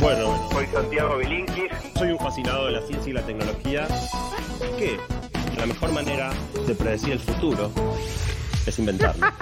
Bueno, 0.00 0.48
Soy 0.52 0.66
Santiago 0.66 1.16
Bilinkis. 1.16 1.72
soy 1.96 2.12
un 2.12 2.18
fascinado 2.18 2.66
de 2.66 2.72
la 2.72 2.80
ciencia 2.82 3.10
y 3.10 3.12
la 3.12 3.22
tecnología. 3.22 3.88
Que 4.78 4.96
la 5.58 5.66
mejor 5.66 5.92
manera 5.92 6.30
de 6.66 6.74
predecir 6.74 7.14
el 7.14 7.18
futuro 7.18 7.70
es 8.66 8.78
inventarlo. 8.78 9.26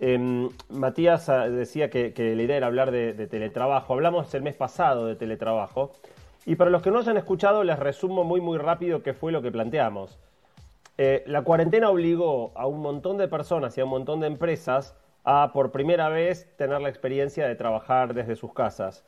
Em, 0.00 0.50
Matías 0.68 1.30
ah, 1.30 1.48
decía 1.48 1.88
que, 1.88 2.12
que 2.12 2.34
la 2.36 2.42
idea 2.42 2.58
era 2.58 2.66
hablar 2.66 2.90
de, 2.90 3.14
de 3.14 3.26
teletrabajo. 3.26 3.94
Hablamos 3.94 4.34
el 4.34 4.42
mes 4.42 4.54
pasado 4.54 5.06
de 5.06 5.16
teletrabajo. 5.16 5.92
Y 6.44 6.56
para 6.56 6.70
los 6.70 6.82
que 6.82 6.90
no 6.90 6.98
hayan 6.98 7.16
escuchado, 7.16 7.64
les 7.64 7.78
resumo 7.78 8.22
muy, 8.22 8.42
muy 8.42 8.58
rápido 8.58 9.02
qué 9.02 9.14
fue 9.14 9.32
lo 9.32 9.40
que 9.40 9.50
planteamos. 9.50 10.18
Eh, 10.98 11.24
la 11.26 11.42
cuarentena 11.42 11.88
obligó 11.88 12.52
a 12.54 12.66
un 12.66 12.80
montón 12.80 13.16
de 13.16 13.28
personas 13.28 13.78
y 13.78 13.80
a 13.80 13.84
un 13.84 13.90
montón 13.90 14.20
de 14.20 14.26
empresas 14.26 14.94
a 15.24 15.50
por 15.52 15.72
primera 15.72 16.08
vez 16.08 16.48
tener 16.56 16.80
la 16.80 16.88
experiencia 16.88 17.48
de 17.48 17.54
trabajar 17.54 18.14
desde 18.14 18.36
sus 18.36 18.52
casas. 18.52 19.04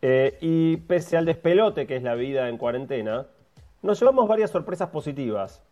Eh, 0.00 0.38
y 0.40 0.76
pese 0.76 1.16
al 1.16 1.24
despelote 1.24 1.86
que 1.86 1.96
es 1.96 2.02
la 2.02 2.14
vida 2.14 2.48
en 2.48 2.58
cuarentena, 2.58 3.26
nos 3.82 3.98
llevamos 3.98 4.28
varias 4.28 4.50
sorpresas 4.50 4.90
positivas. 4.90 5.62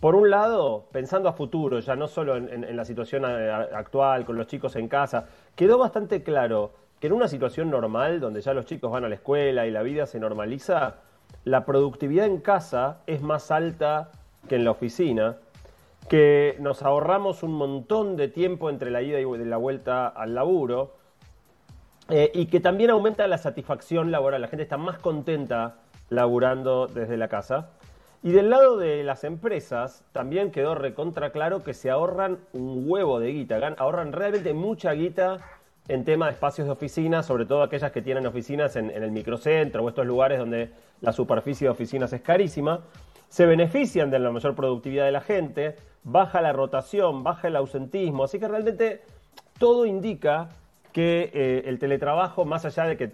Por 0.00 0.14
un 0.16 0.28
lado, 0.28 0.88
pensando 0.92 1.28
a 1.28 1.32
futuro, 1.32 1.78
ya 1.80 1.96
no 1.96 2.08
solo 2.08 2.36
en, 2.36 2.76
la 2.76 2.84
situación 2.84 3.24
actual, 3.24 4.24
con 4.24 4.36
los 4.36 4.46
chicos 4.46 4.76
en 4.76 4.88
casa, 4.88 5.26
quedó 5.54 5.78
bastante 5.78 6.22
claro 6.22 6.72
que 7.00 7.06
en 7.06 7.12
una 7.12 7.28
situación 7.28 7.70
normal, 7.70 8.20
donde 8.20 8.40
ya 8.40 8.54
los 8.54 8.66
chicos 8.66 8.90
van 8.90 9.04
a 9.04 9.08
la 9.08 9.14
escuela 9.14 9.66
y 9.66 9.70
la 9.70 9.82
vida 9.82 10.06
se 10.06 10.18
normaliza, 10.18 10.96
la 11.44 11.64
productividad 11.64 12.26
en 12.26 12.38
casa 12.38 12.98
es 13.06 13.22
más 13.22 13.50
alta 13.50 14.10
que 14.48 14.56
en 14.56 14.64
la 14.64 14.72
oficina, 14.72 15.36
que 16.08 16.56
nos 16.60 16.82
ahorramos 16.82 17.42
un 17.42 17.54
montón 17.54 18.16
de 18.16 18.28
tiempo 18.28 18.70
entre 18.70 18.90
la 18.90 19.02
ida 19.02 19.20
y 19.20 19.24
la 19.44 19.56
vuelta 19.56 20.06
al 20.06 20.34
laburo, 20.34 20.94
eh, 22.10 22.30
y 22.34 22.46
que 22.46 22.60
también 22.60 22.90
aumenta 22.90 23.26
la 23.26 23.38
satisfacción 23.38 24.10
laboral. 24.10 24.42
La 24.42 24.48
gente 24.48 24.62
está 24.62 24.76
más 24.76 24.98
contenta 24.98 25.76
laburando 26.10 26.86
desde 26.86 27.16
la 27.16 27.28
casa. 27.28 27.70
Y 28.22 28.32
del 28.32 28.50
lado 28.50 28.76
de 28.76 29.02
las 29.04 29.24
empresas, 29.24 30.04
también 30.12 30.50
quedó 30.50 30.74
recontra 30.74 31.30
claro 31.30 31.62
que 31.62 31.74
se 31.74 31.90
ahorran 31.90 32.38
un 32.52 32.84
huevo 32.86 33.20
de 33.20 33.32
guita, 33.32 33.74
ahorran 33.78 34.12
realmente 34.12 34.54
mucha 34.54 34.92
guita 34.92 35.38
en 35.88 36.04
tema 36.04 36.26
de 36.26 36.32
espacios 36.32 36.66
de 36.66 36.72
oficina, 36.72 37.22
sobre 37.22 37.44
todo 37.44 37.62
aquellas 37.62 37.92
que 37.92 38.00
tienen 38.00 38.26
oficinas 38.26 38.76
en 38.76 38.90
el 38.90 39.10
microcentro 39.10 39.84
o 39.84 39.88
estos 39.88 40.06
lugares 40.06 40.38
donde 40.38 40.70
la 41.02 41.12
superficie 41.12 41.66
de 41.66 41.72
oficinas 41.72 42.12
es 42.14 42.22
carísima. 42.22 42.80
Se 43.28 43.44
benefician 43.44 44.10
de 44.10 44.18
la 44.18 44.30
mayor 44.30 44.54
productividad 44.54 45.04
de 45.04 45.12
la 45.12 45.20
gente, 45.20 45.76
baja 46.04 46.40
la 46.40 46.52
rotación, 46.52 47.24
baja 47.24 47.48
el 47.48 47.56
ausentismo, 47.56 48.24
así 48.24 48.38
que 48.38 48.46
realmente 48.46 49.02
todo 49.58 49.86
indica 49.86 50.50
que 50.92 51.30
eh, 51.34 51.62
el 51.66 51.80
teletrabajo, 51.80 52.44
más 52.44 52.64
allá 52.64 52.84
de 52.84 52.96
que 52.96 53.08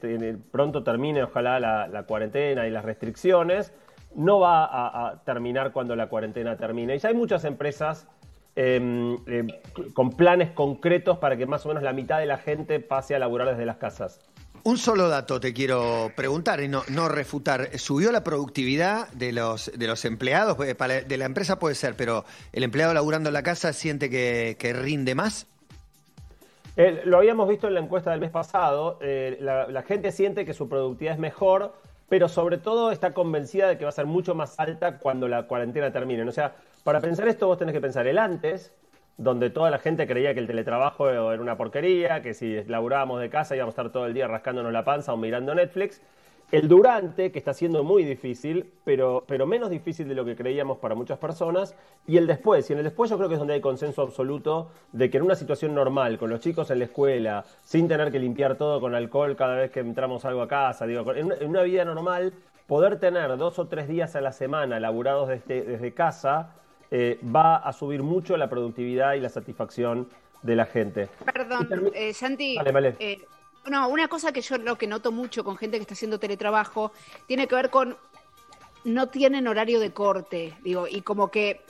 pronto 0.51 0.83
termine, 0.83 1.23
ojalá, 1.23 1.59
la, 1.59 2.03
cuarentena 2.03 2.67
y 2.67 2.71
las 2.71 2.85
restricciones, 2.85 3.73
no 4.15 4.41
va 4.41 4.65
a, 5.09 5.23
terminar 5.25 5.73
cuando 5.73 5.97
la 5.97 6.09
cuarentena 6.09 6.57
termine. 6.57 6.97
Y 6.97 6.99
ya 6.99 7.09
hay 7.09 7.15
muchas 7.15 7.45
empresas 7.47 8.07
eh, 8.55 9.17
eh, 9.27 9.47
con 9.95 10.11
planes 10.11 10.51
concretos 10.51 11.17
para 11.19 11.39
que 11.39 11.47
más 11.47 11.65
o 11.65 11.69
menos 11.69 11.83
la 11.83 11.95
mitad 11.95 12.19
de 12.19 12.27
la 12.27 12.37
gente 12.37 12.81
pase 12.81 13.15
a 13.15 13.19
laburar 13.19 13.49
desde 13.49 13.65
las 13.65 13.77
casas. 13.77 14.21
Un 14.63 14.77
solo 14.77 15.09
dato 15.09 15.41
te 15.41 15.55
quiero 15.55 16.13
preguntar 16.15 16.61
y 16.61 16.69
no, 16.69 16.83
refutar. 17.09 17.79
¿Subió 17.79 18.13
la 18.13 18.23
productividad 18.23 19.09
de 19.13 19.33
los, 19.33 19.73
de 19.75 19.87
los 19.87 20.05
empleados? 20.05 20.59
Para- 20.77 21.01
de 21.01 21.17
la 21.17 21.25
empresa 21.25 21.59
puede 21.59 21.75
ser, 21.75 21.95
pero 21.97 22.27
¿el 22.53 22.63
empleado 22.63 22.93
laburando 22.93 23.31
en 23.31 23.35
la 23.35 23.43
casa 23.43 23.73
siente 23.73 24.11
que, 24.11 24.73
rinde 24.75 25.15
más? 25.15 25.47
Eh, 26.77 27.03
lo 27.05 27.19
habíamos 27.19 27.49
visto 27.49 27.69
en 27.69 27.75
la 27.75 27.81
encuesta 27.81 28.11
del 28.11 28.21
mes 28.21 28.31
pasado, 28.31 28.99
eh, 29.03 29.39
la, 29.41 29.67
la 29.67 29.83
gente 29.83 30.13
siente 30.13 30.45
que 30.45 30.55
su 30.55 30.69
productividad 30.69 31.15
es 31.15 31.21
mejor, 31.21 31.75
pero 32.09 32.29
sobre 32.29 32.59
todo 32.59 32.93
está 32.93 33.13
convencida 33.13 33.67
de 33.69 33.77
que 33.77 33.85
va 33.85 33.91
a 33.91 33.93
ser 33.93 34.07
mucho 34.07 34.35
más 34.35 34.59
alta 34.59 34.99
cuando 34.99 35.27
la 35.27 35.45
cuarentena 35.45 35.91
termine. 35.93 36.23
O 36.23 36.33
sea, 36.33 36.55
para 36.85 37.01
pensar 37.01 37.29
esto 37.29 37.47
vos 37.47 37.59
tenés 37.59 37.73
que 37.75 37.81
pensar 37.81 38.07
el 38.07 38.19
antes, 38.19 38.73
donde 39.21 39.51
toda 39.51 39.71
la 39.71 39.79
gente 39.79 40.07
creía 40.07 40.33
que 40.33 40.41
el 40.41 40.47
teletrabajo 40.47 41.11
era 41.11 41.43
una 41.43 41.59
porquería, 41.59 42.23
que 42.23 42.33
si 42.33 42.65
laburábamos 42.65 43.21
de 43.21 43.29
casa 43.29 43.55
íbamos 43.55 43.73
a 43.73 43.77
estar 43.83 43.93
todo 43.93 44.07
el 44.07 44.15
día 44.15 44.27
rascándonos 44.27 44.73
la 44.73 44.83
panza 44.83 45.13
o 45.13 45.19
mirando 45.19 45.55
Netflix. 45.55 46.01
El 46.51 46.69
durante, 46.69 47.31
que 47.31 47.39
está 47.39 47.53
siendo 47.53 47.85
muy 47.85 48.03
difícil, 48.03 48.73
pero, 48.83 49.23
pero 49.29 49.47
menos 49.47 49.69
difícil 49.69 50.09
de 50.09 50.15
lo 50.15 50.25
que 50.25 50.35
creíamos 50.35 50.79
para 50.79 50.95
muchas 50.95 51.19
personas. 51.19 51.77
Y 52.07 52.17
el 52.17 52.27
después. 52.27 52.69
Y 52.71 52.73
en 52.73 52.79
el 52.79 52.85
después 52.87 53.11
yo 53.11 53.19
creo 53.19 53.29
que 53.29 53.35
es 53.35 53.39
donde 53.39 53.55
hay 53.55 53.61
consenso 53.61 54.01
absoluto 54.01 54.71
de 54.91 55.11
que 55.11 55.19
en 55.19 55.25
una 55.25 55.35
situación 55.35 55.75
normal, 55.75 56.19
con 56.19 56.31
los 56.31 56.41
chicos 56.41 56.71
en 56.71 56.79
la 56.79 56.87
escuela, 56.87 57.45
sin 57.63 57.89
tener 57.89 58.11
que 58.11 58.19
limpiar 58.19 58.57
todo 58.57 58.81
con 58.81 58.95
alcohol 58.95 59.37
cada 59.37 59.55
vez 59.57 59.71
que 59.71 59.81
entramos 59.81 60.25
algo 60.25 60.41
a 60.41 60.49
casa, 60.49 60.87
digo, 60.87 61.13
en 61.15 61.27
una, 61.27 61.35
en 61.37 61.49
una 61.51 61.63
vida 61.63 61.85
normal, 61.85 62.33
poder 62.67 62.99
tener 62.99 63.37
dos 63.37 63.59
o 63.59 63.69
tres 63.69 63.87
días 63.87 64.17
a 64.17 64.23
la 64.23 64.33
semana 64.33 64.81
laburados 64.81 65.29
desde, 65.29 65.63
desde 65.63 65.93
casa 65.93 66.55
eh, 66.91 67.21
va 67.25 67.57
a 67.57 67.73
subir 67.73 68.03
mucho 68.03 68.37
la 68.37 68.49
productividad 68.49 69.15
y 69.15 69.21
la 69.21 69.29
satisfacción 69.29 70.09
de 70.43 70.57
la 70.57 70.67
gente. 70.67 71.09
Perdón, 71.25 71.91
eh, 71.95 72.13
Santi. 72.13 72.57
Vale, 72.57 72.73
vale. 72.73 72.97
eh, 72.99 73.19
no, 73.69 73.89
una 73.89 74.09
cosa 74.09 74.33
que 74.33 74.41
yo 74.41 74.57
lo 74.59 74.77
que 74.77 74.87
noto 74.87 75.13
mucho 75.13 75.45
con 75.45 75.57
gente 75.57 75.77
que 75.77 75.83
está 75.83 75.95
haciendo 75.95 76.19
teletrabajo 76.19 76.93
tiene 77.27 77.47
que 77.47 77.55
ver 77.55 77.71
con 77.71 77.97
no 78.85 79.09
tienen 79.09 79.47
horario 79.47 79.79
de 79.79 79.93
corte, 79.93 80.55
digo, 80.63 80.87
y 80.89 81.03
como 81.03 81.31
que 81.31 81.61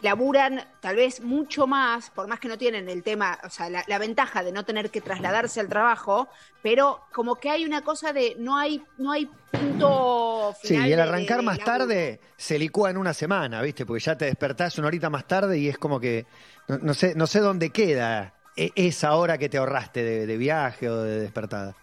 laburan 0.00 0.60
tal 0.80 0.96
vez 0.96 1.20
mucho 1.20 1.66
más, 1.66 2.10
por 2.10 2.26
más 2.28 2.40
que 2.40 2.48
no 2.48 2.58
tienen 2.58 2.88
el 2.88 3.02
tema, 3.02 3.38
o 3.44 3.50
sea, 3.50 3.68
la, 3.70 3.84
la 3.86 3.98
ventaja 3.98 4.42
de 4.42 4.52
no 4.52 4.64
tener 4.64 4.90
que 4.90 5.00
trasladarse 5.00 5.60
al 5.60 5.68
trabajo, 5.68 6.28
pero 6.62 7.08
como 7.12 7.40
que 7.40 7.50
hay 7.50 7.64
una 7.64 7.82
cosa 7.82 8.12
de 8.12 8.36
no 8.38 8.56
hay 8.56 8.88
no 8.96 9.12
hay 9.12 9.26
punto 9.50 10.54
Sí, 10.60 10.74
final 10.76 10.88
y 10.88 10.92
el 10.92 11.00
arrancar 11.00 11.38
de 11.38 11.42
más 11.42 11.58
laburo. 11.58 11.64
tarde 11.86 12.20
se 12.36 12.58
licúa 12.58 12.90
en 12.90 12.96
una 12.98 13.14
semana, 13.14 13.62
¿viste? 13.62 13.86
Porque 13.86 14.00
ya 14.04 14.16
te 14.18 14.24
despertás 14.26 14.78
una 14.78 14.88
horita 14.88 15.08
más 15.10 15.26
tarde 15.26 15.58
y 15.58 15.68
es 15.68 15.78
como 15.78 16.00
que 16.00 16.26
no, 16.66 16.78
no 16.78 16.94
sé, 16.94 17.14
no 17.14 17.26
sé 17.26 17.40
dónde 17.40 17.70
queda 17.72 18.34
e- 18.56 18.72
esa 18.76 19.14
hora 19.16 19.38
que 19.38 19.48
te 19.48 19.58
ahorraste 19.58 20.02
de, 20.02 20.26
de 20.26 20.36
viaje 20.36 20.88
o 20.90 20.96
de 21.02 21.20
despertada. 21.20 21.76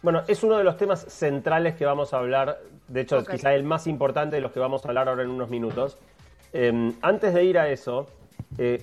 Bueno, 0.00 0.22
es 0.28 0.42
uno 0.44 0.56
de 0.58 0.64
los 0.64 0.76
temas 0.76 1.04
centrales 1.08 1.74
que 1.74 1.84
vamos 1.84 2.14
a 2.14 2.18
hablar, 2.18 2.60
de 2.86 3.00
hecho, 3.00 3.18
Ok. 3.18 3.28
quizá 3.28 3.52
el 3.54 3.64
más 3.64 3.86
importante 3.88 4.36
de 4.36 4.42
los 4.42 4.52
que 4.52 4.60
vamos 4.60 4.84
a 4.84 4.88
hablar 4.88 5.08
ahora 5.08 5.24
en 5.24 5.30
unos 5.30 5.50
minutos. 5.50 5.98
Eh, 6.52 6.92
antes 7.02 7.34
de 7.34 7.44
ir 7.44 7.58
a 7.58 7.68
eso, 7.68 8.06
eh, 8.56 8.82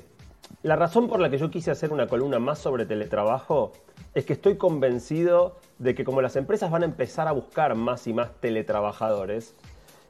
la 0.63 0.75
razón 0.75 1.07
por 1.07 1.19
la 1.19 1.29
que 1.29 1.37
yo 1.37 1.49
quise 1.49 1.71
hacer 1.71 1.91
una 1.91 2.07
columna 2.07 2.39
más 2.39 2.59
sobre 2.59 2.85
teletrabajo 2.85 3.71
es 4.13 4.25
que 4.25 4.33
estoy 4.33 4.57
convencido 4.57 5.57
de 5.77 5.93
que 5.93 6.03
como 6.03 6.21
las 6.21 6.35
empresas 6.35 6.71
van 6.71 6.83
a 6.83 6.85
empezar 6.85 7.27
a 7.27 7.31
buscar 7.31 7.75
más 7.75 8.07
y 8.07 8.13
más 8.13 8.31
teletrabajadores, 8.39 9.55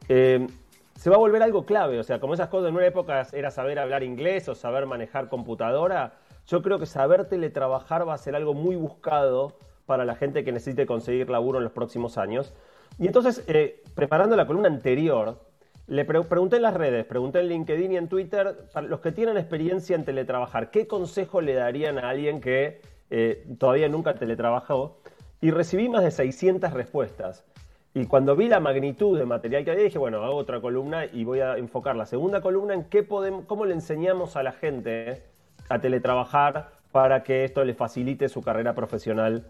eh, 0.07 0.47
se 0.95 1.09
va 1.09 1.15
a 1.15 1.19
volver 1.19 1.43
algo 1.43 1.65
clave. 1.65 1.99
O 1.99 2.03
sea, 2.03 2.19
como 2.19 2.33
esas 2.33 2.49
cosas 2.49 2.69
en 2.69 2.75
una 2.75 2.85
época 2.85 3.27
era 3.33 3.51
saber 3.51 3.79
hablar 3.79 4.03
inglés 4.03 4.47
o 4.47 4.55
saber 4.55 4.85
manejar 4.85 5.27
computadora, 5.27 6.13
yo 6.47 6.61
creo 6.61 6.79
que 6.79 6.85
saber 6.85 7.25
teletrabajar 7.25 8.07
va 8.07 8.13
a 8.13 8.17
ser 8.17 8.35
algo 8.35 8.53
muy 8.53 8.75
buscado 8.75 9.57
para 9.85 10.05
la 10.05 10.15
gente 10.15 10.43
que 10.43 10.51
necesite 10.51 10.85
conseguir 10.85 11.29
laburo 11.29 11.57
en 11.57 11.63
los 11.63 11.73
próximos 11.73 12.17
años. 12.17 12.53
Y 12.97 13.07
entonces, 13.07 13.43
eh, 13.47 13.83
preparando 13.93 14.35
la 14.35 14.47
columna 14.47 14.69
anterior, 14.69 15.39
le 15.87 16.05
pre- 16.05 16.23
pregunté 16.23 16.55
en 16.57 16.63
las 16.63 16.73
redes, 16.73 17.05
pregunté 17.05 17.39
en 17.39 17.47
LinkedIn 17.49 17.91
y 17.91 17.97
en 17.97 18.07
Twitter, 18.07 18.55
para 18.73 18.87
los 18.87 18.99
que 19.01 19.11
tienen 19.11 19.37
experiencia 19.37 19.95
en 19.95 20.03
teletrabajar, 20.05 20.71
¿qué 20.71 20.87
consejo 20.87 21.41
le 21.41 21.53
darían 21.53 21.99
a 21.99 22.09
alguien 22.09 22.41
que 22.41 22.81
eh, 23.11 23.45
todavía 23.59 23.87
nunca 23.87 24.15
teletrabajó? 24.15 24.97
Y 25.41 25.51
recibí 25.51 25.87
más 25.89 26.03
de 26.03 26.11
600 26.11 26.73
respuestas. 26.73 27.45
Y 27.93 28.07
cuando 28.07 28.35
vi 28.35 28.49
la 28.49 28.59
magnitud 28.59 29.17
de 29.17 29.25
material 29.25 29.63
que 29.63 29.71
había, 29.71 29.83
dije, 29.83 29.97
bueno, 29.97 30.23
hago 30.23 30.35
otra 30.35 30.59
columna 30.59 31.05
y 31.05 31.23
voy 31.23 31.39
a 31.39 31.57
enfocar 31.57 31.95
la 31.95 32.05
segunda 32.05 32.41
columna 32.41 32.73
en 32.73 32.85
qué 32.85 33.03
podemos, 33.03 33.45
cómo 33.45 33.65
le 33.65 33.73
enseñamos 33.73 34.35
a 34.35 34.43
la 34.43 34.51
gente 34.51 35.23
a 35.69 35.79
teletrabajar 35.79 36.71
para 36.91 37.23
que 37.23 37.45
esto 37.45 37.63
le 37.63 37.73
facilite 37.73 38.27
su 38.27 38.41
carrera 38.41 38.73
profesional 38.73 39.45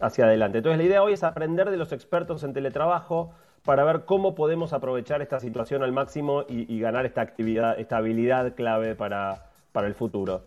hacia 0.00 0.26
adelante. 0.26 0.58
Entonces 0.58 0.78
la 0.78 0.84
idea 0.84 1.02
hoy 1.02 1.14
es 1.14 1.24
aprender 1.24 1.70
de 1.70 1.76
los 1.76 1.92
expertos 1.92 2.44
en 2.44 2.52
teletrabajo 2.52 3.32
para 3.68 3.84
ver 3.84 4.06
cómo 4.06 4.34
podemos 4.34 4.72
aprovechar 4.72 5.20
esta 5.20 5.40
situación 5.40 5.82
al 5.82 5.92
máximo 5.92 6.46
y, 6.48 6.80
ganar 6.80 7.04
esta 7.04 7.20
actividad, 7.20 7.78
esta 7.78 7.98
habilidad 7.98 8.54
clave 8.54 8.94
para, 8.94 9.50
para 9.72 9.86
el 9.86 9.92
futuro. 9.92 10.44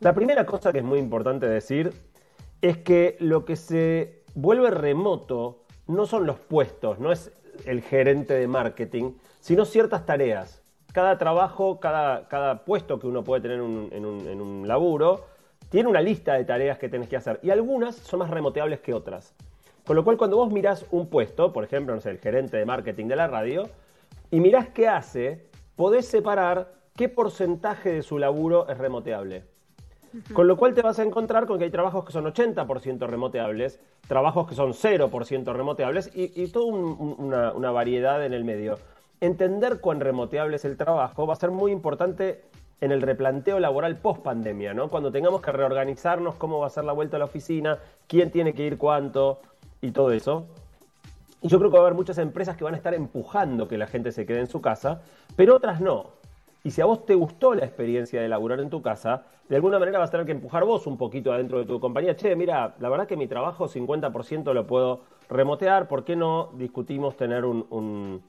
La 0.00 0.14
primera 0.14 0.44
cosa 0.46 0.72
que 0.72 0.78
es 0.78 0.84
muy 0.84 0.98
importante 0.98 1.46
decir 1.46 1.92
es 2.60 2.78
que 2.78 3.16
lo 3.20 3.44
que 3.44 3.54
se 3.54 4.24
vuelve 4.34 4.68
remoto 4.72 5.60
no 5.86 6.06
son 6.06 6.26
los 6.26 6.40
puestos, 6.40 6.98
no 6.98 7.12
es 7.12 7.30
el 7.66 7.82
gerente 7.82 8.34
de 8.34 8.48
marketing, 8.48 9.12
sino 9.38 9.64
ciertas 9.64 10.04
tareas. 10.04 10.60
Cada 10.92 11.18
trabajo, 11.18 11.78
cada, 11.78 12.26
cada 12.26 12.64
puesto 12.64 12.98
que 12.98 13.06
uno 13.06 13.22
puede 13.22 13.42
tener 13.42 13.58
en 13.58 13.62
un- 13.62 13.90
en 13.92 14.40
un 14.40 14.66
laburo, 14.66 15.24
tiene 15.68 15.88
una 15.88 16.00
lista 16.00 16.34
de 16.34 16.44
tareas 16.44 16.78
que 16.78 16.88
tenés 16.88 17.08
que 17.08 17.16
hacer 17.16 17.38
y 17.44 17.50
algunas 17.50 17.94
son 17.94 18.18
más 18.18 18.28
remoteables 18.30 18.80
que 18.80 18.92
otras. 18.92 19.36
Con 19.90 19.96
lo 19.96 20.04
cual, 20.04 20.16
cuando 20.16 20.36
vos 20.36 20.52
mirás 20.52 20.86
un 20.92 21.08
puesto, 21.08 21.52
por 21.52 21.64
ejemplo, 21.64 21.92
no 21.92 22.00
sé, 22.00 22.10
el 22.10 22.18
gerente 22.18 22.56
de 22.56 22.64
marketing 22.64 23.06
de 23.06 23.16
la 23.16 23.26
radio, 23.26 23.68
y 24.30 24.38
mirás 24.38 24.68
qué 24.68 24.86
hace, 24.86 25.48
podés 25.74 26.06
separar 26.06 26.74
qué 26.94 27.08
porcentaje 27.08 27.90
de 27.90 28.02
su 28.04 28.16
laburo 28.16 28.68
es 28.68 28.78
remoteable. 28.78 29.46
Con 30.32 30.46
lo 30.46 30.56
cual 30.56 30.74
te 30.74 30.82
vas 30.82 31.00
a 31.00 31.02
encontrar 31.02 31.46
con 31.46 31.58
que 31.58 31.64
hay 31.64 31.70
trabajos 31.72 32.04
que 32.04 32.12
son 32.12 32.24
80% 32.24 33.04
remoteables, 33.08 33.80
trabajos 34.06 34.46
que 34.46 34.54
son 34.54 34.74
0% 34.74 35.52
remoteables 35.52 36.12
y, 36.14 36.46
toda 36.52 36.66
una, 36.66 37.52
una 37.52 37.72
variedad 37.72 38.24
en 38.24 38.32
el 38.32 38.44
medio. 38.44 38.78
Entender 39.20 39.80
cuán 39.80 39.98
remoteable 39.98 40.54
es 40.54 40.64
el 40.64 40.76
trabajo 40.76 41.26
va 41.26 41.32
a 41.32 41.36
ser 41.36 41.50
muy 41.50 41.72
importante 41.72 42.42
en 42.80 42.92
el 42.92 43.02
replanteo 43.02 43.58
laboral 43.58 43.96
post 43.96 44.22
pandemia, 44.22 44.72
¿no? 44.72 44.88
Cuando 44.88 45.10
tengamos 45.10 45.42
que 45.42 45.50
reorganizarnos 45.50 46.36
cómo 46.36 46.60
va 46.60 46.68
a 46.68 46.70
ser 46.70 46.84
la 46.84 46.92
vuelta 46.92 47.16
a 47.16 47.18
la 47.18 47.24
oficina, 47.24 47.80
quién 48.06 48.30
tiene 48.30 48.54
que 48.54 48.64
ir 48.64 48.78
cuánto 48.78 49.40
y 49.80 49.90
todo 49.90 50.12
eso. 50.12 50.46
Y 51.42 51.48
yo 51.48 51.58
creo 51.58 51.70
que 51.70 51.76
va 51.76 51.84
a 51.84 51.86
haber 51.86 51.96
muchas 51.96 52.18
empresas 52.18 52.56
que 52.56 52.64
van 52.64 52.74
a 52.74 52.76
estar 52.76 52.94
empujando 52.94 53.66
que 53.66 53.78
la 53.78 53.86
gente 53.86 54.12
se 54.12 54.26
quede 54.26 54.40
en 54.40 54.46
su 54.46 54.60
casa, 54.60 55.02
pero 55.36 55.56
otras 55.56 55.80
no. 55.80 56.10
Y 56.62 56.72
si 56.72 56.82
a 56.82 56.84
vos 56.84 57.06
te 57.06 57.14
gustó 57.14 57.54
la 57.54 57.64
experiencia 57.64 58.20
de 58.20 58.28
laburar 58.28 58.60
en 58.60 58.68
tu 58.68 58.82
casa, 58.82 59.22
de 59.48 59.56
alguna 59.56 59.78
manera 59.78 59.98
vas 59.98 60.10
a 60.10 60.12
tener 60.12 60.26
que 60.26 60.32
empujar 60.32 60.64
vos 60.64 60.86
un 60.86 60.98
poquito 60.98 61.32
adentro 61.32 61.58
de 61.58 61.64
tu 61.64 61.80
compañía. 61.80 62.14
Che, 62.14 62.36
mira, 62.36 62.74
la 62.78 62.88
verdad 62.90 63.06
que 63.06 63.16
mi 63.16 63.26
trabajo 63.26 63.68
50% 63.68 64.52
lo 64.52 64.66
puedo 64.66 65.00
remotear, 65.30 65.88
¿por 65.88 66.04
qué 66.04 66.16
no 66.16 66.50
discutimos 66.54 67.16
tener 67.16 67.46
un, 67.46 68.22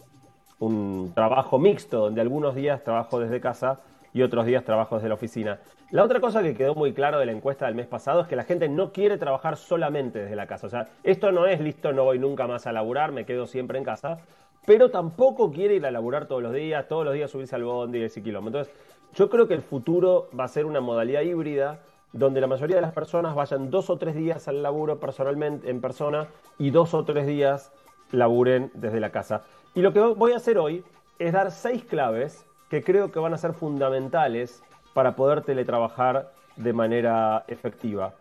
un 0.59 1.11
trabajo 1.13 1.59
mixto, 1.59 1.99
donde 1.99 2.21
algunos 2.21 2.55
días 2.55 2.83
trabajo 2.83 3.19
desde 3.19 3.41
casa 3.41 3.81
y 4.13 4.21
otros 4.21 4.45
días 4.45 4.63
trabajo 4.63 4.95
desde 4.95 5.09
la 5.09 5.15
oficina? 5.15 5.59
La 5.91 6.03
otra 6.03 6.19
cosa 6.19 6.41
que 6.41 6.55
quedó 6.55 6.75
muy 6.75 6.93
claro 6.93 7.19
de 7.19 7.25
la 7.25 7.31
encuesta 7.31 7.65
del 7.65 7.75
mes 7.75 7.87
pasado 7.87 8.21
es 8.21 8.27
que 8.27 8.35
la 8.35 8.43
gente 8.43 8.69
no 8.69 8.91
quiere 8.91 9.17
trabajar 9.17 9.57
solamente 9.57 10.19
desde 10.19 10.35
la 10.35 10.47
casa. 10.47 10.67
O 10.67 10.69
sea, 10.69 10.87
esto 11.03 11.31
no 11.31 11.47
es 11.47 11.59
listo, 11.59 11.91
no 11.93 12.05
voy 12.05 12.19
nunca 12.19 12.47
más 12.47 12.67
a 12.67 12.71
laburar, 12.71 13.11
me 13.11 13.25
quedo 13.25 13.47
siempre 13.47 13.77
en 13.77 13.83
casa, 13.83 14.19
pero 14.65 14.89
tampoco 14.89 15.51
quiere 15.51 15.75
ir 15.75 15.85
a 15.85 15.91
laburar 15.91 16.27
todos 16.27 16.41
los 16.41 16.53
días, 16.53 16.87
todos 16.87 17.05
los 17.05 17.13
días 17.13 17.31
subirse 17.31 17.55
al 17.55 17.63
bondi 17.63 17.99
y 17.99 18.03
el 18.03 18.09
ciclómetro. 18.09 18.61
Entonces, 18.61 18.73
yo 19.13 19.29
creo 19.29 19.47
que 19.47 19.53
el 19.53 19.61
futuro 19.61 20.29
va 20.37 20.45
a 20.45 20.47
ser 20.47 20.65
una 20.65 20.79
modalidad 20.79 21.21
híbrida 21.21 21.79
donde 22.13 22.41
la 22.41 22.47
mayoría 22.47 22.75
de 22.77 22.81
las 22.81 22.93
personas 22.93 23.35
vayan 23.35 23.69
dos 23.69 23.89
o 23.89 23.97
tres 23.97 24.15
días 24.15 24.47
al 24.47 24.63
laburo 24.63 24.99
personalmente 24.99 25.69
en 25.69 25.81
persona 25.81 26.27
y 26.57 26.69
dos 26.71 26.93
o 26.93 27.03
tres 27.03 27.25
días 27.25 27.71
laburen 28.11 28.71
desde 28.73 28.99
la 28.99 29.11
casa. 29.11 29.43
Y 29.73 29.81
lo 29.81 29.93
que 29.93 29.99
voy 29.99 30.33
a 30.33 30.37
hacer 30.37 30.57
hoy 30.57 30.83
es 31.19 31.31
dar 31.33 31.51
seis 31.51 31.83
claves 31.83 32.45
que 32.71 32.81
creo 32.81 33.11
que 33.11 33.19
van 33.19 33.33
a 33.33 33.37
ser 33.37 33.51
fundamentales 33.51 34.63
para 34.93 35.17
poder 35.17 35.41
teletrabajar 35.41 36.31
de 36.55 36.71
manera 36.71 37.43
efectiva. 37.49 38.13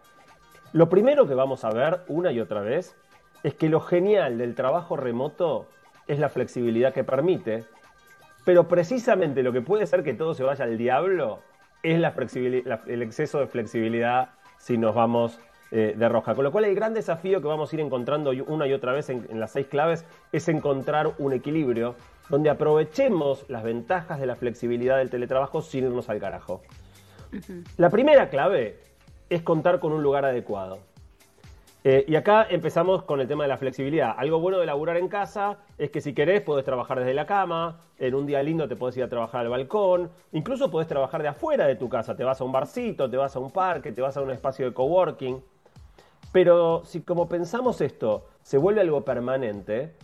Lo 0.73 0.89
primero 0.89 1.29
que 1.29 1.35
vamos 1.35 1.65
a 1.65 1.71
ver 1.71 2.01
una 2.09 2.33
y 2.33 2.41
otra 2.41 2.61
vez 2.61 2.97
es 3.45 3.55
que 3.55 3.69
lo 3.69 3.79
genial 3.79 4.39
del 4.39 4.57
trabajo 4.57 4.97
remoto 4.97 5.69
es 6.09 6.19
la 6.19 6.29
flexibilidad 6.29 6.93
que 6.93 7.05
permite, 7.05 7.63
pero 8.45 8.67
precisamente 8.67 9.45
lo 9.45 9.53
que 9.53 9.63
puede 9.63 9.87
ser 9.87 10.03
que 10.03 10.15
todo 10.15 10.35
se 10.35 10.43
vaya 10.43 10.65
al 10.65 10.77
diablo 10.77 11.39
es 11.85 12.01
la 12.01 12.13
el 12.89 13.03
exceso 13.03 13.39
de 13.39 13.47
flexibilidad 13.47 14.31
si 14.59 14.77
nos 14.77 14.97
vamos 14.97 15.39
eh, 15.71 15.95
de 15.97 16.09
roja. 16.09 16.35
Con 16.35 16.43
lo 16.43 16.51
cual 16.51 16.65
el 16.65 16.75
gran 16.75 16.93
desafío 16.93 17.41
que 17.41 17.47
vamos 17.47 17.73
a 17.73 17.77
ir 17.77 17.83
encontrando 17.83 18.33
una 18.49 18.67
y 18.67 18.73
otra 18.73 18.93
vez 18.93 19.11
en, 19.11 19.29
en 19.31 19.39
las 19.39 19.53
seis 19.53 19.69
claves 19.69 20.05
es 20.33 20.49
encontrar 20.49 21.13
un 21.19 21.33
equilibrio 21.33 21.95
donde 22.31 22.49
aprovechemos 22.49 23.45
las 23.49 23.63
ventajas 23.63 24.21
de 24.21 24.27
la 24.27 24.37
flexibilidad 24.37 24.97
del 24.99 25.11
teletrabajo 25.11 25.61
sin 25.61 25.85
irnos 25.85 26.09
al 26.09 26.21
carajo. 26.21 26.63
La 27.77 27.91
primera 27.91 28.31
clave 28.31 28.79
es 29.29 29.43
contar 29.43 29.81
con 29.81 29.93
un 29.93 30.03
lugar 30.03 30.25
adecuado. 30.25 30.79
Eh, 31.83 32.05
y 32.07 32.15
acá 32.15 32.47
empezamos 32.51 33.05
con 33.05 33.21
el 33.21 33.29
tema 33.29 33.45
de 33.45 33.49
la 33.49 33.57
flexibilidad. 33.57 34.15
Algo 34.17 34.39
bueno 34.39 34.59
de 34.59 34.67
laburar 34.67 34.99
en 34.99 35.09
casa 35.09 35.57
es 35.79 35.91
que 35.91 36.03
si 36.03 36.13
querés 36.13 36.43
podés 36.43 36.65
trabajar 36.65 36.99
desde 36.99 37.15
la 37.15 37.25
cama, 37.25 37.81
en 37.99 38.15
un 38.15 38.27
día 38.27 38.43
lindo 38.43 38.69
te 38.69 38.77
podés 38.77 38.99
ir 38.99 39.05
a 39.05 39.09
trabajar 39.09 39.41
al 39.41 39.49
balcón, 39.49 40.11
incluso 40.33 40.71
podés 40.71 40.89
trabajar 40.89 41.23
de 41.23 41.29
afuera 41.29 41.67
de 41.67 41.77
tu 41.77 41.89
casa, 41.89 42.15
te 42.15 42.23
vas 42.23 42.41
a 42.41 42.45
un 42.45 42.53
barcito, 42.53 43.09
te 43.09 43.17
vas 43.17 43.35
a 43.35 43.39
un 43.39 43.51
parque, 43.51 43.93
te 43.93 44.03
vas 44.03 44.17
a 44.17 44.21
un 44.21 44.31
espacio 44.31 44.67
de 44.67 44.75
coworking. 44.75 45.43
Pero 46.33 46.83
si 46.85 47.01
como 47.01 47.29
pensamos 47.29 47.81
esto 47.81 48.27
se 48.43 48.59
vuelve 48.59 48.83
algo 48.83 49.03
permanente, 49.03 49.95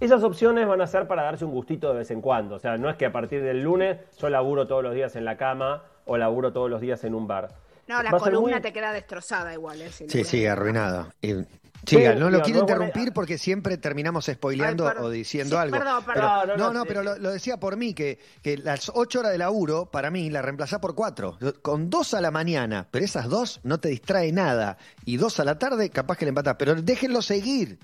esas 0.00 0.22
opciones 0.22 0.66
van 0.66 0.80
a 0.80 0.86
ser 0.86 1.06
para 1.06 1.22
darse 1.22 1.44
un 1.44 1.52
gustito 1.52 1.90
de 1.92 1.98
vez 1.98 2.10
en 2.10 2.20
cuando. 2.20 2.56
O 2.56 2.58
sea, 2.58 2.76
no 2.76 2.90
es 2.90 2.96
que 2.96 3.06
a 3.06 3.12
partir 3.12 3.42
del 3.42 3.62
lunes 3.62 3.98
yo 4.18 4.28
laburo 4.28 4.66
todos 4.66 4.82
los 4.82 4.94
días 4.94 5.16
en 5.16 5.24
la 5.24 5.36
cama 5.36 5.82
o 6.04 6.16
laburo 6.16 6.52
todos 6.52 6.70
los 6.70 6.80
días 6.80 7.02
en 7.04 7.14
un 7.14 7.26
bar. 7.26 7.48
No, 7.88 8.02
la 8.02 8.10
columna 8.10 8.60
te 8.60 8.72
queda 8.72 8.92
destrozada 8.92 9.52
igual. 9.52 9.80
¿eh? 9.80 9.90
sí, 9.90 10.24
sí, 10.24 10.46
arruinada. 10.46 11.08
Siga, 11.86 12.14
no 12.14 12.30
lo 12.30 12.42
quiero 12.42 12.60
interrumpir 12.60 13.12
porque 13.12 13.38
siempre 13.38 13.78
terminamos 13.78 14.26
spoileando 14.26 14.86
o 14.86 15.08
diciendo 15.08 15.58
algo. 15.58 15.78
Perdón, 15.78 16.04
perdón. 16.04 16.58
no, 16.58 16.72
no, 16.72 16.84
pero 16.84 17.02
lo, 17.02 17.30
decía 17.30 17.58
por 17.58 17.76
mí, 17.76 17.94
que, 17.94 18.18
que 18.42 18.56
las 18.56 18.90
ocho 18.92 19.20
horas 19.20 19.30
de 19.30 19.38
laburo, 19.38 19.86
para 19.86 20.10
mí, 20.10 20.28
la 20.30 20.42
reemplazás 20.42 20.80
por 20.80 20.96
cuatro. 20.96 21.38
Con 21.62 21.88
dos 21.88 22.14
a 22.14 22.20
la 22.20 22.32
mañana, 22.32 22.88
pero 22.90 23.04
esas 23.04 23.28
dos 23.28 23.60
no 23.62 23.78
te 23.78 23.88
distrae 23.88 24.32
nada. 24.32 24.78
Y 25.04 25.16
dos 25.16 25.38
a 25.38 25.44
la 25.44 25.58
tarde, 25.58 25.90
capaz 25.90 26.16
que 26.16 26.24
le 26.24 26.30
empatás. 26.30 26.56
Pero 26.58 26.74
déjenlo 26.74 27.22
seguir. 27.22 27.78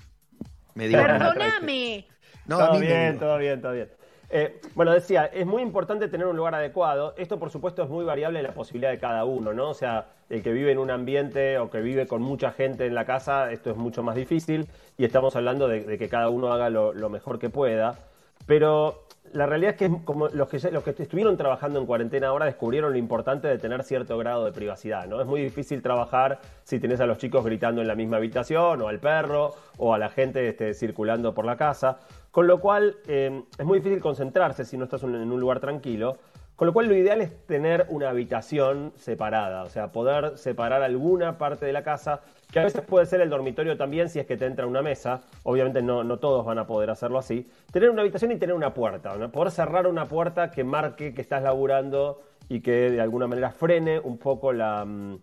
Perdóname. 0.75 2.05
No, 2.45 2.57
todo 2.57 2.79
bien, 2.79 3.19
todo 3.19 3.37
bien, 3.37 3.61
todo 3.61 3.71
bien. 3.73 3.89
Eh, 4.35 4.59
bueno, 4.73 4.91
decía, 4.91 5.25
es 5.25 5.45
muy 5.45 5.61
importante 5.61 6.07
tener 6.07 6.25
un 6.25 6.35
lugar 6.35 6.55
adecuado. 6.55 7.13
Esto, 7.17 7.37
por 7.37 7.51
supuesto, 7.51 7.83
es 7.83 7.89
muy 7.89 8.03
variable 8.03 8.39
en 8.39 8.47
la 8.47 8.53
posibilidad 8.53 8.89
de 8.89 8.97
cada 8.97 9.25
uno, 9.25 9.53
¿no? 9.53 9.69
O 9.69 9.73
sea, 9.75 10.07
el 10.29 10.41
que 10.41 10.51
vive 10.51 10.71
en 10.71 10.79
un 10.79 10.89
ambiente 10.89 11.59
o 11.59 11.69
que 11.69 11.81
vive 11.81 12.07
con 12.07 12.23
mucha 12.23 12.51
gente 12.51 12.87
en 12.87 12.95
la 12.95 13.05
casa, 13.05 13.51
esto 13.51 13.69
es 13.69 13.77
mucho 13.77 14.01
más 14.01 14.15
difícil 14.15 14.67
y 14.97 15.05
estamos 15.05 15.35
hablando 15.35 15.67
de, 15.67 15.99
que 15.99 16.09
cada 16.09 16.29
uno 16.29 16.51
haga 16.51 16.71
lo, 16.71 16.93
lo, 16.93 17.09
mejor 17.09 17.37
que 17.37 17.51
pueda. 17.51 17.99
Pero 18.47 19.05
la 19.33 19.45
realidad 19.45 19.71
es 19.71 19.77
que 19.77 20.03
como 20.03 20.27
los 20.29 20.47
que, 20.47 20.59
los 20.71 20.83
que 20.83 20.91
estuvieron 20.97 21.37
trabajando 21.37 21.79
en 21.79 21.85
cuarentena 21.85 22.27
ahora 22.27 22.45
descubrieron 22.45 22.91
lo 22.91 22.97
importante 22.97 23.47
de 23.47 23.57
tener 23.57 23.83
cierto 23.83 24.17
grado 24.17 24.45
de 24.45 24.51
privacidad, 24.51 25.07
¿no? 25.07 25.19
Es 25.19 25.27
muy 25.27 25.41
difícil 25.41 25.81
trabajar 25.81 26.39
si 26.63 26.79
tenés 26.79 26.99
a 26.99 27.05
los 27.05 27.17
chicos 27.17 27.43
gritando 27.43 27.81
en 27.81 27.87
la 27.87 27.95
misma 27.95 28.17
habitación, 28.17 28.81
o 28.81 28.87
al 28.87 28.99
perro, 28.99 29.53
o 29.77 29.93
a 29.93 29.97
la 29.97 30.09
gente 30.09 30.47
este, 30.47 30.73
circulando 30.73 31.33
por 31.33 31.45
la 31.45 31.57
casa, 31.57 31.99
con 32.31 32.47
lo 32.47 32.59
cual 32.59 32.97
eh, 33.07 33.43
es 33.57 33.65
muy 33.65 33.79
difícil 33.79 33.99
concentrarse 33.99 34.65
si 34.65 34.77
no 34.77 34.85
estás 34.85 35.03
en 35.03 35.31
un 35.31 35.39
lugar 35.39 35.59
tranquilo. 35.59 36.17
Con 36.55 36.67
lo 36.67 36.73
cual 36.73 36.87
lo 36.87 36.95
ideal 36.95 37.19
es 37.19 37.47
tener 37.47 37.87
una 37.89 38.09
habitación 38.09 38.93
separada, 38.95 39.63
o 39.63 39.69
sea, 39.69 39.91
poder 39.91 40.37
separar 40.37 40.83
alguna 40.83 41.39
parte 41.39 41.65
de 41.65 41.73
la 41.73 41.83
casa, 41.83 42.21
que 42.53 42.59
a 42.59 42.63
veces 42.63 42.83
puede 42.83 43.07
ser 43.07 43.19
el 43.19 43.31
dormitorio 43.31 43.75
también 43.75 44.09
si 44.09 44.19
es 44.19 44.27
que 44.27 44.37
te 44.37 44.45
entra 44.45 44.67
una 44.67 44.83
mesa, 44.83 45.21
obviamente 45.41 45.81
no, 45.81 46.03
no 46.03 46.19
todos 46.19 46.45
van 46.45 46.59
a 46.59 46.67
poder 46.67 46.91
hacerlo 46.91 47.17
así, 47.17 47.49
tener 47.71 47.89
una 47.89 48.03
habitación 48.03 48.31
y 48.31 48.37
tener 48.37 48.55
una 48.55 48.75
puerta, 48.75 49.15
poder 49.29 49.51
cerrar 49.51 49.87
una 49.87 50.07
puerta 50.07 50.51
que 50.51 50.63
marque 50.63 51.15
que 51.15 51.21
estás 51.21 51.41
laburando 51.41 52.21
y 52.47 52.61
que 52.61 52.91
de 52.91 53.01
alguna 53.01 53.25
manera 53.25 53.49
frene 53.49 53.99
un 53.99 54.19
poco 54.19 54.53
mm, 54.53 55.15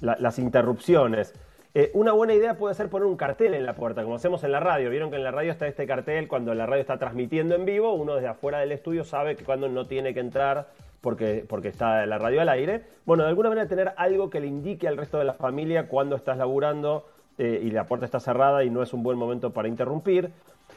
las 0.00 0.38
interrupciones. 0.40 1.32
Eh, 1.76 1.92
una 1.94 2.12
buena 2.12 2.34
idea 2.34 2.56
puede 2.56 2.74
ser 2.74 2.88
poner 2.88 3.06
un 3.06 3.16
cartel 3.16 3.54
en 3.54 3.64
la 3.64 3.74
puerta, 3.74 4.02
como 4.02 4.16
hacemos 4.16 4.42
en 4.42 4.50
la 4.50 4.58
radio. 4.58 4.90
Vieron 4.90 5.10
que 5.10 5.16
en 5.16 5.24
la 5.24 5.30
radio 5.30 5.52
está 5.52 5.68
este 5.68 5.86
cartel, 5.86 6.26
cuando 6.26 6.54
la 6.54 6.66
radio 6.66 6.80
está 6.80 6.98
transmitiendo 6.98 7.54
en 7.54 7.64
vivo, 7.64 7.94
uno 7.94 8.16
desde 8.16 8.28
afuera 8.28 8.58
del 8.58 8.72
estudio 8.72 9.04
sabe 9.04 9.36
que 9.36 9.44
cuando 9.44 9.68
no 9.68 9.86
tiene 9.86 10.12
que 10.12 10.20
entrar 10.20 10.68
porque, 11.04 11.44
porque 11.46 11.68
está 11.68 12.06
la 12.06 12.16
radio 12.16 12.40
al 12.40 12.48
aire. 12.48 12.82
Bueno, 13.04 13.24
de 13.24 13.28
alguna 13.28 13.50
manera 13.50 13.68
tener 13.68 13.92
algo 13.98 14.30
que 14.30 14.40
le 14.40 14.46
indique 14.46 14.88
al 14.88 14.96
resto 14.96 15.18
de 15.18 15.24
la 15.24 15.34
familia 15.34 15.86
cuando 15.86 16.16
estás 16.16 16.38
laburando 16.38 17.06
eh, 17.36 17.60
y 17.62 17.70
la 17.70 17.84
puerta 17.84 18.06
está 18.06 18.20
cerrada 18.20 18.64
y 18.64 18.70
no 18.70 18.82
es 18.82 18.94
un 18.94 19.02
buen 19.02 19.18
momento 19.18 19.52
para 19.52 19.68
interrumpir. 19.68 20.32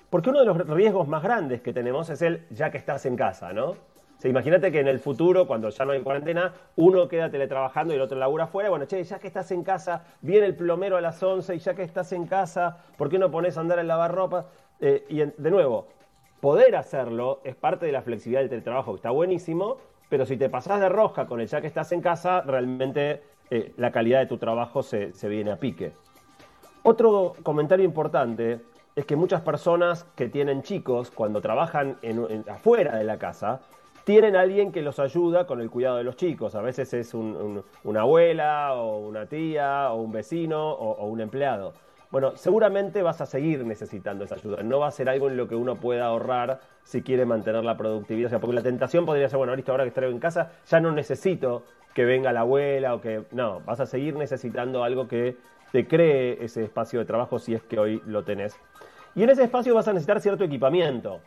Porque 0.09 0.29
uno 0.29 0.41
de 0.41 0.45
los 0.45 0.57
riesgos 0.67 1.07
más 1.07 1.23
grandes 1.23 1.61
que 1.61 1.71
tenemos 1.71 2.09
es 2.09 2.21
el 2.21 2.45
ya 2.49 2.69
que 2.71 2.77
estás 2.77 3.05
en 3.05 3.15
casa, 3.15 3.53
¿no? 3.53 3.75
imagínate 4.23 4.71
que 4.71 4.79
en 4.79 4.87
el 4.87 4.99
futuro, 4.99 5.45
cuando 5.45 5.69
ya 5.69 5.85
no 5.85 5.91
hay 5.91 6.01
cuarentena, 6.01 6.51
uno 6.75 7.07
queda 7.07 7.29
teletrabajando 7.29 7.93
y 7.93 7.97
el 7.97 8.01
otro 8.01 8.17
labura 8.17 8.45
afuera. 8.45 8.69
Bueno, 8.69 8.85
che, 8.85 9.01
ya 9.03 9.19
que 9.19 9.27
estás 9.27 9.51
en 9.51 9.63
casa, 9.63 10.03
viene 10.21 10.47
el 10.47 10.55
plomero 10.55 10.97
a 10.97 11.01
las 11.01 11.21
11 11.21 11.55
y 11.55 11.59
ya 11.59 11.75
que 11.75 11.83
estás 11.83 12.11
en 12.11 12.25
casa, 12.25 12.79
¿por 12.97 13.09
qué 13.09 13.19
no 13.19 13.31
pones 13.31 13.57
a 13.57 13.61
andar 13.61 13.79
en 13.79 13.87
lavarropa? 13.87 14.47
Eh, 14.81 15.05
y 15.07 15.17
de 15.19 15.51
nuevo, 15.51 15.87
poder 16.41 16.75
hacerlo 16.75 17.41
es 17.43 17.55
parte 17.55 17.85
de 17.85 17.91
la 17.91 18.01
flexibilidad 18.01 18.41
del 18.41 18.49
teletrabajo, 18.49 18.93
que 18.93 18.97
está 18.97 19.11
buenísimo, 19.11 19.77
pero 20.09 20.25
si 20.25 20.37
te 20.37 20.49
pasás 20.49 20.79
de 20.79 20.89
roja 20.89 21.25
con 21.25 21.41
el 21.41 21.47
ya 21.47 21.61
que 21.61 21.67
estás 21.67 21.91
en 21.91 22.01
casa, 22.01 22.41
realmente 22.41 23.21
eh, 23.49 23.73
la 23.77 23.91
calidad 23.91 24.19
de 24.19 24.25
tu 24.25 24.37
trabajo 24.37 24.83
se, 24.83 25.11
viene 25.23 25.51
a 25.51 25.57
pique. 25.57 25.93
Otro 26.83 27.35
comentario 27.43 27.85
importante 27.85 28.61
es 28.95 29.05
que 29.05 29.15
muchas 29.15 29.41
personas 29.41 30.05
que 30.15 30.29
tienen 30.29 30.63
chicos, 30.63 31.11
cuando 31.11 31.41
trabajan 31.41 31.97
afuera 32.47 32.97
de 32.97 33.03
la 33.03 33.17
casa, 33.17 33.61
tienen 34.07 34.37
alguien 34.37 34.71
que 34.71 34.81
los 34.81 34.99
ayuda 34.99 35.45
con 35.45 35.59
el 35.59 35.69
cuidado 35.69 35.97
de 35.97 36.05
los 36.05 36.15
chicos. 36.15 36.55
A 36.55 36.61
veces 36.61 36.93
es 36.93 37.13
una 37.13 37.99
abuela 37.99 38.73
o 38.73 38.99
una 38.99 39.25
tía 39.25 39.91
o 39.91 40.01
un 40.01 40.13
vecino 40.13 40.71
o, 40.71 41.05
un 41.07 41.19
empleado. 41.19 41.73
Bueno, 42.09 42.37
seguramente 42.37 43.01
vas 43.01 43.19
a 43.19 43.25
seguir 43.25 43.65
necesitando 43.65 44.23
esa 44.23 44.35
ayuda. 44.35 44.63
No 44.63 44.79
va 44.79 44.87
a 44.87 44.91
ser 44.91 45.09
algo 45.09 45.27
en 45.27 45.35
lo 45.35 45.47
que 45.47 45.55
uno 45.55 45.75
pueda 45.75 46.05
ahorrar 46.05 46.61
si 46.83 47.01
quiere 47.01 47.25
mantener 47.25 47.65
la 47.65 47.75
productividad. 47.75 48.27
O 48.27 48.29
sea, 48.29 48.39
porque 48.39 48.55
la 48.55 48.63
tentación 48.63 49.05
podría 49.05 49.27
ser, 49.27 49.37
bueno, 49.37 49.55
listo, 49.55 49.71
ahora 49.71 49.83
que 49.83 49.89
estoy 49.89 50.05
en 50.05 50.19
casa, 50.19 50.51
ya 50.65 50.79
no 50.79 50.91
necesito 50.91 51.63
que 51.93 52.05
venga 52.05 52.31
la 52.31 52.41
abuela 52.41 52.93
o 52.93 53.01
que... 53.01 53.25
No, 53.31 53.59
vas 53.65 53.81
a 53.81 53.85
seguir 53.85 54.15
necesitando 54.15 54.83
algo 54.83 55.07
que 55.07 55.35
te 55.73 55.85
cree 55.85 56.43
ese 56.43 56.63
espacio 56.63 56.99
de 56.99 57.05
trabajo 57.05 57.39
si 57.39 57.53
es 57.53 57.63
que 57.63 57.77
hoy 57.77 58.01
lo 58.05 58.23
tenés. 58.23 58.57
Y 59.13 59.23
en 59.23 59.29
ese 59.29 59.43
espacio 59.43 59.75
vas 59.75 59.87
a 59.89 59.93
necesitar 59.93 60.21
cierto 60.21 60.45
equipamiento. 60.45 61.19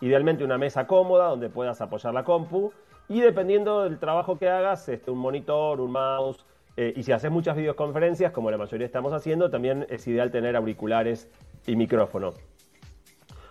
Idealmente 0.00 0.42
una 0.42 0.58
mesa 0.58 0.86
cómoda 0.88 1.28
donde 1.28 1.48
puedas 1.48 1.80
apoyar 1.80 2.12
la 2.12 2.24
compu 2.24 2.72
y 3.08 3.20
dependiendo 3.20 3.84
del 3.84 3.98
trabajo 3.98 4.38
que 4.38 4.48
hagas, 4.48 4.88
este, 4.88 5.10
un 5.10 5.18
monitor, 5.18 5.80
un 5.80 5.92
mouse, 5.92 6.44
Eh, 6.76 6.92
y 6.96 7.02
si 7.02 7.12
haces 7.12 7.30
muchas 7.30 7.56
videoconferencias, 7.56 8.32
como 8.32 8.50
la 8.50 8.58
mayoría 8.58 8.86
estamos 8.86 9.12
haciendo, 9.12 9.48
también 9.50 9.86
es 9.88 10.06
ideal 10.08 10.30
tener 10.30 10.56
auriculares 10.56 11.30
y 11.66 11.76
micrófono. 11.76 12.32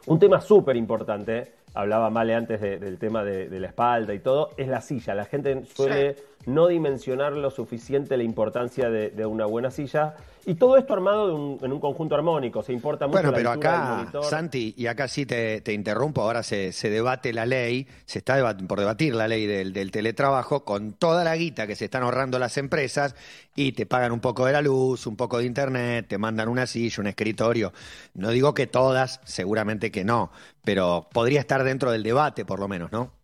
Un 0.06 0.20
tema 0.20 0.42
súper 0.42 0.76
importante, 0.76 1.54
hablaba 1.74 2.10
Male 2.10 2.36
antes 2.36 2.60
del 2.60 3.00
tema 3.00 3.24
de, 3.24 3.48
la 3.60 3.68
espalda 3.68 4.14
y 4.14 4.20
todo, 4.20 4.50
es 4.58 4.68
la 4.68 4.82
silla. 4.82 5.16
La 5.16 5.26
gente 5.26 5.64
suele 5.66 6.16
no 6.46 6.68
dimensionar 6.68 7.34
lo 7.34 7.50
suficiente 7.52 8.18
la 8.18 8.24
importancia 8.24 8.90
de, 8.90 9.26
una 9.26 9.46
buena 9.46 9.72
silla. 9.72 10.16
Y 10.46 10.56
todo 10.56 10.76
esto 10.76 10.94
armado 10.94 11.58
en 11.62 11.72
un 11.72 11.80
conjunto 11.80 12.16
armónico, 12.16 12.62
se 12.64 12.74
importa 12.74 13.08
mucho 13.08 13.22
bueno, 13.22 13.34
pero 13.34 13.52
acá, 13.52 14.12
Santi, 14.24 14.74
y 14.78 14.88
acá 14.88 15.08
sí 15.08 15.26
te, 15.26 15.62
interrumpo, 15.72 16.22
ahora 16.22 16.44
se, 16.44 16.74
debate 16.90 17.32
la 17.32 17.46
ley, 17.46 17.88
se 18.06 18.20
está 18.20 18.58
por 18.68 18.80
debatir 18.80 19.16
la 19.16 19.30
ley 19.30 19.46
del, 19.46 19.72
del, 19.72 19.92
teletrabajo 19.92 20.66
con 20.66 20.94
toda 20.94 21.24
la 21.24 21.38
guita 21.38 21.66
que 21.66 21.78
se 21.78 21.86
están 21.86 22.04
ahorrando 22.04 22.40
las 22.40 22.58
empresas 22.58 23.16
y 23.56 23.72
te 23.72 23.86
pagan 23.86 24.12
un 24.12 24.20
poco 24.20 24.46
de 24.46 24.52
la 24.52 24.62
luz, 24.62 25.08
un 25.08 25.16
poco 25.16 25.38
de 25.38 25.46
internet, 25.46 26.08
te 26.10 26.18
mandan 26.18 26.50
una 26.50 26.68
silla, 26.68 27.00
un 27.00 27.08
escritorio. 27.08 27.72
No 28.14 28.32
digo 28.32 28.54
que 28.54 28.68
todas, 28.68 29.22
seguramente 29.24 29.92
que 29.92 30.04
no, 30.04 30.30
pero 30.66 31.08
podría 31.14 31.40
estar 31.40 31.64
dentro 31.64 31.92
del 31.92 32.04
debate 32.04 32.44
por 32.44 32.60
lo 32.60 32.68
menos, 32.68 32.92
¿no? 32.92 33.23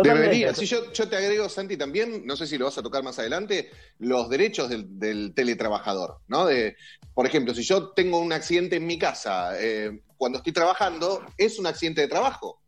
Debería. 0.00 0.54
Si 0.54 0.64
yo, 0.64 0.90
yo, 0.92 1.08
te 1.08 1.16
agrego, 1.16 1.48
Santi, 1.48 1.76
también, 1.76 2.24
no 2.24 2.34
sé 2.36 2.46
si 2.46 2.56
lo 2.56 2.64
vas 2.64 2.78
a 2.78 2.82
tocar 2.82 3.02
más 3.02 3.18
adelante, 3.18 3.70
los 3.98 4.30
derechos 4.30 4.70
del, 4.70 5.34
teletrabajador, 5.34 6.18
¿no? 6.28 6.46
De, 6.46 6.76
por 7.12 7.26
ejemplo, 7.26 7.54
si 7.54 7.62
yo 7.62 7.90
tengo 7.90 8.18
un 8.18 8.32
accidente 8.32 8.76
en 8.76 8.86
mi 8.86 8.98
casa 8.98 9.52
eh, 9.60 10.00
cuando 10.16 10.38
estoy 10.38 10.54
trabajando, 10.54 11.22
¿es 11.36 11.58
un 11.58 11.66
accidente 11.66 12.00
de 12.00 12.08
trabajo? 12.08 12.58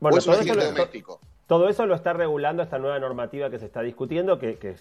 Bueno, 0.00 0.14
¿O 0.14 0.18
es 0.18 0.26
un 0.26 0.34
accidente 0.34 0.64
doméstico? 0.64 1.20
Todo 1.46 1.68
eso 1.68 1.84
lo 1.84 1.94
está 1.94 2.14
regulando 2.14 2.62
esta 2.62 2.78
nueva 2.78 2.98
normativa 2.98 3.50
que 3.50 3.58
se 3.58 3.66
está 3.66 3.82
discutiendo, 3.82 4.38
que, 4.38 4.56
que 4.56 4.76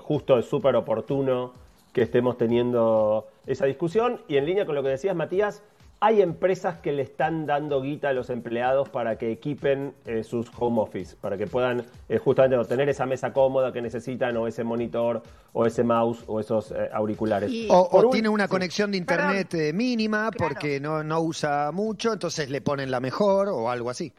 justo 0.00 0.38
es 0.38 0.46
súper 0.46 0.74
oportuno 0.74 1.52
que 1.92 2.02
estemos 2.02 2.36
teniendo 2.36 3.28
esa 3.46 3.66
discusión. 3.66 4.22
Y 4.28 4.36
en 4.36 4.46
línea 4.46 4.66
con 4.66 4.74
lo 4.74 4.82
que 4.82 4.88
decías, 4.88 5.14
Matías, 5.14 5.62
hay 6.02 6.20
empresas 6.20 6.78
que 6.80 6.90
le 6.90 7.02
están 7.02 7.46
dando 7.46 7.80
guita 7.80 8.08
a 8.08 8.12
los 8.12 8.28
empleados 8.28 8.88
para 8.88 9.16
que 9.18 9.30
equipen 9.30 9.94
eh, 10.04 10.24
sus 10.24 10.50
home 10.58 10.80
office, 10.80 11.14
para 11.14 11.38
que 11.38 11.46
puedan 11.46 11.86
eh, 12.08 12.18
justamente 12.18 12.56
obtener 12.56 12.88
esa 12.88 13.06
mesa 13.06 13.32
cómoda 13.32 13.72
que 13.72 13.80
necesitan, 13.80 14.36
o 14.36 14.48
ese 14.48 14.64
monitor, 14.64 15.22
o 15.52 15.64
ese 15.64 15.84
mouse, 15.84 16.24
o 16.26 16.40
esos 16.40 16.72
eh, 16.72 16.90
auriculares. 16.92 17.52
o, 17.68 18.10
tiene 18.10 18.28
una 18.28 18.48
conexión 18.48 18.90
de 18.90 18.98
internet 18.98 19.54
mínima 19.72 20.32
porque 20.36 20.80
no, 20.80 21.04
no 21.04 21.20
usa 21.20 21.70
mucho, 21.70 22.12
entonces 22.12 22.50
le 22.50 22.60
ponen 22.60 22.90
la 22.90 22.98
mejor 22.98 23.48
o 23.48 23.70
algo 23.70 23.88
así. 23.88 24.12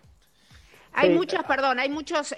Hay 0.94 1.10
muchas, 1.10 1.44
perdón, 1.44 1.80
hay 1.80 1.90
muchos 1.90 2.34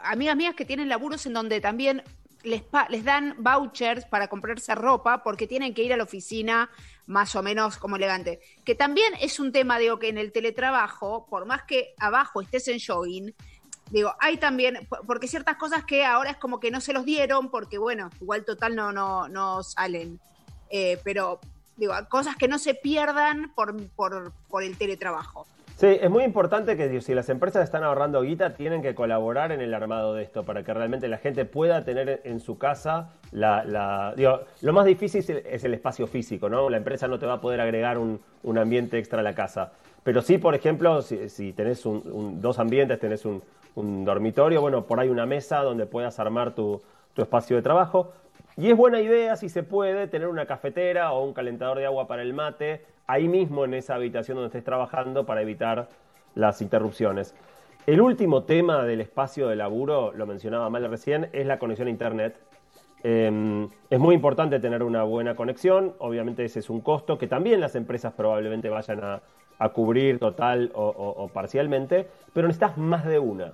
amigas 0.00 0.34
mías 0.34 0.56
que 0.56 0.64
tienen 0.64 0.88
laburos 0.88 1.24
en 1.26 1.34
donde 1.34 1.60
también 1.60 2.02
les, 2.42 2.62
les 2.88 3.04
dan 3.04 3.36
vouchers 3.38 4.06
para 4.06 4.26
comprarse 4.26 4.74
ropa 4.74 5.22
porque 5.22 5.46
tienen 5.46 5.72
que 5.72 5.84
ir 5.84 5.92
a 5.92 5.96
la 5.96 6.02
oficina 6.02 6.68
más 7.06 7.34
o 7.36 7.42
menos 7.42 7.76
como 7.78 7.96
elegante. 7.96 8.40
Que 8.64 8.74
también 8.74 9.14
es 9.20 9.40
un 9.40 9.52
tema, 9.52 9.78
digo, 9.78 9.98
que 9.98 10.08
en 10.08 10.18
el 10.18 10.32
teletrabajo, 10.32 11.26
por 11.28 11.46
más 11.46 11.62
que 11.62 11.94
abajo 11.98 12.40
estés 12.40 12.68
en 12.68 12.78
jogging, 12.80 13.34
digo, 13.90 14.14
hay 14.20 14.36
también, 14.36 14.88
porque 15.06 15.28
ciertas 15.28 15.56
cosas 15.56 15.84
que 15.84 16.04
ahora 16.04 16.30
es 16.30 16.36
como 16.36 16.60
que 16.60 16.70
no 16.70 16.80
se 16.80 16.92
los 16.92 17.04
dieron, 17.04 17.50
porque 17.50 17.78
bueno, 17.78 18.10
igual 18.20 18.44
total 18.44 18.74
no, 18.74 18.92
no, 18.92 19.28
no 19.28 19.62
salen. 19.62 20.20
Eh, 20.70 21.00
pero 21.04 21.40
digo, 21.76 21.94
cosas 22.08 22.36
que 22.36 22.48
no 22.48 22.58
se 22.58 22.74
pierdan 22.74 23.52
por, 23.54 23.88
por, 23.90 24.32
por 24.48 24.62
el 24.62 24.76
teletrabajo. 24.76 25.46
Sí, 25.76 25.88
es 25.88 26.08
muy 26.08 26.24
importante 26.24 26.74
que 26.74 27.02
si 27.02 27.14
las 27.14 27.28
empresas 27.28 27.62
están 27.62 27.84
ahorrando 27.84 28.22
guita, 28.22 28.54
tienen 28.54 28.80
que 28.80 28.94
colaborar 28.94 29.52
en 29.52 29.60
el 29.60 29.74
armado 29.74 30.14
de 30.14 30.22
esto 30.22 30.42
para 30.42 30.62
que 30.62 30.72
realmente 30.72 31.06
la 31.06 31.18
gente 31.18 31.44
pueda 31.44 31.84
tener 31.84 32.22
en 32.24 32.40
su 32.40 32.56
casa 32.56 33.10
la... 33.30 34.14
digo, 34.16 34.40
lo 34.62 34.72
más 34.72 34.86
difícil 34.86 35.20
es 35.44 35.64
el, 35.64 35.74
espacio 35.74 36.06
físico, 36.06 36.48
¿no? 36.48 36.70
La 36.70 36.78
empresa 36.78 37.08
no 37.08 37.18
te 37.18 37.26
va 37.26 37.34
a 37.34 37.40
poder 37.42 37.60
agregar 37.60 37.98
un, 37.98 38.18
ambiente 38.56 38.96
extra 38.96 39.20
a 39.20 39.22
la 39.22 39.34
casa. 39.34 39.72
Pero 40.02 40.22
sí, 40.22 40.38
por 40.38 40.54
ejemplo, 40.54 41.02
si, 41.02 41.52
tenés 41.52 41.82
dos 41.84 42.58
ambientes, 42.58 42.98
tenés 42.98 43.26
un, 43.26 43.42
dormitorio, 44.06 44.62
bueno, 44.62 44.86
por 44.86 44.98
ahí 44.98 45.10
una 45.10 45.26
mesa 45.26 45.58
donde 45.58 45.84
puedas 45.84 46.18
armar 46.18 46.54
tu, 46.54 46.80
tu 47.12 47.20
espacio 47.20 47.54
de 47.54 47.60
trabajo. 47.60 48.14
Y 48.58 48.70
es 48.70 48.76
buena 48.76 49.02
idea, 49.02 49.36
si 49.36 49.50
se 49.50 49.62
puede, 49.62 50.06
tener 50.06 50.28
una 50.28 50.46
cafetera 50.46 51.12
o 51.12 51.22
un 51.22 51.34
calentador 51.34 51.76
de 51.76 51.84
agua 51.84 52.06
para 52.06 52.22
el 52.22 52.32
mate 52.32 52.86
ahí 53.06 53.28
mismo 53.28 53.66
en 53.66 53.74
esa 53.74 53.96
habitación 53.96 54.36
donde 54.36 54.46
estés 54.46 54.64
trabajando 54.64 55.26
para 55.26 55.42
evitar 55.42 55.88
las 56.34 56.62
interrupciones. 56.62 57.34
El 57.86 58.00
último 58.00 58.44
tema 58.44 58.84
del 58.84 59.02
espacio 59.02 59.48
de 59.48 59.56
laburo, 59.56 60.12
lo 60.12 60.26
mencionaba 60.26 60.70
Mal 60.70 60.88
recién, 60.88 61.28
es 61.34 61.46
la 61.46 61.58
conexión 61.58 61.88
a 61.88 61.90
Internet. 61.90 62.40
Em, 63.02 63.68
es 63.90 64.00
muy 64.00 64.14
importante 64.14 64.58
tener 64.58 64.82
una 64.82 65.02
buena 65.02 65.36
conexión, 65.36 65.94
obviamente 65.98 66.42
ese 66.44 66.60
es 66.60 66.70
un 66.70 66.80
costo 66.80 67.18
que 67.18 67.26
también 67.26 67.60
las 67.60 67.74
empresas 67.76 68.14
probablemente 68.14 68.70
vayan 68.70 69.00
a, 69.04 69.20
cubrir 69.72 70.18
total 70.18 70.70
o, 70.74 70.86
o, 70.86 71.28
parcialmente, 71.28 72.08
pero 72.32 72.46
necesitas 72.46 72.76
más 72.76 73.06
de 73.06 73.18
una. 73.18 73.52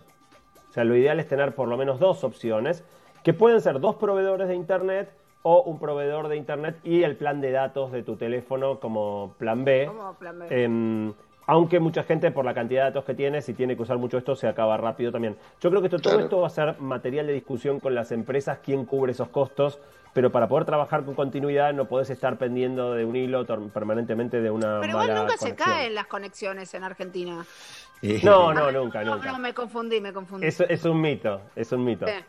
O 0.68 0.72
sea, 0.72 0.82
lo 0.84 0.96
ideal 0.96 1.20
es 1.20 1.28
tener 1.28 1.54
por 1.54 1.68
lo 1.68 1.76
menos 1.76 2.00
dos 2.00 2.24
opciones, 2.24 2.84
que 3.22 3.32
pueden 3.32 3.60
ser 3.60 3.80
dos 3.80 3.96
proveedores 3.96 4.48
de 4.48 4.54
Internet 4.54 5.12
o 5.42 5.62
un 5.62 5.78
proveedor 5.78 6.28
de 6.28 6.36
internet 6.36 6.76
y 6.84 7.02
el 7.02 7.16
plan 7.16 7.40
de 7.40 7.50
datos 7.50 7.92
de 7.92 8.02
tu 8.02 8.16
teléfono 8.16 8.78
como 8.78 9.34
plan 9.38 9.64
B. 9.64 9.90
Em, 10.50 11.12
aunque 11.46 11.80
mucha 11.80 12.04
gente 12.04 12.30
por 12.30 12.44
la 12.44 12.54
cantidad 12.54 12.82
de 12.82 12.90
datos 12.90 13.04
que 13.04 13.14
tiene, 13.14 13.42
si 13.42 13.52
tiene 13.52 13.74
que 13.76 13.82
usar 13.82 13.98
mucho 13.98 14.16
esto, 14.16 14.36
se 14.36 14.46
acaba 14.46 14.76
rápido 14.76 15.10
también. 15.10 15.36
Yo 15.60 15.70
creo 15.70 15.82
que 15.82 15.88
todo 15.88 16.20
esto 16.20 16.40
va 16.40 16.46
a 16.46 16.50
ser 16.50 16.80
material 16.80 17.26
de 17.26 17.32
discusión 17.32 17.80
con 17.80 17.94
las 17.94 18.12
empresas, 18.12 18.60
quién 18.62 18.84
cubre 18.84 19.12
esos 19.12 19.28
costos, 19.28 19.80
pero 20.14 20.30
para 20.30 20.46
poder 20.46 20.64
trabajar 20.64 21.04
con 21.04 21.14
continuidad 21.14 21.72
no 21.72 21.86
podés 21.86 22.10
estar 22.10 22.36
pendiendo 22.38 22.92
de 22.94 23.04
un 23.04 23.16
hilo 23.16 23.44
permanentemente 23.72 24.40
de 24.40 24.50
una 24.50 24.78
Pero 24.80 24.92
igual 24.92 25.14
nunca 25.14 25.36
se 25.36 25.56
caen 25.56 25.94
las 25.94 26.06
conexiones 26.06 26.72
en 26.74 26.84
Argentina. 26.84 27.44
No, 28.22 28.52
no, 28.52 28.70
nunca, 28.70 29.02
nunca. 29.04 29.32
No, 29.32 29.38
me 29.38 29.54
confundí, 29.54 30.00
me 30.00 30.12
confundí. 30.12 30.46
Es, 30.46 30.60
es 30.60 30.84
un 30.84 31.00
mito, 31.00 31.40
es 31.56 31.72
un 31.72 31.84
mito. 31.84 32.06
Eh, 32.06 32.24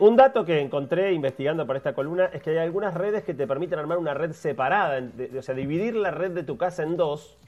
un 0.00 0.16
dato 0.16 0.44
que 0.44 0.60
encontré 0.60 1.12
investigando 1.12 1.66
para 1.66 1.78
esta 1.78 1.94
columna 1.94 2.26
es 2.26 2.42
que 2.42 2.50
hay 2.50 2.58
algunas 2.58 2.94
redes 2.94 3.24
que 3.24 3.34
te 3.34 3.46
permiten 3.46 3.78
armar 3.78 3.98
una 3.98 4.14
red 4.14 4.32
separada, 4.32 5.02
o 5.36 5.42
sea, 5.42 5.54
dividir 5.54 5.96
la 5.96 6.10
red 6.10 6.32
de 6.32 6.42
tu 6.42 6.58
casa 6.58 6.82
en 6.82 6.96
dos 6.96 7.38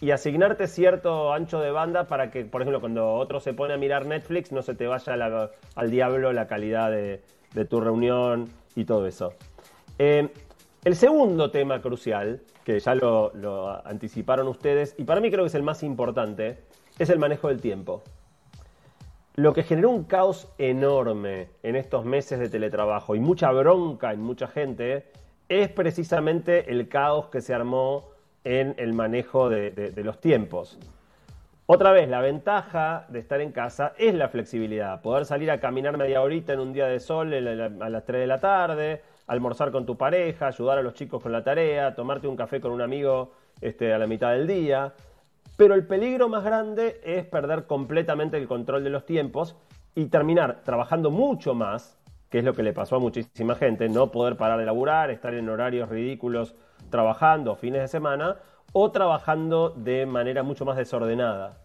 y 0.00 0.10
asignarte 0.10 0.66
cierto 0.66 1.32
ancho 1.32 1.60
de 1.60 1.70
banda 1.70 2.04
para 2.06 2.30
que, 2.30 2.44
por 2.44 2.60
ejemplo, 2.60 2.80
cuando 2.80 3.14
otro 3.14 3.40
se 3.40 3.54
pone 3.54 3.74
a 3.74 3.76
mirar 3.76 4.04
Netflix, 4.04 4.52
no 4.52 4.62
se 4.62 4.74
te 4.74 4.86
vaya 4.86 5.14
al 5.74 5.90
diablo 5.90 6.32
la 6.32 6.46
calidad 6.46 6.90
de, 6.90 7.22
tu 7.66 7.80
reunión 7.80 8.48
y 8.74 8.84
todo 8.84 9.06
eso. 9.06 9.32
Eh, 9.98 10.28
el 10.84 10.96
segundo 10.96 11.50
tema 11.50 11.80
crucial, 11.80 12.42
que 12.64 12.78
ya 12.78 12.94
lo 12.94 13.32
anticiparon 13.86 14.48
ustedes, 14.48 14.94
y 14.98 15.04
para 15.04 15.20
mí 15.20 15.30
creo 15.30 15.44
que 15.44 15.48
es 15.48 15.54
el 15.54 15.62
más 15.62 15.82
importante, 15.82 16.58
es 16.98 17.10
el 17.10 17.18
manejo 17.18 17.48
del 17.48 17.60
tiempo. 17.60 18.02
Lo 19.36 19.52
que 19.52 19.64
generó 19.64 19.90
un 19.90 20.04
caos 20.04 20.50
enorme 20.56 21.50
en 21.62 21.76
estos 21.76 22.06
meses 22.06 22.38
de 22.38 22.48
teletrabajo 22.48 23.14
y 23.14 23.20
mucha 23.20 23.50
bronca 23.52 24.14
en 24.14 24.22
mucha 24.22 24.46
gente 24.46 25.10
es 25.50 25.68
precisamente 25.68 26.72
el 26.72 26.88
caos 26.88 27.26
que 27.26 27.42
se 27.42 27.52
armó 27.52 28.08
en 28.44 28.74
el 28.78 28.94
manejo 28.94 29.50
de, 29.50 29.92
los 29.96 30.22
tiempos. 30.22 30.78
Otra 31.66 31.92
vez, 31.92 32.08
la 32.08 32.22
ventaja 32.22 33.04
de 33.10 33.18
estar 33.18 33.42
en 33.42 33.52
casa 33.52 33.92
es 33.98 34.14
la 34.14 34.30
flexibilidad. 34.30 35.02
Poder 35.02 35.26
salir 35.26 35.50
a 35.50 35.60
caminar 35.60 35.98
media 35.98 36.22
horita 36.22 36.54
en 36.54 36.60
un 36.60 36.72
día 36.72 36.86
de 36.86 36.98
sol 36.98 37.34
a 37.34 37.90
las 37.90 38.04
3 38.06 38.20
de 38.22 38.26
la 38.26 38.40
tarde, 38.40 39.02
almorzar 39.26 39.70
con 39.70 39.84
tu 39.84 39.98
pareja, 39.98 40.46
ayudar 40.46 40.78
a 40.78 40.82
los 40.82 40.94
chicos 40.94 41.22
con 41.22 41.32
la 41.32 41.44
tarea, 41.44 41.94
tomarte 41.94 42.26
un 42.26 42.36
café 42.36 42.58
con 42.58 42.72
un 42.72 42.80
amigo 42.80 43.32
este, 43.60 43.92
a 43.92 43.98
la 43.98 44.06
mitad 44.06 44.30
del 44.30 44.46
día. 44.46 44.94
Pero 45.56 45.74
el 45.74 45.86
peligro 45.86 46.28
más 46.28 46.44
grande 46.44 47.00
es 47.02 47.24
perder 47.24 47.66
completamente 47.66 48.36
el 48.36 48.46
control 48.46 48.84
de 48.84 48.90
los 48.90 49.06
tiempos 49.06 49.56
y 49.94 50.06
terminar 50.06 50.62
trabajando 50.64 51.10
mucho 51.10 51.54
más, 51.54 51.98
que 52.28 52.38
es 52.38 52.44
lo 52.44 52.52
que 52.52 52.62
le 52.62 52.74
pasó 52.74 52.96
a 52.96 52.98
muchísima 52.98 53.54
gente, 53.54 53.88
no 53.88 54.10
poder 54.10 54.36
parar 54.36 54.58
de 54.58 54.66
laburar, 54.66 55.10
estar 55.10 55.32
en 55.32 55.48
horarios 55.48 55.88
ridículos 55.88 56.54
trabajando 56.90 57.56
fines 57.56 57.80
de 57.80 57.88
semana 57.88 58.36
o 58.72 58.90
trabajando 58.90 59.70
de 59.70 60.04
manera 60.04 60.42
mucho 60.42 60.66
más 60.66 60.76
desordenada. 60.76 61.56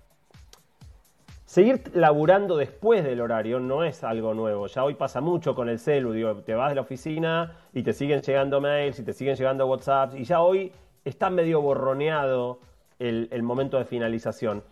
Seguir 1.43 1.91
laburando 1.93 2.55
después 2.55 3.03
del 3.03 3.19
horario 3.19 3.60
no 3.60 3.83
es 3.83 4.05
algo 4.05 4.33
nuevo. 4.33 4.67
Ya 4.67 4.86
hoy 4.86 4.93
pasa 4.93 5.19
mucho 5.19 5.53
con 5.53 5.67
el 5.67 5.79
celu. 5.79 6.41
Te 6.43 6.53
vas 6.53 6.69
de 6.69 6.75
la 6.75 6.81
oficina 6.81 7.57
y 7.74 7.83
te 7.83 7.91
siguen 7.91 8.21
llegando 8.21 8.62
mails 8.62 9.00
y 9.00 9.03
te 9.03 9.12
siguen 9.12 9.36
llegando 9.36 9.67
WhatsApps. 9.67 10.15
Y 10.15 10.24
ya 10.24 10.39
hoy 10.39 10.71
está 11.03 11.29
medio 11.29 11.60
borroneado 11.62 12.60
el, 13.01 13.43
momento 13.43 13.77
de 13.77 13.86
finalización. 13.86 14.63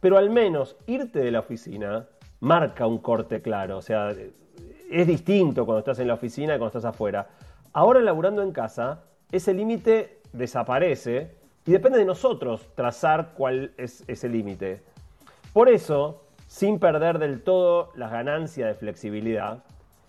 Pero 0.00 0.18
al 0.18 0.30
menos 0.30 0.76
irte 0.86 1.20
de 1.20 1.30
la 1.30 1.40
oficina 1.40 2.06
marca 2.40 2.86
un 2.86 2.98
corte 2.98 3.40
claro. 3.42 3.78
O 3.78 3.82
sea, 3.82 4.14
es 4.90 5.06
distinto 5.06 5.64
cuando 5.64 5.80
estás 5.80 5.98
en 5.98 6.08
la 6.08 6.14
oficina 6.14 6.54
y 6.54 6.58
cuando 6.58 6.78
estás 6.78 6.84
afuera. 6.84 7.28
Ahora 7.72 8.00
laburando 8.00 8.42
en 8.42 8.52
casa, 8.52 9.04
ese 9.32 9.54
límite 9.54 10.20
desaparece 10.32 11.36
y 11.66 11.72
depende 11.72 11.98
de 11.98 12.04
nosotros 12.04 12.66
trazar 12.74 13.32
cuál 13.36 13.72
es 13.76 14.04
ese 14.06 14.28
límite. 14.28 14.82
Por 15.52 15.68
eso, 15.68 16.24
sin 16.46 16.78
perder 16.78 17.18
del 17.18 17.42
todo 17.42 17.92
las 17.94 18.10
ganancias 18.10 18.68
de 18.68 18.74
flexibilidad, 18.74 19.64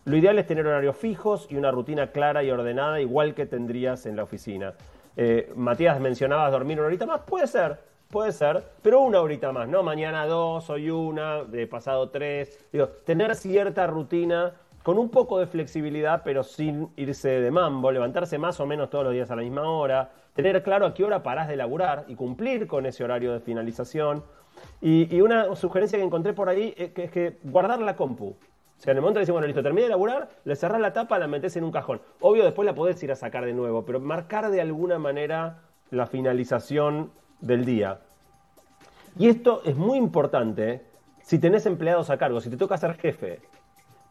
Lo 0.05 0.17
ideal 0.17 0.39
es 0.39 0.47
tener 0.47 0.65
horarios 0.65 0.95
fijos 0.95 1.45
y 1.51 1.55
una 1.55 1.69
rutina 1.69 2.07
clara 2.07 2.41
y 2.41 2.49
ordenada, 2.49 2.99
igual 2.99 3.35
que 3.35 3.45
tendrías 3.45 4.07
en 4.07 4.15
la 4.15 4.23
oficina. 4.23 4.73
Eh, 5.21 5.51
Matías, 5.53 5.99
mencionabas 5.99 6.49
dormir 6.49 6.79
una 6.79 6.87
horita 6.87 7.05
más, 7.05 7.19
puede 7.19 7.45
ser, 7.45 7.77
puede 8.09 8.31
ser, 8.31 8.63
pero 8.81 9.01
una 9.01 9.19
horita 9.19 9.51
más, 9.51 9.67
¿no? 9.67 9.83
Mañana 9.83 10.25
dos, 10.25 10.69
hoy 10.69 10.89
una, 10.89 11.43
de 11.43 11.67
pasado 11.67 12.09
tres. 12.09 12.57
Tener 13.03 13.35
cierta 13.35 13.85
rutina 13.85 14.53
con 14.81 14.97
un 14.97 15.09
poco 15.09 15.37
de 15.37 15.45
flexibilidad, 15.45 16.21
pero 16.23 16.41
sin 16.41 16.87
irse 16.95 17.41
de 17.41 17.51
mambo, 17.51 17.91
levantarse 17.91 18.37
más 18.37 18.61
o 18.61 18.65
menos 18.65 18.89
todos 18.89 19.03
los 19.03 19.13
días 19.13 19.29
a 19.29 19.35
la 19.35 19.41
misma 19.41 19.69
hora, 19.69 20.09
tener 20.33 20.63
claro 20.63 20.85
a 20.85 20.93
qué 20.93 21.03
hora 21.03 21.21
parás 21.21 21.49
de 21.49 21.57
laburar 21.57 22.05
y 22.07 22.15
cumplir 22.15 22.65
con 22.65 22.85
ese 22.85 23.03
horario 23.03 23.33
de 23.33 23.41
finalización. 23.41 24.23
Y, 24.79 25.19
una 25.19 25.53
sugerencia 25.57 25.99
que 25.99 26.05
encontré 26.05 26.31
por 26.31 26.47
ahí 26.47 26.71
que, 26.71 27.03
es 27.03 27.11
que 27.11 27.39
guardar 27.43 27.81
la 27.81 27.97
compu. 27.97 28.37
O 28.79 28.81
sea, 28.81 28.91
en 28.91 28.97
el 28.97 29.01
momento 29.01 29.19
decís, 29.19 29.33
bueno, 29.33 29.45
listo, 29.45 29.61
terminé 29.61 29.83
de 29.83 29.89
laburar, 29.89 30.29
le 30.45 30.55
cerrás 30.55 30.79
la 30.79 30.93
tapa, 30.93 31.19
la 31.19 31.27
metés 31.27 31.57
en 31.57 31.65
un 31.65 31.71
cajón. 31.71 31.99
Obvio, 32.21 32.45
después 32.45 32.65
la 32.65 32.73
podés 32.73 33.03
ir 33.03 33.11
a 33.11 33.15
sacar 33.15 33.43
de 33.43 33.51
nuevo, 33.51 33.83
pero 33.83 33.99
marcar 33.99 34.49
de 34.49 34.61
alguna 34.61 34.97
manera 34.97 35.63
la 35.91 36.07
finalización 36.07 37.11
del 37.41 37.65
día. 37.65 37.99
Y 39.17 39.27
esto 39.27 39.61
es 39.65 39.75
muy 39.75 39.97
importante 39.97 40.85
si 41.21 41.39
tenés 41.39 41.65
empleados 41.65 42.09
a 42.09 42.17
cargo, 42.17 42.39
si 42.39 42.49
te 42.49 42.55
toca 42.55 42.77
ser 42.77 42.93
jefe. 42.95 43.41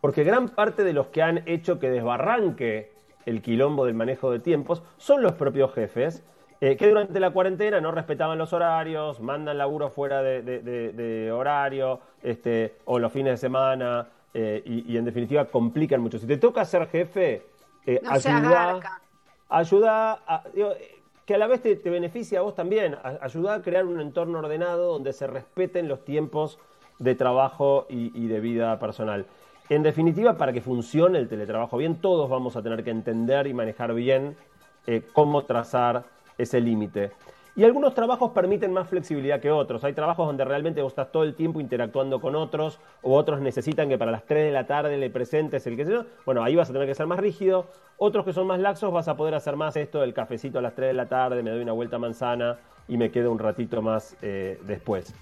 Porque 0.03 0.23
gran 0.23 0.51
parte 0.51 0.85
de 0.85 0.93
los 0.93 1.07
que 1.07 1.23
han 1.23 1.43
hecho 1.47 1.79
que 1.79 1.89
desbarranque 1.89 2.93
el 3.25 3.41
quilombo 3.41 3.87
del 3.87 3.95
manejo 3.95 4.31
de 4.31 4.39
tiempos 4.39 4.83
son 4.99 5.23
los 5.23 5.33
propios 5.33 5.73
jefes, 5.73 6.23
eh, 6.61 6.77
que 6.77 6.89
durante 6.89 7.21
la 7.21 7.31
cuarentena 7.31 7.81
no 7.81 7.91
respetaban 7.91 8.37
los 8.37 8.53
horarios, 8.53 9.21
mandan 9.21 9.57
laburo 9.57 9.89
fuera 9.89 10.23
de, 10.23 11.31
horario, 11.33 12.01
este, 12.23 12.77
o 12.85 12.99
los 12.99 13.11
fines 13.13 13.33
de 13.33 13.37
semana, 13.39 14.09
eh, 14.35 14.63
y, 14.65 14.97
en 14.97 15.05
definitiva 15.05 15.47
complican 15.47 16.01
mucho. 16.01 16.19
Si 16.19 16.27
te 16.27 16.37
toca 16.37 16.65
ser 16.65 16.87
jefe, 16.89 17.43
eh, 17.87 18.01
ayuda, 18.07 19.01
ayuda 19.49 20.21
a, 20.27 20.45
que 21.29 21.35
a 21.35 21.39
la 21.39 21.47
vez 21.47 21.61
te, 21.61 21.77
beneficia 21.91 22.39
a 22.39 22.43
vos 22.43 22.55
también, 22.55 22.97
ayuda 23.21 23.55
a 23.55 23.63
crear 23.63 23.85
un 23.85 24.01
entorno 24.01 24.39
ordenado 24.39 24.93
donde 24.93 25.13
se 25.13 25.27
respeten 25.27 25.87
los 25.87 26.05
tiempos 26.05 26.59
de 26.99 27.15
trabajo 27.15 27.87
y, 27.91 28.27
de 28.29 28.41
vida 28.41 28.79
personal. 28.79 29.27
En 29.69 29.83
definitiva, 29.83 30.39
para 30.39 30.55
que 30.55 30.63
funcione 30.63 31.19
el 31.19 31.29
teletrabajo 31.29 31.77
bien, 31.77 31.97
todos 32.01 32.31
vamos 32.31 32.57
a 32.57 32.63
tener 32.63 32.83
que 32.83 32.91
entender 32.91 33.47
y 33.47 33.53
manejar 33.53 33.93
bien 33.93 34.37
eh, 34.87 35.03
cómo 35.13 35.45
trazar 35.45 36.05
ese 36.39 36.61
límite. 36.61 37.13
Y 37.59 37.65
algunos 37.65 37.93
trabajos 37.93 38.31
permiten 38.31 38.73
más 38.73 38.89
flexibilidad 38.89 39.41
que 39.41 39.51
otros. 39.51 39.83
Hay 39.83 39.93
trabajos 39.93 40.29
donde 40.29 40.45
realmente 40.45 40.81
vos 40.81 40.93
estás 40.93 41.11
todo 41.11 41.25
el 41.25 41.35
tiempo 41.35 41.59
interactuando 41.59 42.21
con 42.21 42.37
otros, 42.37 42.79
o 43.03 43.17
otros 43.17 43.41
necesitan 43.41 43.89
que 43.89 43.99
para 43.99 44.13
las 44.13 44.25
3 44.27 44.45
de 44.45 44.53
la 44.53 44.69
tarde 44.69 44.97
le 44.97 45.11
presentes 45.11 45.67
el 45.67 45.77
que 45.77 45.85
sé 45.85 45.91
yo. 45.91 46.05
Bueno, 46.25 46.45
ahí 46.45 46.55
vas 46.55 46.71
a 46.71 46.73
tener 46.73 46.87
que 46.87 46.95
ser 46.95 47.09
más 47.09 47.19
rígido. 47.19 47.67
Otros 47.97 48.25
que 48.25 48.33
son 48.33 48.47
más 48.47 48.61
laxos 48.61 48.93
vas 48.93 49.09
a 49.09 49.17
poder 49.17 49.35
hacer 49.35 49.57
más 49.57 49.75
esto 49.75 50.03
del 50.03 50.15
cafecito 50.15 50.61
a 50.61 50.63
las 50.63 50.77
3 50.77 50.91
de 50.91 50.95
la 50.95 51.09
tarde, 51.09 51.43
me 51.43 51.51
doy 51.51 51.63
una 51.63 51.73
vuelta 51.73 51.99
manzana 51.99 52.59
y 52.87 52.97
me 52.97 53.11
quedo 53.11 53.33
un 53.33 53.41
ratito 53.41 53.83
más 53.83 54.17
eh, 54.23 54.61
después. 54.65 55.13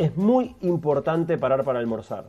Es 0.00 0.16
muy 0.16 0.56
importante 0.62 1.38
parar 1.38 1.62
para 1.62 1.78
almorzar. 1.78 2.24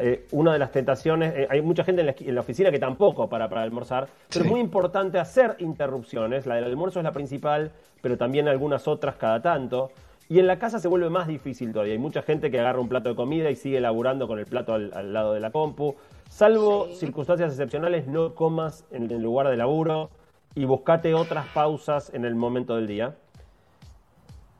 Eh, 0.00 0.26
una 0.32 0.52
de 0.52 0.58
las 0.58 0.72
tentaciones, 0.72 1.34
eh, 1.36 1.46
hay 1.50 1.62
mucha 1.62 1.84
gente 1.84 2.02
en 2.02 2.34
la, 2.34 2.40
oficina 2.40 2.70
que 2.70 2.78
tampoco 2.78 3.28
para 3.28 3.48
para 3.48 3.62
almorzar, 3.62 4.08
pero 4.32 4.44
es 4.44 4.50
muy 4.50 4.60
importante 4.60 5.18
hacer 5.18 5.56
interrupciones, 5.58 6.46
la 6.46 6.56
del 6.56 6.64
almuerzo 6.64 7.00
es 7.00 7.04
la 7.04 7.12
principal, 7.12 7.72
pero 8.00 8.16
también 8.16 8.48
algunas 8.48 8.86
otras 8.88 9.16
cada 9.16 9.40
tanto. 9.40 9.90
Y 10.28 10.38
en 10.38 10.46
la 10.46 10.58
casa 10.58 10.78
se 10.78 10.88
vuelve 10.88 11.10
más 11.10 11.26
difícil 11.26 11.72
todavía. 11.72 11.92
Hay 11.92 11.98
mucha 11.98 12.22
gente 12.22 12.50
que 12.50 12.58
agarra 12.58 12.80
un 12.80 12.88
plato 12.88 13.10
de 13.10 13.14
comida 13.14 13.50
y 13.50 13.56
sigue 13.56 13.80
laburando 13.80 14.26
con 14.26 14.38
el 14.38 14.46
plato 14.46 14.74
al, 14.74 15.12
lado 15.12 15.34
de 15.34 15.40
la 15.40 15.50
compu. 15.50 15.96
Salvo 16.30 16.88
circunstancias 16.94 17.52
excepcionales, 17.52 18.06
no 18.06 18.34
comas 18.34 18.86
en 18.90 19.10
el 19.10 19.22
lugar 19.22 19.48
de 19.48 19.56
laburo 19.56 20.10
y 20.54 20.64
buscate 20.64 21.12
otras 21.14 21.46
pausas 21.48 22.12
en 22.14 22.24
el 22.24 22.34
momento 22.34 22.76
del 22.76 22.86
día. 22.86 23.16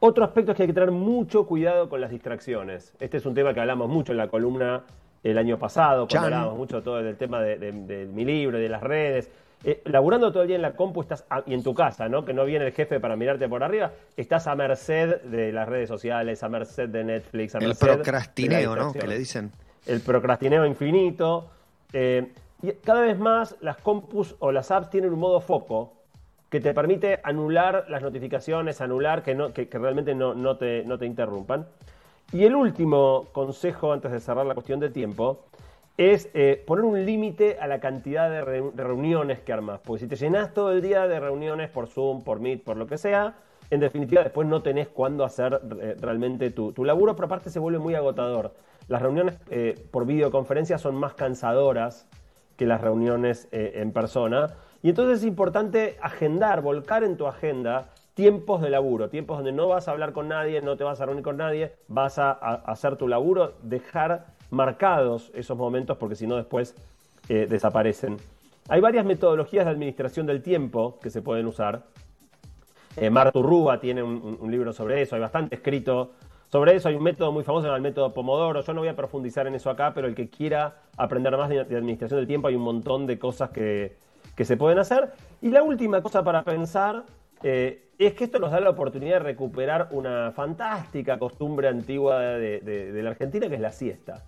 Otro 0.00 0.23
aspecto 0.23 0.53
es 0.53 0.57
que 0.57 0.64
hay 0.64 0.67
que 0.67 0.75
tener 0.75 0.91
mucho 0.91 1.47
cuidado 1.47 1.88
con 1.88 1.99
las 2.01 2.11
distracciones. 2.11 2.94
Este 3.01 3.16
es 3.16 3.25
un 3.25 3.33
tema 3.33 3.55
que 3.55 3.61
hablamos 3.61 3.88
mucho 3.88 4.12
en 4.12 4.18
la 4.18 4.29
columna 4.29 4.83
el 5.24 5.38
año 5.38 5.58
pasado, 5.58 6.06
cuando 6.06 6.26
hablábamos 6.26 6.56
mucho 6.56 6.82
todo 6.82 7.02
del 7.02 7.16
tema 7.16 7.40
de, 7.40 8.08
mi 8.12 8.24
libro, 8.24 8.58
de 8.58 8.68
las 8.68 8.82
redes. 8.82 9.30
Eh, 9.66 9.80
laburando 9.87 10.30
todo 10.30 10.42
el 10.42 10.48
día 10.48 10.56
en 10.56 10.62
la 10.62 10.72
compu 10.72 11.00
estás 11.00 11.24
y 11.46 11.54
en 11.54 11.62
tu 11.62 11.72
casa, 11.72 12.06
¿no? 12.06 12.22
Que 12.22 12.34
no 12.34 12.44
viene 12.44 12.66
el 12.66 12.72
jefe 12.72 13.00
para 13.00 13.16
mirarte 13.16 13.48
por 13.48 13.64
arriba, 13.64 13.92
estás 14.14 14.46
a 14.46 14.54
merced 14.54 15.22
de 15.22 15.52
las 15.52 15.66
redes 15.66 15.88
sociales, 15.88 16.42
a 16.42 16.50
merced 16.50 16.90
de 16.90 17.02
Netflix, 17.02 17.54
a 17.54 17.58
el 17.58 17.68
merced 17.68 17.87
procrastineo, 17.87 18.76
¿no? 18.76 18.92
Que 18.92 19.06
le 19.06 19.18
dicen. 19.18 19.50
El 19.87 20.02
procrastineo 20.02 20.66
infinito. 20.66 21.48
Eh, 21.94 22.30
y 22.60 22.72
cada 22.72 23.00
vez 23.00 23.18
más 23.18 23.56
las 23.62 23.78
compus 23.78 24.37
o 24.38 24.52
las 24.52 24.70
apps 24.70 24.90
tienen 24.90 25.10
un 25.12 25.18
modo 25.18 25.40
foco 25.40 25.94
que 26.50 26.60
te 26.60 26.74
permite 26.74 27.20
anular 27.22 27.87
las 27.88 28.02
notificaciones, 28.02 28.82
anular 28.82 29.22
que, 29.22 29.34
no, 29.34 29.52
que, 29.54 29.66
realmente 29.72 30.14
no, 30.14 30.34
no, 30.34 30.58
te, 30.58 30.84
no 30.84 30.98
te 30.98 31.06
interrumpan. 31.06 31.66
Y 32.35 32.44
el 32.47 32.57
último 32.57 33.29
consejo, 33.31 33.92
antes 33.92 34.11
de 34.11 34.18
cerrar 34.18 34.44
la 34.44 34.55
cuestión 34.55 34.81
de 34.81 34.90
tiempo, 34.90 35.44
es 35.97 36.29
eh, 36.35 36.64
poner 36.66 36.85
un 36.85 37.07
límite 37.07 37.59
a 37.61 37.68
la 37.68 37.79
cantidad 37.79 38.29
de, 38.29 38.42
reuniones 38.75 39.38
que 39.38 39.53
armas. 39.53 39.79
Porque 39.85 40.01
si 40.01 40.09
te 40.09 40.16
llenas 40.16 40.53
todo 40.53 40.73
el 40.73 40.83
día 40.83 41.07
de 41.07 41.20
reuniones 41.20 41.70
por 41.70 41.87
Zoom, 41.87 42.25
por 42.25 42.40
Meet, 42.40 42.64
por 42.64 42.77
lo 42.77 42.88
que 42.88 42.99
sea, 42.99 43.37
en 43.70 43.79
definitiva 43.79 44.25
después 44.25 44.49
no 44.49 44.62
tenés 44.62 44.88
cuándo 44.88 45.23
hacer 45.23 45.61
eh, 45.81 45.94
realmente 46.01 46.51
tu, 46.51 46.75
laburo, 46.85 47.14
pero 47.14 47.27
aparte 47.27 47.51
se 47.51 47.61
vuelve 47.61 47.79
muy 47.79 47.94
agotador. 47.94 48.53
Las 48.88 49.01
reuniones 49.01 49.38
eh, 49.51 49.81
por 49.92 50.05
videoconferencia 50.05 50.77
son 50.77 50.97
más 50.97 51.14
cansadoras 51.14 52.09
que 52.57 52.66
las 52.66 52.81
reuniones 52.81 53.47
en 53.53 53.92
persona. 53.92 54.57
Y 54.83 54.88
entonces 54.88 55.18
es 55.18 55.25
importante 55.25 55.99
agendar, 56.03 56.62
volcar 56.62 57.05
en 57.05 57.16
tu 57.16 57.29
agenda 57.29 57.93
tiempos 58.14 58.62
de 58.62 58.70
laburo, 58.70 59.11
tiempos 59.11 59.38
donde 59.38 59.53
no 59.53 59.68
vas 59.68 59.88
a 59.88 59.90
hablar 59.90 60.12
con 60.12 60.29
nadie, 60.29 60.62
no 60.62 60.77
te 60.77 60.85
vas 60.85 61.00
a 61.00 61.07
reunir 61.07 61.24
con 61.24 61.37
nadie, 61.37 61.72
vas 61.88 62.18
a, 62.18 62.33
hacer 62.33 62.96
tu 62.96 63.09
laburo, 63.09 63.55
dejar 63.62 64.27
marcados 64.50 65.31
esos 65.35 65.59
momentos 65.59 65.96
porque 65.98 66.14
si 66.14 66.27
no 66.27 66.37
después 66.37 66.77
eh, 67.29 67.46
desaparecen. 67.48 68.16
Hay 68.68 68.81
varias 68.81 69.05
metodologías 69.05 69.66
de 69.66 69.72
administración 69.72 70.27
del 70.27 70.42
tiempo 70.42 70.98
que 71.03 71.11
se 71.11 71.22
pueden 71.22 71.46
usar. 71.46 71.83
Eh, 72.96 73.11
Martu 73.11 73.42
Rúa 73.42 73.81
tiene 73.81 74.03
un, 74.03 74.50
libro 74.50 74.72
sobre 74.72 75.03
eso, 75.03 75.16
hay 75.16 75.20
bastante 75.20 75.57
escrito 75.57 76.12
sobre 76.50 76.77
eso. 76.77 76.88
Hay 76.88 76.94
un 76.94 77.03
método 77.03 77.33
muy 77.33 77.42
famoso, 77.42 77.74
el 77.74 77.83
método 77.83 78.14
Pomodoro. 78.14 78.61
Yo 78.61 78.72
no 78.72 78.81
voy 78.81 78.88
a 78.88 78.94
profundizar 78.94 79.48
en 79.48 79.57
eso 79.57 79.68
acá, 79.68 79.92
pero 79.92 80.07
el 80.07 80.14
que 80.14 80.31
quiera 80.31 80.77
aprender 80.96 81.37
más 81.37 81.48
de, 81.48 81.61
administración 81.61 82.20
del 82.20 82.29
tiempo, 82.29 82.46
hay 82.46 82.55
un 82.55 82.62
montón 82.62 83.07
de 83.07 83.18
cosas 83.18 83.50
que, 83.50 83.96
que 84.37 84.44
se 84.44 84.57
pueden 84.57 84.79
hacer. 84.79 85.12
Y 85.42 85.48
la 85.50 85.64
última 85.64 86.00
cosa 86.00 86.22
para 86.22 86.44
pensar 86.44 87.05
eh, 87.44 87.90
es 87.98 88.14
que 88.14 88.24
esto 88.24 88.38
nos 88.38 88.50
da 88.50 88.59
la 88.59 88.70
oportunidad 88.70 89.18
de 89.18 89.18
recuperar 89.18 89.88
una 89.90 90.33
fantástica 90.33 91.18
costumbre 91.18 91.68
antigua 91.68 92.18
de, 92.18 92.90
la 93.02 93.11
Argentina, 93.11 93.48
que 93.48 93.57
es 93.57 93.61
la 93.61 93.70
siesta. 93.70 94.24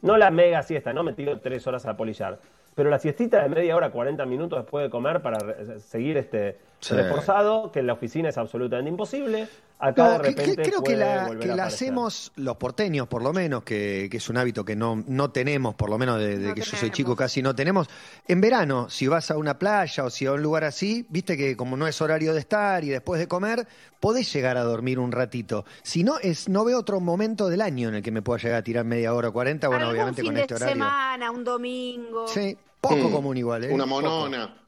No 0.00 0.16
la 0.16 0.30
mega 0.30 0.62
siesta, 0.62 0.94
no 0.94 1.02
me 1.02 1.12
tiro 1.12 1.38
tres 1.40 1.66
horas 1.66 1.84
a 1.84 1.98
polillar, 1.98 2.38
pero 2.74 2.88
la 2.88 2.98
siestita 2.98 3.42
de 3.42 3.50
media 3.50 3.76
hora, 3.76 3.90
40 3.90 4.24
minutos 4.24 4.58
después 4.58 4.82
de 4.84 4.90
comer 4.90 5.20
para 5.20 5.38
seguir 5.80 6.16
este 6.16 6.56
reforzado, 6.88 7.70
que 7.70 7.80
en 7.80 7.86
la 7.86 7.92
oficina 7.92 8.28
es 8.28 8.38
absolutamente 8.38 8.90
imposible. 8.90 9.48
Acá 9.78 10.12
de 10.12 10.18
repente 10.18 10.62
creo 10.62 10.82
que 10.82 10.94
la, 10.94 11.30
que 11.40 11.48
la 11.48 11.64
hacemos 11.64 12.32
los 12.36 12.56
porteños, 12.56 13.08
por 13.08 13.22
lo 13.22 13.32
menos, 13.32 13.62
que, 13.62 14.10
es 14.12 14.28
un 14.28 14.36
hábito 14.36 14.62
que 14.62 14.76
no, 14.76 15.02
no 15.06 15.30
tenemos, 15.30 15.74
por 15.74 15.88
lo 15.88 15.96
menos 15.96 16.18
desde 16.18 16.52
que 16.52 16.60
yo 16.60 16.76
soy 16.76 16.90
chico 16.90 17.16
casi 17.16 17.40
no 17.40 17.54
tenemos. 17.54 17.88
En 18.28 18.42
verano, 18.42 18.90
si 18.90 19.08
vas 19.08 19.30
a 19.30 19.38
una 19.38 19.58
playa 19.58 20.04
o 20.04 20.10
si 20.10 20.26
a 20.26 20.32
un 20.32 20.42
lugar 20.42 20.64
así, 20.64 21.06
viste 21.08 21.34
que 21.34 21.56
como 21.56 21.78
no 21.78 21.86
es 21.86 21.98
horario 22.02 22.34
de 22.34 22.40
estar 22.40 22.84
y 22.84 22.90
después 22.90 23.18
de 23.18 23.26
comer, 23.26 23.66
podés 24.00 24.30
llegar 24.30 24.58
a 24.58 24.64
dormir 24.64 24.98
un 24.98 25.12
ratito. 25.12 25.64
Si 25.82 26.04
no, 26.04 26.18
es, 26.18 26.50
no 26.50 26.62
veo 26.66 26.78
otro 26.78 27.00
momento 27.00 27.48
del 27.48 27.62
año 27.62 27.88
en 27.88 27.94
el 27.96 28.02
que 28.02 28.10
me 28.10 28.20
pueda 28.20 28.38
llegar 28.38 28.58
a 28.58 28.62
tirar 28.62 28.84
media 28.84 29.14
hora 29.14 29.28
o 29.28 29.32
cuarenta, 29.32 29.68
bueno, 29.68 29.88
obviamente 29.88 30.22
con 30.22 30.36
este 30.36 30.56
horario. 30.56 30.74
semana, 30.74 31.30
un 31.30 31.42
domingo. 31.42 32.28
Sí, 32.28 32.54
poco 32.82 33.10
común 33.10 33.38
igual, 33.38 33.64
¿eh? 33.64 33.72
Una 33.72 33.86
monona. 33.86 34.59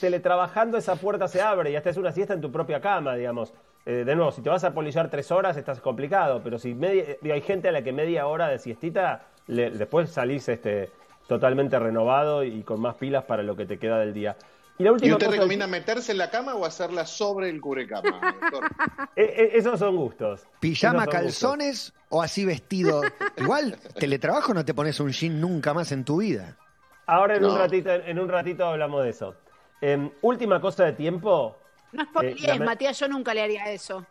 Teletrabajando 0.00 0.76
esa 0.78 0.96
puerta 0.96 1.28
se 1.28 1.40
abre 1.40 1.70
y 1.70 1.76
hasta 1.76 1.90
es 1.90 1.96
una 1.96 2.12
siesta 2.12 2.34
en 2.34 2.40
tu 2.40 2.50
propia 2.50 2.80
cama, 2.80 3.14
digamos. 3.14 3.52
Eh, 3.84 4.04
de 4.04 4.14
nuevo, 4.14 4.30
si 4.30 4.42
te 4.42 4.50
vas 4.50 4.62
a 4.64 4.72
polillar 4.72 5.10
tres 5.10 5.30
horas, 5.30 5.56
estás 5.56 5.80
complicado, 5.80 6.40
pero 6.42 6.58
si 6.58 6.74
media, 6.74 7.16
hay 7.22 7.40
gente 7.40 7.68
a 7.68 7.72
la 7.72 7.82
que 7.82 7.92
media 7.92 8.26
hora 8.26 8.48
de 8.48 8.58
siestita, 8.58 9.26
después 9.46 10.10
salís 10.10 10.48
este, 10.48 10.90
totalmente 11.26 11.78
renovado 11.78 12.44
y 12.44 12.62
con 12.62 12.80
más 12.80 12.94
pilas 12.96 13.24
para 13.24 13.42
lo 13.42 13.56
que 13.56 13.66
te 13.66 13.78
queda 13.78 13.98
del 13.98 14.14
día. 14.14 14.36
¿Y, 14.78 14.88
usted 14.88 15.28
recomienda 15.28 15.66
meterse 15.66 16.12
en 16.12 16.18
la 16.18 16.30
cama 16.30 16.54
o 16.54 16.64
hacerla 16.64 17.06
sobre 17.06 17.50
el 17.50 17.60
cubrecama, 17.60 18.36
doctor? 18.40 18.64
Eh, 19.14 19.24
eh, 19.24 19.50
esos 19.54 19.78
son 19.78 19.96
gustos. 19.96 20.46
¿Pijama, 20.58 21.06
calzones 21.06 21.92
o 22.08 22.22
así 22.22 22.46
vestido? 22.46 23.02
Igual, 23.36 23.76
teletrabajo 24.00 24.54
no 24.54 24.64
te 24.64 24.72
pones 24.72 24.98
un 25.00 25.10
jean 25.10 25.38
nunca 25.38 25.74
más 25.74 25.92
en 25.92 26.04
tu 26.04 26.18
vida. 26.18 26.56
Ahora 27.06 27.36
en, 27.36 27.44
un 27.44 27.58
ratito, 27.58 27.90
en 27.90 28.18
un 28.18 28.28
ratito 28.28 28.64
hablamos 28.66 29.04
de 29.04 29.10
eso. 29.10 29.34
Em, 29.80 30.10
última 30.22 30.60
cosa 30.60 30.84
de 30.84 30.92
tiempo. 30.92 31.56
No 31.92 32.02
es 32.04 32.08
por 32.08 32.24
eh, 32.24 32.58
Matías, 32.60 32.98
yo 32.98 33.08
nunca 33.08 33.34
le 33.34 33.42
haría 33.42 33.70
eso. 33.72 34.04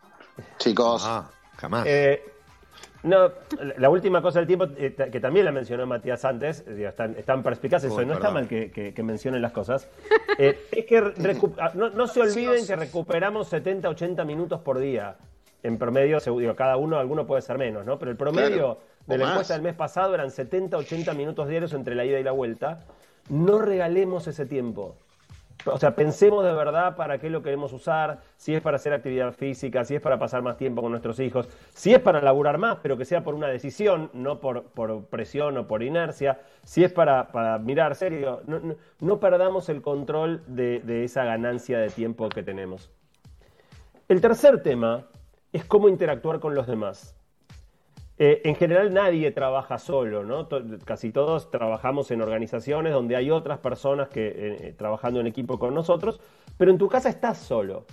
Chicos. 0.58 1.04
Ah, 1.06 1.30
jamás. 1.58 1.86
Eh, 1.88 2.24
No, 3.04 3.32
la 3.78 3.90
última 3.90 4.22
cosa 4.22 4.38
del 4.40 4.48
tiempo, 4.48 4.68
eh, 4.78 4.94
que 5.12 5.20
también 5.20 5.44
la 5.46 5.52
mencionó 5.52 5.88
Matías 5.88 6.24
antes, 6.24 6.64
eh, 6.68 6.86
están, 6.88 7.16
están 7.18 7.42
perspicaces, 7.42 7.92
Uy, 7.92 8.06
no 8.06 8.14
está 8.14 8.30
mal 8.30 8.48
que, 8.48 8.70
que- 8.70 8.94
que 8.94 9.02
mencionen 9.04 9.42
las 9.42 9.52
cosas, 9.54 9.88
eh, 10.38 10.68
es 10.72 10.86
que 10.86 11.00
ah, 11.60 11.72
no, 11.74 11.90
no 11.90 12.06
se 12.06 12.22
olviden 12.22 12.68
que 12.68 12.76
recuperamos 12.76 13.48
70, 13.48 13.90
80 13.90 14.24
minutos 14.24 14.60
por 14.62 14.78
día. 14.78 15.16
En 15.64 15.80
promedio, 15.80 16.20
se- 16.20 16.30
digo, 16.30 16.56
cada 16.56 16.78
uno, 16.78 17.00
alguno 17.00 17.26
puede 17.26 17.42
ser 17.42 17.58
menos, 17.58 17.84
¿no? 17.88 17.98
Pero 17.98 18.12
el 18.12 18.18
promedio 18.18 18.50
Claro, 18.76 18.80
de 19.08 19.18
la 19.18 19.26
más. 19.26 19.34
encuesta 19.34 19.54
del 19.56 19.64
mes 19.64 19.76
pasado 19.76 20.14
eran 20.16 20.32
70, 20.32 20.78
80 20.78 21.14
minutos 21.14 21.48
diarios 21.48 21.74
entre 21.74 21.96
la 21.96 22.06
ida 22.06 22.20
y 22.20 22.24
la 22.24 22.32
vuelta. 22.32 22.80
No 23.30 23.60
regalemos 23.60 24.28
ese 24.28 24.46
tiempo. 24.46 24.96
O 25.66 25.78
sea, 25.78 25.96
pensemos 25.96 26.44
de 26.44 26.52
verdad 26.54 26.96
para 26.96 27.20
qué 27.20 27.30
lo 27.30 27.44
queremos 27.44 27.72
usar, 27.72 28.22
si 28.36 28.56
es 28.56 28.62
para 28.64 28.78
hacer 28.78 28.94
actividad 28.94 29.32
física, 29.32 29.86
si 29.86 29.94
es 29.94 30.02
para 30.02 30.18
pasar 30.18 30.42
más 30.42 30.58
tiempo 30.58 30.82
con 30.82 30.90
nuestros 30.90 31.20
hijos, 31.20 31.48
si 31.72 31.94
es 31.94 32.00
para 32.00 32.20
laburar 32.20 32.58
más, 32.58 32.80
pero 32.82 32.98
que 32.98 33.06
sea 33.06 33.24
por 33.24 33.36
una 33.36 33.48
decisión, 33.48 34.10
no 34.14 34.40
por, 34.40 34.64
por 34.64 35.06
presión 35.06 35.56
o 35.60 35.68
por 35.68 35.84
inercia, 35.84 36.40
si 36.64 36.84
es 36.84 36.92
para, 36.92 37.28
para 37.32 37.60
mirar 37.60 37.94
serio, 37.94 38.42
no, 38.48 38.60
no- 38.60 38.76
no 39.02 39.20
perdamos 39.20 39.70
el 39.70 39.84
control 39.84 40.42
de, 40.48 40.80
de 40.80 41.04
esa 41.04 41.26
ganancia 41.26 41.78
de 41.78 41.90
tiempo 41.92 42.28
que 42.30 42.42
tenemos. 42.42 42.90
El 44.08 44.20
tercer 44.20 44.64
tema 44.64 45.06
es 45.54 45.64
cómo 45.66 45.90
interactuar 45.90 46.40
con 46.40 46.56
los 46.56 46.66
demás. 46.66 47.16
Eh, 48.24 48.40
en 48.48 48.54
general 48.54 48.94
nadie 48.94 49.32
trabaja 49.32 49.80
solo, 49.80 50.24
¿no? 50.24 50.48
Casi 50.86 51.12
todos 51.12 51.50
trabajamos 51.50 52.12
en 52.12 52.22
organizaciones 52.22 52.94
donde 52.94 53.16
hay 53.16 53.32
otras 53.32 53.58
personas 53.58 54.10
que 54.10 54.28
eh, 54.36 54.76
trabajando 54.78 55.20
en 55.20 55.26
equipo 55.26 55.58
con 55.58 55.74
nosotros, 55.74 56.20
pero 56.56 56.70
en 56.70 56.78
tu 56.78 56.88
casa 56.88 57.10
estás 57.10 57.40
solo. 57.40 57.88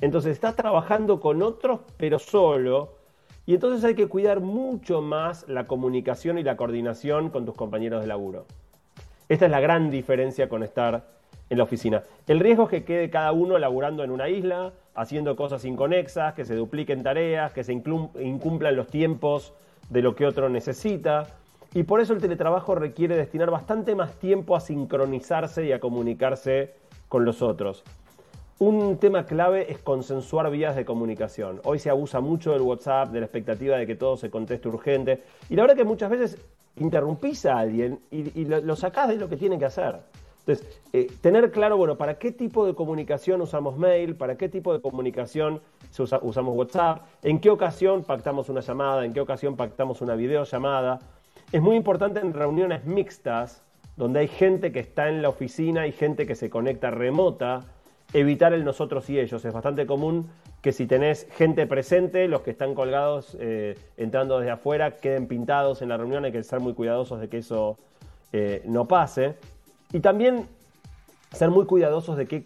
Entonces 0.00 0.32
estás 0.32 0.56
trabajando 0.56 1.20
con 1.20 1.42
otros, 1.42 1.80
pero 1.98 2.18
solo. 2.18 2.94
Y 3.44 3.52
entonces 3.52 3.84
hay 3.84 3.94
que 3.94 4.06
cuidar 4.06 4.40
mucho 4.40 5.02
más 5.02 5.46
la 5.48 5.66
comunicación 5.66 6.38
y 6.38 6.42
la 6.42 6.56
coordinación 6.56 7.28
con 7.28 7.44
tus 7.44 7.54
compañeros 7.54 8.00
de 8.00 8.06
laburo. 8.06 8.46
Esta 9.28 9.44
es 9.44 9.50
la 9.50 9.60
gran 9.60 9.90
diferencia 9.90 10.48
con 10.48 10.62
estar 10.62 11.04
en 11.50 11.58
la 11.58 11.64
oficina. 11.64 12.04
El 12.26 12.40
riesgo 12.40 12.64
es 12.64 12.70
que 12.70 12.84
quede 12.84 13.10
cada 13.10 13.32
uno 13.32 13.58
laburando 13.58 14.02
en 14.02 14.12
una 14.12 14.30
isla, 14.30 14.72
haciendo 14.94 15.36
cosas 15.36 15.62
inconexas, 15.66 16.32
que 16.32 16.46
se 16.46 16.54
dupliquen 16.54 17.02
tareas, 17.02 17.52
que 17.52 17.64
se 17.64 17.74
incumplan 17.74 18.76
los 18.76 18.86
tiempos 18.86 19.52
de 19.90 20.02
lo 20.02 20.14
que 20.14 20.26
otro 20.26 20.48
necesita. 20.48 21.26
Y 21.74 21.82
por 21.82 22.00
eso 22.00 22.12
el 22.12 22.20
teletrabajo 22.20 22.74
requiere 22.74 23.16
destinar 23.16 23.50
bastante 23.50 23.94
más 23.94 24.14
tiempo 24.14 24.54
a 24.54 24.60
sincronizarse 24.60 25.66
y 25.66 25.72
a 25.72 25.80
comunicarse 25.80 26.74
con 27.08 27.24
los 27.24 27.42
otros. 27.42 27.84
Un 28.60 28.98
tema 28.98 29.26
clave 29.26 29.70
es 29.72 29.78
consensuar 29.78 30.48
vías 30.50 30.76
de 30.76 30.84
comunicación. 30.84 31.60
Hoy 31.64 31.80
se 31.80 31.90
abusa 31.90 32.20
mucho 32.20 32.52
del 32.52 32.62
WhatsApp, 32.62 33.10
de 33.10 33.18
la 33.18 33.26
expectativa 33.26 33.76
de 33.76 33.86
que 33.86 33.96
todo 33.96 34.16
se 34.16 34.30
conteste 34.30 34.68
urgente. 34.68 35.24
Y 35.48 35.56
la 35.56 35.62
verdad 35.62 35.76
que 35.76 35.84
muchas 35.84 36.10
veces 36.10 36.38
interrumpís 36.76 37.46
a 37.46 37.58
alguien 37.58 37.98
y, 38.12 38.44
lo, 38.44 38.60
lo 38.60 38.76
sacás 38.76 39.08
de 39.08 39.16
lo 39.16 39.28
que 39.28 39.36
tiene 39.36 39.58
que 39.58 39.64
hacer. 39.64 39.96
Entonces, 40.46 40.80
eh, 40.92 41.10
tener 41.22 41.50
claro, 41.50 41.78
bueno, 41.78 41.96
para 41.96 42.18
qué 42.18 42.30
tipo 42.30 42.66
de 42.66 42.74
comunicación 42.74 43.40
usamos 43.40 43.78
mail, 43.78 44.14
para 44.14 44.36
qué 44.36 44.50
tipo 44.50 44.74
de 44.74 44.80
comunicación 44.80 45.62
usamos 46.22 46.54
WhatsApp, 46.54 47.06
en 47.22 47.40
qué 47.40 47.48
ocasión 47.48 48.04
pactamos 48.04 48.50
una 48.50 48.60
llamada, 48.60 49.06
en 49.06 49.14
qué 49.14 49.20
ocasión 49.20 49.56
pactamos 49.56 50.02
una 50.02 50.14
videollamada. 50.16 50.98
Es 51.50 51.62
muy 51.62 51.76
importante 51.76 52.20
en 52.20 52.34
reuniones 52.34 52.84
mixtas, 52.84 53.62
donde 53.96 54.20
hay 54.20 54.28
gente 54.28 54.70
que 54.70 54.80
está 54.80 55.08
en 55.08 55.22
la 55.22 55.30
oficina 55.30 55.86
y 55.86 55.92
gente 55.92 56.26
que 56.26 56.34
se 56.34 56.50
conecta 56.50 56.90
remota, 56.90 57.60
evitar 58.12 58.52
el 58.52 58.64
nosotros 58.64 59.08
y 59.08 59.18
ellos. 59.18 59.42
Es 59.44 59.52
bastante 59.52 59.86
común 59.86 60.28
que 60.60 60.72
si 60.72 60.86
tenés 60.86 61.26
gente 61.36 61.66
presente, 61.66 62.28
los 62.28 62.42
que 62.42 62.50
están 62.50 62.74
colgados 62.74 63.36
eh, 63.40 63.78
entrando 63.96 64.38
desde 64.38 64.50
afuera 64.50 64.96
queden 64.96 65.26
pintados 65.26 65.80
en 65.80 65.88
la 65.88 65.96
reunión. 65.96 66.24
Hay 66.24 66.32
que 66.32 66.42
ser 66.42 66.60
muy 66.60 66.74
cuidadosos 66.74 67.20
de 67.20 67.28
que 67.28 67.38
eso 67.38 67.78
eh, 68.32 68.62
no 68.66 68.86
pase. 68.86 69.36
Y 69.94 70.00
también 70.00 70.48
ser 71.30 71.50
muy 71.50 71.66
cuidadosos 71.66 72.16
de 72.16 72.26
qué, 72.26 72.44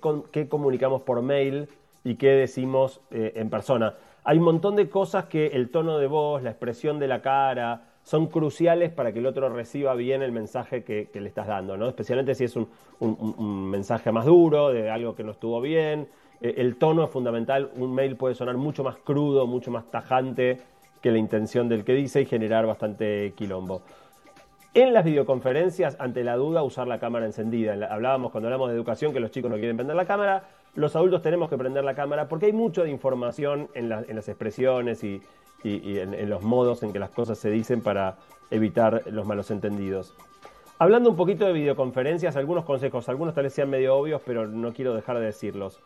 comunicamos 0.48 1.00
por 1.00 1.22
mail 1.22 1.66
y 2.04 2.16
qué 2.16 2.28
decimos 2.28 3.00
eh, 3.10 3.32
en 3.36 3.48
persona. 3.48 3.94
Hay 4.22 4.36
un 4.36 4.44
montón 4.44 4.76
de 4.76 4.90
cosas 4.90 5.24
que 5.24 5.46
el 5.46 5.70
tono 5.70 5.96
de 5.96 6.08
voz, 6.08 6.42
la 6.42 6.50
expresión 6.50 6.98
de 6.98 7.08
la 7.08 7.22
cara, 7.22 7.84
son 8.02 8.26
cruciales 8.26 8.92
para 8.92 9.14
que 9.14 9.20
el 9.20 9.26
otro 9.26 9.48
reciba 9.48 9.94
bien 9.94 10.20
el 10.20 10.30
mensaje 10.30 10.84
que, 10.84 11.08
le 11.14 11.26
estás 11.26 11.46
dando, 11.46 11.78
¿no? 11.78 11.88
Especialmente 11.88 12.34
si 12.34 12.44
es 12.44 12.54
un 12.54 13.70
mensaje 13.70 14.12
más 14.12 14.26
duro, 14.26 14.68
de 14.68 14.90
algo 14.90 15.14
que 15.14 15.24
no 15.24 15.32
estuvo 15.32 15.58
bien. 15.62 16.06
Eh, 16.42 16.56
el 16.58 16.76
tono 16.76 17.02
es 17.02 17.10
fundamental. 17.10 17.70
Un 17.76 17.94
mail 17.94 18.16
puede 18.16 18.34
sonar 18.34 18.58
mucho 18.58 18.84
más 18.84 18.98
crudo, 18.98 19.46
mucho 19.46 19.70
más 19.70 19.90
tajante 19.90 20.58
que 21.00 21.10
la 21.10 21.16
intención 21.18 21.66
del 21.66 21.82
que 21.82 21.94
dice 21.94 22.20
y 22.20 22.26
generar 22.26 22.66
bastante 22.66 23.32
quilombo. 23.36 23.80
En 24.80 24.94
las 24.94 25.04
videoconferencias, 25.04 25.96
ante 25.98 26.22
la 26.22 26.36
duda, 26.36 26.62
usar 26.62 26.86
la 26.86 27.00
cámara 27.00 27.26
encendida. 27.26 27.72
Hablábamos 27.90 28.30
cuando 28.30 28.46
hablamos 28.46 28.68
de 28.68 28.76
educación 28.76 29.12
que 29.12 29.18
los 29.18 29.32
chicos 29.32 29.50
no 29.50 29.56
quieren 29.56 29.76
prender 29.76 29.96
la 29.96 30.04
cámara. 30.06 30.44
Los 30.76 30.94
adultos 30.94 31.20
tenemos 31.20 31.50
que 31.50 31.58
prender 31.58 31.82
la 31.82 31.96
cámara 31.96 32.28
porque 32.28 32.46
hay 32.46 32.52
mucho 32.52 32.84
de 32.84 32.90
información 32.90 33.68
en, 33.74 33.88
la- 33.88 34.04
en 34.06 34.14
las 34.14 34.28
expresiones 34.28 35.02
y, 35.02 35.20
y- 35.64 35.78
y 35.78 35.98
en, 35.98 36.14
en 36.14 36.30
los 36.30 36.44
modos 36.44 36.84
en 36.84 36.92
que 36.92 37.00
las 37.00 37.10
cosas 37.10 37.38
se 37.38 37.50
dicen 37.50 37.80
para 37.80 38.18
evitar 38.52 39.02
los 39.10 39.26
malos 39.26 39.50
entendidos. 39.50 40.14
Hablando 40.78 41.10
un 41.10 41.16
poquito 41.16 41.44
de 41.44 41.54
videoconferencias, 41.54 42.36
algunos 42.36 42.64
consejos, 42.64 43.08
algunos 43.08 43.34
tal 43.34 43.42
vez 43.44 43.54
sean 43.54 43.70
medio 43.70 43.96
obvios, 43.96 44.22
pero 44.24 44.46
no 44.46 44.72
quiero 44.72 44.94
dejar 44.94 45.18
de 45.18 45.24
decirlos. 45.24 45.80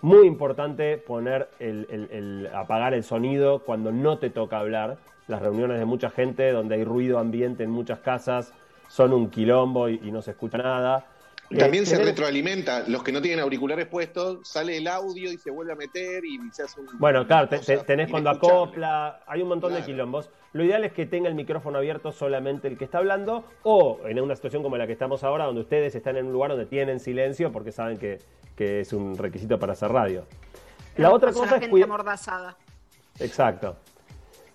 Muy 0.00 0.26
importante 0.26 0.96
poner 0.96 1.50
el, 1.60 1.86
el- 1.90 2.08
el- 2.10 2.48
apagar 2.54 2.94
el 2.94 3.04
sonido 3.04 3.58
cuando 3.58 3.92
no 3.92 4.16
te 4.16 4.30
toca 4.30 4.58
hablar. 4.58 4.96
Las 5.28 5.40
reuniones 5.42 5.78
de 5.78 5.84
mucha 5.84 6.10
gente, 6.10 6.50
donde 6.52 6.74
hay 6.76 6.84
ruido 6.84 7.18
ambiente 7.18 7.62
en 7.64 7.70
muchas 7.70 8.00
casas, 8.00 8.52
son 8.88 9.12
un 9.12 9.30
quilombo 9.30 9.88
y, 9.88 10.00
y 10.02 10.10
no 10.12 10.20
se 10.22 10.32
escucha 10.32 10.58
nada. 10.58 11.06
Eh, 11.50 11.58
También 11.58 11.84
se 11.84 11.92
tener- 11.96 12.06
retroalimenta. 12.08 12.84
Los 12.88 13.02
que 13.02 13.12
no 13.12 13.20
tienen 13.20 13.40
auriculares 13.40 13.86
puestos, 13.86 14.38
sale 14.48 14.78
el 14.78 14.86
audio 14.88 15.30
y 15.30 15.36
se 15.38 15.50
vuelve 15.50 15.72
a 15.72 15.76
meter 15.76 16.24
y 16.24 16.38
se 16.50 16.62
hace 16.62 16.80
un. 16.80 16.86
Bueno, 16.98 17.26
claro, 17.26 17.48
te- 17.48 17.58
tenés 17.78 18.10
cuando 18.10 18.30
acopla, 18.30 19.20
hay 19.26 19.42
un 19.42 19.48
montón 19.48 19.72
de 19.74 19.82
quilombos. 19.82 20.30
Lo 20.54 20.64
ideal 20.64 20.84
es 20.84 20.92
que 20.92 21.06
tenga 21.06 21.28
el 21.28 21.34
micrófono 21.34 21.78
abierto 21.78 22.10
solamente 22.12 22.68
el 22.68 22.76
que 22.78 22.84
está 22.84 22.98
hablando, 22.98 23.44
o 23.62 24.00
en 24.06 24.20
una 24.20 24.34
situación 24.34 24.62
como 24.62 24.76
la 24.76 24.86
que 24.86 24.92
estamos 24.92 25.24
ahora, 25.24 25.44
donde 25.44 25.60
ustedes 25.62 25.94
están 25.94 26.16
en 26.16 26.26
un 26.26 26.32
lugar 26.32 26.50
donde 26.50 26.66
tienen 26.66 27.00
silencio 27.00 27.52
porque 27.52 27.72
saben 27.72 27.96
que, 27.98 28.18
que 28.56 28.80
es 28.80 28.92
un 28.92 29.16
requisito 29.16 29.58
para 29.58 29.72
hacer 29.74 29.90
radio. 29.90 30.24
La 30.96 31.10
otra 31.12 31.32
cosa 31.32 31.44
es 31.56 31.60
gente 31.60 31.70
cuida-. 31.70 31.86
Exacto. 33.18 33.76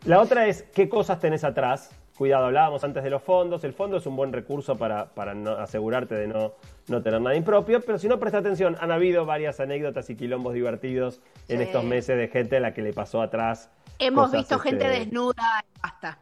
La 0.06 0.22
otra 0.22 0.48
es 0.48 0.64
qué 0.74 0.88
cosas 0.90 1.20
tenés 1.20 1.44
atrás. 1.44 1.92
Cuidado, 2.18 2.46
hablábamos 2.46 2.84
antes 2.84 3.04
de 3.04 3.10
los 3.12 3.22
fondos. 3.22 3.64
El 3.64 3.74
fondo 3.74 3.98
es 3.98 4.06
un 4.08 4.16
buen 4.16 4.34
recurso 4.34 4.76
para, 4.76 5.14
para 5.14 5.36
no- 5.36 5.52
asegurarte 5.52 6.16
de 6.16 6.28
no, 6.28 6.54
no 6.88 7.02
tener 7.04 7.22
nada 7.22 7.36
impropio, 7.36 7.80
pero 7.82 8.00
si 8.00 8.08
no 8.08 8.20
presta 8.20 8.40
atención, 8.40 8.76
han 8.80 8.92
habido 8.92 9.26
varias 9.26 9.60
anécdotas 9.60 10.10
y 10.10 10.16
quilombos 10.16 10.54
divertidos 10.56 11.20
en 11.48 11.58
Sí. 11.60 11.64
estos 11.66 11.84
meses 11.84 12.18
de 12.18 12.28
gente 12.28 12.58
a 12.58 12.60
la 12.60 12.74
que 12.74 12.82
le 12.82 12.92
pasó 12.94 13.22
atrás. 13.22 13.70
Hemos 14.00 14.26
cosas, 14.28 14.40
visto 14.40 14.60
gente 14.60 14.86
este, 14.86 15.00
desnuda 15.00 15.64
y 15.64 15.80
basta. 15.82 16.18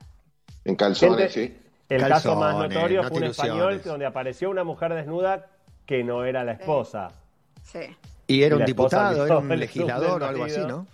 En 0.66 0.76
calzones, 0.76 1.34
Gente- 1.34 1.54
sí. 1.58 1.62
El 1.88 2.08
caso 2.08 2.36
más 2.36 2.56
notorio 2.58 3.04
no 3.04 3.10
fue 3.10 3.18
un 3.20 3.24
español 3.26 3.82
donde 3.86 4.06
apareció 4.08 4.50
una 4.50 4.64
mujer 4.64 4.94
desnuda 4.96 5.46
que 5.86 6.04
no 6.04 6.26
era 6.26 6.44
la 6.44 6.54
esposa. 6.54 7.10
Sí. 7.62 7.80
Y 8.28 8.42
era 8.42 8.56
Y 8.56 8.60
un 8.60 8.66
diputado, 8.66 9.26
era 9.26 9.38
un 9.38 9.48
legislador 9.60 10.24
o 10.24 10.26
algo 10.26 10.44
así. 10.46 10.62
¿no? 10.68 10.88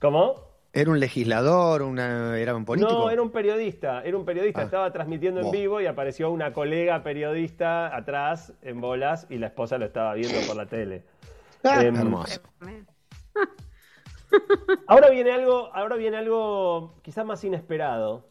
¿Cómo? 0.00 0.34
Era 0.74 0.90
un 0.90 1.00
legislador, 1.00 1.82
una, 1.82 2.38
era 2.38 2.56
un 2.56 2.64
político. 2.64 2.90
No, 2.90 3.10
era 3.10 3.20
un 3.20 3.30
periodista, 3.30 4.02
era 4.04 4.16
un 4.16 4.24
periodista, 4.24 4.62
Ah. 4.62 4.64
estaba 4.64 4.90
transmitiendo 4.92 5.40
en 5.40 5.50
vivo 5.50 5.80
y 5.82 5.86
apareció 5.86 6.30
una 6.30 6.52
colega 6.54 7.02
periodista 7.02 7.94
atrás 7.94 8.54
en 8.62 8.80
bolas 8.80 9.26
y 9.28 9.36
la 9.36 9.48
esposa 9.48 9.76
lo 9.76 9.84
estaba 9.84 10.14
viendo 10.14 10.38
por 10.46 10.56
la 10.56 10.64
tele. 10.66 11.04
Em, 11.62 11.94
Hermoso. 11.94 12.40
ahora 14.86 15.10
viene 15.10 15.32
algo, 15.32 15.70
ahora 15.74 15.96
viene 15.96 16.16
algo 16.16 16.94
quizás 17.02 17.26
más 17.26 17.44
inesperado 17.44 18.26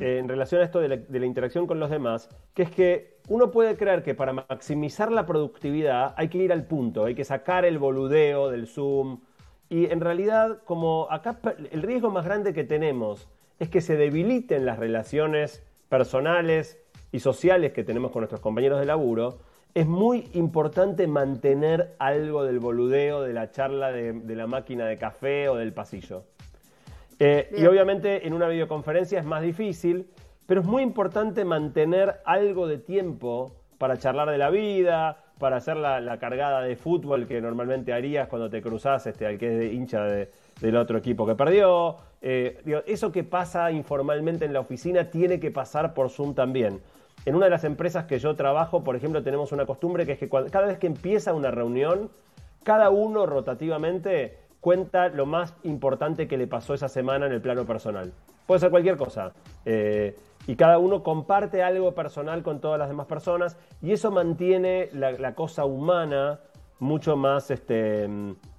eh, 0.00 0.18
en 0.18 0.28
relación 0.28 0.60
a 0.60 0.64
esto 0.64 0.80
de 0.80 0.88
la, 0.88 0.96
de 0.96 1.20
la 1.20 1.26
interacción 1.26 1.66
con 1.66 1.80
los 1.80 1.88
demás, 1.90 2.28
que 2.52 2.64
es 2.64 2.70
que 2.70 3.18
uno 3.28 3.50
puede 3.50 3.76
creer 3.76 4.02
que 4.02 4.14
para 4.14 4.34
maximizar 4.34 5.10
la 5.10 5.24
productividad 5.24 6.12
hay 6.18 6.28
que 6.28 6.38
ir 6.38 6.52
al 6.52 6.66
punto, 6.66 7.06
hay 7.06 7.14
que 7.14 7.24
sacar 7.24 7.64
el 7.64 7.78
boludeo 7.78 8.50
del 8.50 8.66
Zoom. 8.66 9.20
Y 9.68 9.86
en 9.86 10.00
realidad, 10.00 10.58
como 10.64 11.08
acá 11.10 11.38
el 11.70 11.82
riesgo 11.82 12.10
más 12.10 12.24
grande 12.24 12.54
que 12.54 12.64
tenemos 12.64 13.28
es 13.58 13.68
que 13.68 13.80
se 13.80 13.96
debiliten 13.96 14.64
las 14.64 14.78
relaciones 14.78 15.62
personales 15.88 16.78
y 17.12 17.20
sociales 17.20 17.72
que 17.72 17.84
tenemos 17.84 18.10
con 18.10 18.20
nuestros 18.20 18.40
compañeros 18.40 18.80
de 18.80 18.86
laburo, 18.86 19.38
es 19.74 19.86
muy 19.86 20.28
importante 20.32 21.06
mantener 21.06 21.94
algo 21.98 22.44
del 22.44 22.58
boludeo, 22.58 23.22
de 23.22 23.32
la 23.32 23.50
charla 23.50 23.92
de, 23.92 24.12
de 24.12 24.36
la 24.36 24.46
máquina 24.46 24.86
de 24.86 24.96
café 24.96 25.48
o 25.48 25.56
del 25.56 25.72
pasillo. 25.72 26.24
Eh, 27.18 27.50
y 27.56 27.66
obviamente 27.66 28.26
en 28.26 28.32
una 28.32 28.48
videoconferencia 28.48 29.18
es 29.18 29.24
más 29.24 29.42
difícil, 29.42 30.08
pero 30.46 30.60
es 30.60 30.66
muy 30.66 30.82
importante 30.82 31.44
mantener 31.44 32.20
algo 32.24 32.66
de 32.66 32.78
tiempo 32.78 33.52
para 33.76 33.98
charlar 33.98 34.30
de 34.30 34.38
la 34.38 34.50
vida, 34.50 35.18
para 35.38 35.56
hacer 35.56 35.76
la, 35.76 36.18
cargada 36.18 36.62
de 36.62 36.76
fútbol 36.76 37.26
que 37.26 37.40
normalmente 37.40 37.92
harías 37.92 38.28
cuando 38.28 38.50
te 38.50 38.60
cruzás 38.60 39.06
este, 39.06 39.26
al 39.26 39.38
que 39.38 39.66
es 39.66 39.72
hincha 39.72 40.04
del 40.04 40.76
otro 40.76 40.98
equipo 40.98 41.26
que 41.26 41.34
perdió. 41.34 41.96
Eh, 42.20 42.82
eso 42.86 43.12
que 43.12 43.24
pasa 43.24 43.70
informalmente 43.70 44.44
en 44.44 44.52
la 44.52 44.60
oficina 44.60 45.10
tiene 45.10 45.38
que 45.38 45.50
pasar 45.50 45.94
por 45.94 46.10
Zoom 46.10 46.34
también. 46.34 46.80
En 47.24 47.34
una 47.34 47.46
de 47.46 47.50
las 47.50 47.64
empresas 47.64 48.06
que 48.06 48.18
yo 48.18 48.36
trabajo, 48.36 48.84
por 48.84 48.96
ejemplo, 48.96 49.22
tenemos 49.22 49.52
una 49.52 49.66
costumbre 49.66 50.06
que 50.06 50.12
es 50.12 50.18
que 50.18 50.28
cada 50.28 50.66
vez 50.66 50.78
que 50.78 50.86
empieza 50.86 51.34
una 51.34 51.50
reunión, 51.50 52.10
cada 52.64 52.90
uno 52.90 53.26
rotativamente 53.26 54.38
cuenta 54.60 55.08
lo 55.08 55.26
más 55.26 55.54
importante 55.62 56.26
que 56.26 56.36
le 56.36 56.46
pasó 56.46 56.74
esa 56.74 56.88
semana 56.88 57.26
en 57.26 57.32
el 57.32 57.40
plano 57.40 57.64
personal. 57.64 58.12
Puede 58.46 58.60
ser 58.60 58.70
cualquier 58.70 58.96
cosa. 58.96 59.32
Eh, 59.64 60.16
y 60.48 60.56
cada 60.56 60.78
uno 60.78 61.02
comparte 61.02 61.62
algo 61.62 61.94
personal 61.94 62.42
con 62.42 62.58
todas 62.58 62.78
las 62.78 62.88
demás 62.88 63.06
personas 63.06 63.58
y 63.82 63.92
eso 63.92 64.10
mantiene 64.10 64.88
la, 64.94 65.34
cosa 65.34 65.66
humana 65.66 66.40
mucho 66.78 67.18
más 67.18 67.50
este, 67.50 68.08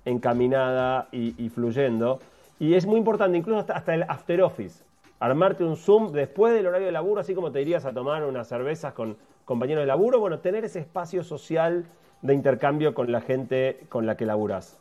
encaminada 0.05 1.07
y, 1.11 1.49
fluyendo. 1.49 2.19
Y 2.59 2.75
es 2.75 2.85
muy 2.85 2.99
importante, 2.99 3.39
incluso 3.39 3.65
hasta, 3.73 3.95
el 3.95 4.03
after 4.03 4.43
office, 4.43 4.83
armarte 5.19 5.63
un 5.63 5.75
Zoom 5.75 6.11
después 6.11 6.53
del 6.53 6.67
horario 6.67 6.85
de 6.85 6.91
laburo, 6.91 7.21
así 7.21 7.33
como 7.33 7.51
te 7.51 7.59
irías 7.59 7.85
a 7.85 7.91
tomar 7.91 8.23
unas 8.23 8.47
cervezas 8.47 8.93
con 8.93 9.17
compañeros 9.43 9.81
de 9.81 9.87
laburo, 9.87 10.19
bueno, 10.19 10.37
tener 10.37 10.65
ese 10.65 10.77
espacio 10.77 11.23
social 11.23 11.85
de 12.21 12.35
intercambio 12.35 12.93
con 12.93 13.11
la 13.11 13.21
gente 13.21 13.87
con 13.89 14.05
la 14.05 14.15
que 14.15 14.27
laburas. 14.27 14.77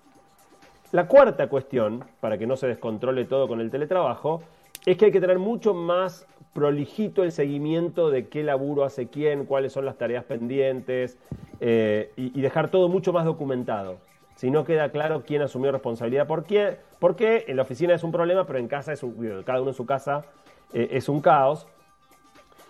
La 0.92 1.08
cuarta 1.08 1.48
cuestión, 1.48 2.04
para 2.20 2.36
que 2.36 2.46
no 2.46 2.56
se 2.56 2.66
descontrole 2.66 3.24
todo 3.24 3.48
con 3.48 3.62
el 3.62 3.70
teletrabajo, 3.70 4.42
es 4.86 4.96
que 4.96 5.06
hay 5.06 5.12
que 5.12 5.20
tener 5.20 5.38
mucho 5.38 5.74
más 5.74 6.26
prolijito 6.52 7.22
el 7.22 7.32
seguimiento 7.32 8.10
de 8.10 8.28
qué 8.28 8.42
laburo 8.42 8.84
hace 8.84 9.08
quién, 9.08 9.44
cuáles 9.44 9.72
son 9.72 9.84
las 9.84 9.96
tareas 9.96 10.24
pendientes 10.24 11.18
eh, 11.60 12.12
y, 12.16 12.40
dejar 12.40 12.70
todo 12.70 12.88
mucho 12.88 13.12
más 13.12 13.24
documentado. 13.24 13.98
Si 14.34 14.50
no 14.50 14.64
queda 14.64 14.90
claro 14.90 15.24
quién 15.26 15.42
asumió 15.42 15.72
responsabilidad 15.72 16.26
por 16.26 16.44
qué, 16.44 16.78
porque 16.98 17.44
en 17.48 17.56
la 17.56 17.62
oficina 17.62 17.94
es 17.94 18.02
un 18.02 18.12
problema, 18.12 18.46
pero 18.46 18.58
en 18.58 18.68
casa 18.68 18.92
es 18.92 19.04
cada 19.44 19.60
uno 19.60 19.70
en 19.70 19.76
su 19.76 19.86
casa 19.86 20.24
eh, 20.72 20.88
es 20.92 21.08
un 21.08 21.20
caos. 21.20 21.66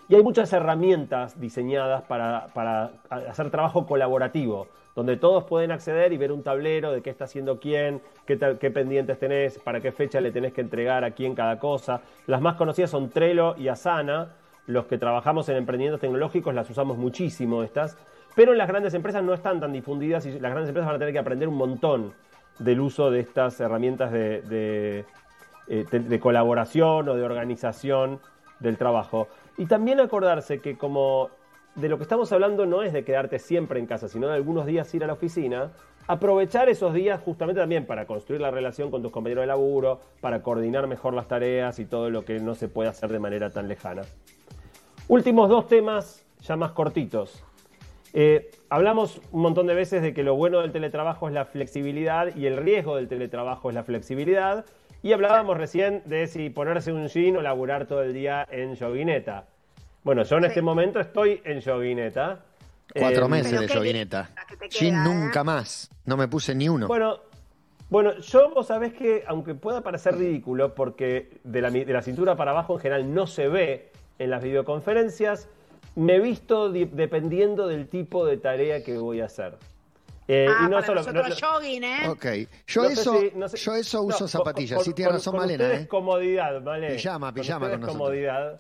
Y 0.09 0.15
hay 0.15 0.23
muchas 0.23 0.53
herramientas 0.53 1.39
diseñadas 1.39 2.03
para, 2.03 2.49
para 2.55 2.93
hacer 3.11 3.51
trabajo 3.51 3.87
colaborativo 3.87 4.69
donde 4.99 5.17
todos 5.17 5.45
pueden 5.45 5.71
acceder 5.71 6.13
y 6.13 6.17
ver 6.17 6.33
un 6.33 6.43
tablero 6.43 6.91
de 6.91 7.03
qué 7.03 7.11
está 7.11 7.27
haciendo 7.27 7.61
quién, 7.61 8.03
qué, 8.27 8.37
pendientes 8.37 9.17
tenés, 9.17 9.57
para 9.61 9.81
qué 9.81 9.93
fecha 9.93 10.21
le 10.21 10.33
tenés 10.33 10.53
que 10.53 10.61
entregar 10.61 11.05
a 11.05 11.13
quién 11.13 11.37
cada 11.37 11.61
cosa. 11.61 12.01
Las 12.27 12.41
más 12.41 12.57
conocidas 12.57 12.91
son 12.91 13.09
Trello 13.09 13.55
y 13.57 13.69
Asana. 13.69 14.35
Los 14.67 14.87
que 14.87 14.99
trabajamos 14.99 15.49
en 15.51 15.57
emprendimientos 15.57 16.01
tecnológicos 16.01 16.53
las 16.53 16.69
usamos 16.69 16.99
muchísimo 16.99 17.63
estas, 17.63 17.97
pero 18.35 18.55
las 18.55 18.67
grandes 18.67 18.93
empresas 18.93 19.23
no 19.23 19.35
están 19.35 19.61
tan 19.61 19.73
difundidas 19.73 20.27
y 20.27 20.33
las 20.33 20.51
grandes 20.51 20.71
empresas 20.71 20.89
van 20.89 20.97
a 20.97 20.99
tener 20.99 21.15
que 21.15 21.21
aprender 21.21 21.47
un 21.49 21.55
montón 21.55 22.13
del 22.59 22.81
uso 22.81 23.13
de 23.13 23.21
estas 23.21 23.61
herramientas 23.61 24.11
de, 24.11 24.43
de 24.43 25.05
eh, 25.69 26.19
colaboración 26.19 27.09
o 27.09 27.15
de 27.15 27.23
organización 27.23 28.19
del 28.59 28.77
trabajo. 28.77 29.29
Y 29.59 29.67
también 29.67 30.01
acordarse 30.01 30.61
que 30.61 30.77
como 30.77 31.31
de 31.81 31.89
lo 31.89 31.97
que 31.97 32.03
estamos 32.03 32.33
hablando 32.33 32.67
no 32.67 32.83
es 32.83 32.93
de 32.93 33.05
quedarte 33.05 33.39
siempre 33.39 33.79
en 33.79 33.87
casa, 33.87 34.09
sino 34.09 34.27
de 34.27 34.35
algunos 34.35 34.67
días 34.67 34.93
ir 34.95 35.05
a 35.05 35.07
la 35.07 35.13
oficina, 35.13 35.71
aprovechar 36.09 36.69
esos 36.69 36.93
días 36.93 37.21
justamente 37.21 37.61
también 37.61 37.87
para 37.87 38.05
construir 38.05 38.41
la 38.41 38.51
relación 38.51 38.91
con 38.91 39.01
tus 39.01 39.13
compañeros 39.13 39.43
de 39.43 39.47
laburo, 39.47 40.01
para 40.21 40.43
coordinar 40.43 40.89
mejor 40.89 41.15
las 41.15 41.29
tareas 41.29 41.79
y 41.79 41.85
todo 41.85 42.11
lo 42.11 42.25
que 42.25 42.41
no 42.41 42.57
se 42.57 42.69
puede 42.69 42.89
hacer 42.89 43.13
de 43.13 43.21
manera 43.21 43.51
tan 43.51 43.69
lejana. 43.69 44.03
Últimos 45.07 45.49
dos 45.49 45.69
temas 45.69 46.27
ya 46.41 46.57
más 46.57 46.73
cortitos. 46.73 47.45
Eh, 48.13 48.51
hablamos 48.71 49.21
un 49.31 49.43
montón 49.43 49.69
de 49.69 49.75
veces 49.75 50.03
de 50.03 50.13
que 50.13 50.25
lo 50.25 50.35
bueno 50.35 50.61
del 50.61 50.73
teletrabajo 50.73 51.29
es 51.29 51.35
la 51.35 51.45
flexibilidad 51.45 52.35
y 52.35 52.47
el 52.47 52.57
riesgo 52.57 52.97
del 52.97 53.07
teletrabajo 53.07 53.69
es 53.69 53.77
la 53.77 53.85
flexibilidad. 53.85 54.65
Y 55.05 55.13
hablábamos 55.13 55.57
recién 55.57 56.03
de 56.07 56.27
si 56.27 56.51
ponerse 56.51 56.93
un 56.93 57.07
jean 57.07 57.37
o 57.37 57.43
laburar 57.43 57.87
todo 57.87 58.03
el 58.03 58.15
día 58.15 58.45
en 58.51 58.75
joguineta. 58.75 59.47
Bueno, 60.09 60.23
yo 60.23 60.39
en 60.39 60.47
este 60.47 60.63
momento 60.63 61.01
estoy 61.01 61.43
en 61.45 61.61
yoguineta. 61.61 62.39
Cuatro 62.99 63.27
eh, 63.27 63.29
meses 63.29 63.61
de 63.61 63.69
yoguineta. 63.69 64.31
Jean 64.71 65.05
nunca 65.05 65.45
más. 65.45 65.91
No 66.07 66.17
me 66.17 66.29
puse 66.29 66.55
ni 66.55 66.67
uno. 66.67 66.89
Bueno, 66.89 67.19
bueno, 67.91 68.17
yo 68.21 68.49
vos 68.55 68.69
sabés 68.69 68.95
que, 68.95 69.25
aunque 69.27 69.55
pueda 69.55 69.83
parecer 69.83 70.17
ridículo, 70.17 70.75
porque 70.75 71.39
de 71.45 71.61
la, 71.61 71.71
de 71.71 71.93
la 71.93 72.01
cintura 72.01 72.37
para 72.37 72.53
abajo 72.53 72.73
en 72.73 72.81
general 72.81 73.13
no 73.13 73.27
se 73.27 73.49
ve 73.49 73.93
en 74.19 74.31
las 74.31 74.43
videoconferencias, 74.43 75.47
me 75.95 76.15
he 76.15 76.21
visto 76.21 76.73
dependiendo 76.73 77.67
del 77.67 77.87
tipo 77.87 78.25
de 78.25 78.39
tarea 78.39 78.83
que 78.83 78.97
voy 78.97 79.21
a 79.21 79.27
hacer. 79.27 79.59
Eh, 80.27 80.47
ah, 80.49 80.65
y 80.65 80.71
no 80.71 80.83
solo 80.85 81.03
jogging, 81.05 81.85
¿eh? 81.85 82.09
Ok. 82.09 82.27
Yo, 82.67 82.85
eso, 82.87 83.21
yo 83.57 83.75
eso 83.75 84.03
uso 84.05 84.27
zapatillas. 84.27 84.83
sí, 84.85 84.95
tiene 84.95 85.13
razón, 85.13 85.37
Malena. 85.37 85.71
¿eh? 85.75 85.87
comodidad, 85.87 86.63
¿vale? 86.63 86.95
Pijama, 86.95 87.35
pijama 87.35 87.69
con, 87.69 87.81
con 87.83 87.91
comodidad. 87.91 88.59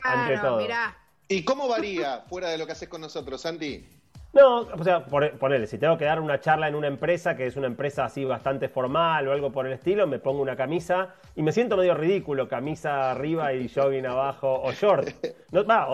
Claro, 0.00 0.56
mirá. 0.56 0.96
¿Y 1.28 1.44
cómo 1.44 1.68
varía 1.68 2.24
fuera 2.28 2.48
de 2.48 2.58
lo 2.58 2.66
que 2.66 2.72
haces 2.72 2.88
con 2.88 3.00
nosotros, 3.00 3.40
Santi? 3.42 3.86
No, 4.32 4.60
o 4.60 4.82
sea, 4.82 5.04
ponele, 5.04 5.66
si 5.66 5.76
tengo 5.76 5.98
que 5.98 6.06
dar 6.06 6.18
una 6.18 6.40
charla 6.40 6.66
en 6.66 6.74
una 6.74 6.86
empresa, 6.86 7.36
que 7.36 7.46
es 7.46 7.56
una 7.56 7.66
empresa 7.66 8.06
así 8.06 8.24
bastante 8.24 8.70
formal 8.70 9.28
o 9.28 9.32
algo 9.32 9.52
por 9.52 9.66
el 9.66 9.74
estilo, 9.74 10.06
me 10.06 10.18
pongo 10.18 10.40
una 10.40 10.56
camisa 10.56 11.14
y 11.36 11.42
me 11.42 11.52
siento 11.52 11.76
medio 11.76 11.92
ridículo, 11.94 12.48
camisa 12.48 13.10
arriba 13.10 13.52
y 13.52 13.68
jogging 13.68 14.06
abajo, 14.06 14.62
o 14.62 14.72
short, 14.72 15.10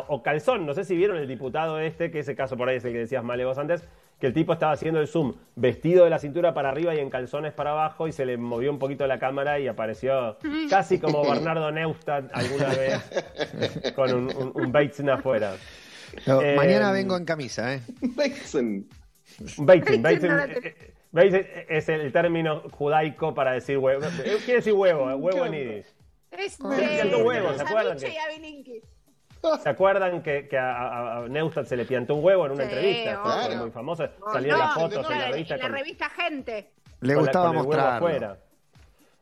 o, 0.09 0.23
calzón, 0.23 0.67
no 0.67 0.75
sé 0.75 0.85
si 0.85 0.97
vieron 0.97 1.17
el 1.17 1.27
diputado 1.27 1.81
este, 1.81 2.13
que 2.13 2.21
ese 2.21 2.37
caso 2.37 2.57
por 2.57 2.69
ahí 2.69 2.77
es 2.77 2.85
el 2.85 2.93
que 2.93 2.99
decías 3.01 3.25
Male 3.25 3.45
vos 3.45 3.59
antes, 3.59 3.83
que 4.19 4.27
el 4.27 4.33
tipo 4.33 4.53
estaba 4.53 4.73
haciendo 4.73 5.01
el 5.01 5.07
zoom 5.07 5.35
vestido 5.55 6.05
de 6.05 6.11
la 6.11 6.19
cintura 6.19 6.53
para 6.53 6.71
arriba 6.71 6.95
y 6.95 6.99
en 6.99 7.09
calzones 7.09 7.53
para 7.53 7.71
abajo 7.71 8.09
y 8.09 8.13
se 8.13 8.27
le 8.27 8.37
movió 8.37 8.71
un 8.71 8.79
poquito 8.79 9.07
la 9.07 9.19
cámara 9.19 9.61
y 9.61 9.69
apareció 9.69 10.37
casi 10.69 10.99
como 10.99 11.23
Bernardo 11.31 11.71
Neustadt 11.71 12.31
alguna 12.33 12.69
vez 12.69 13.95
con 13.95 14.13
un, 14.13 14.53
un, 14.55 15.11
afuera. 15.11 15.55
Eh, 16.27 16.55
mañana 16.57 16.91
vengo 16.91 17.17
en 17.17 17.25
camisa, 17.25 17.75
¿eh? 17.75 17.83
Bateson. 18.01 18.87
es 21.69 21.89
el 21.89 22.13
término 22.13 22.63
judaico 22.71 23.35
para 23.35 23.53
decir 23.53 23.79
huevo. 23.79 24.07
Quiere 24.45 24.55
decir 24.55 24.73
huevo, 24.73 25.15
huevo 25.15 25.47
en 25.47 25.53
yiddish. 25.53 25.87
Es 26.33 26.59
huevo, 26.61 27.55
¿se 27.55 27.63
acuerdan? 27.63 27.99
¿Se 29.62 29.68
acuerdan 29.68 30.22
que, 30.22 30.48
a, 30.59 31.24
Neustadt 31.29 31.66
se 31.66 31.77
le 31.77 31.85
piantó 31.85 32.14
un 32.14 32.24
huevo 32.24 32.46
en 32.46 32.53
una 32.53 32.64
entrevista? 32.64 33.22
Muy 33.57 33.70
famosa. 33.70 34.11
Salían 34.33 34.59
las 34.59 34.74
fotos 34.74 35.11
en 35.11 35.18
la 35.18 35.29
revista. 35.29 35.55
En 35.55 35.61
la 35.62 35.68
revista 35.68 36.09
Gente. 36.11 36.70
Le 37.01 37.14
gustaba 37.14 37.53
mostrar. 37.53 38.38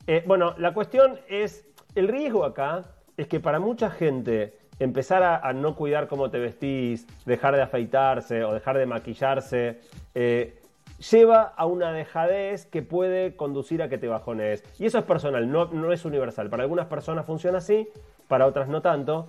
Eh, 0.06 0.22
bueno, 0.26 0.54
la 0.58 0.72
cuestión 0.72 1.18
es, 1.28 1.66
el 1.94 2.08
riesgo 2.08 2.44
acá 2.44 2.84
es 3.16 3.26
que 3.26 3.40
para 3.40 3.58
mucha 3.58 3.90
gente 3.90 4.56
empezar 4.78 5.22
a, 5.22 5.52
no 5.52 5.74
cuidar 5.74 6.06
cómo 6.06 6.30
te 6.30 6.38
vestís, 6.38 7.06
dejar 7.24 7.56
de 7.56 7.62
afeitarse 7.62 8.44
o 8.44 8.54
dejar 8.54 8.78
de 8.78 8.86
maquillarse, 8.86 9.80
eh, 10.14 10.60
lleva 11.10 11.42
a 11.42 11.66
una 11.66 11.92
dejadez 11.92 12.66
que 12.66 12.82
puede 12.82 13.36
conducir 13.36 13.82
a 13.82 13.88
que 13.88 13.98
te 13.98 14.06
bajones. 14.06 14.62
Y 14.78 14.86
eso 14.86 14.98
es 14.98 15.04
personal, 15.04 15.50
no, 15.50 15.66
no 15.66 15.92
es 15.92 16.04
universal. 16.04 16.48
Para 16.50 16.62
algunas 16.62 16.86
personas 16.86 17.26
funciona 17.26 17.58
así, 17.58 17.88
para 18.28 18.46
otras 18.46 18.68
no 18.68 18.82
tanto. 18.82 19.28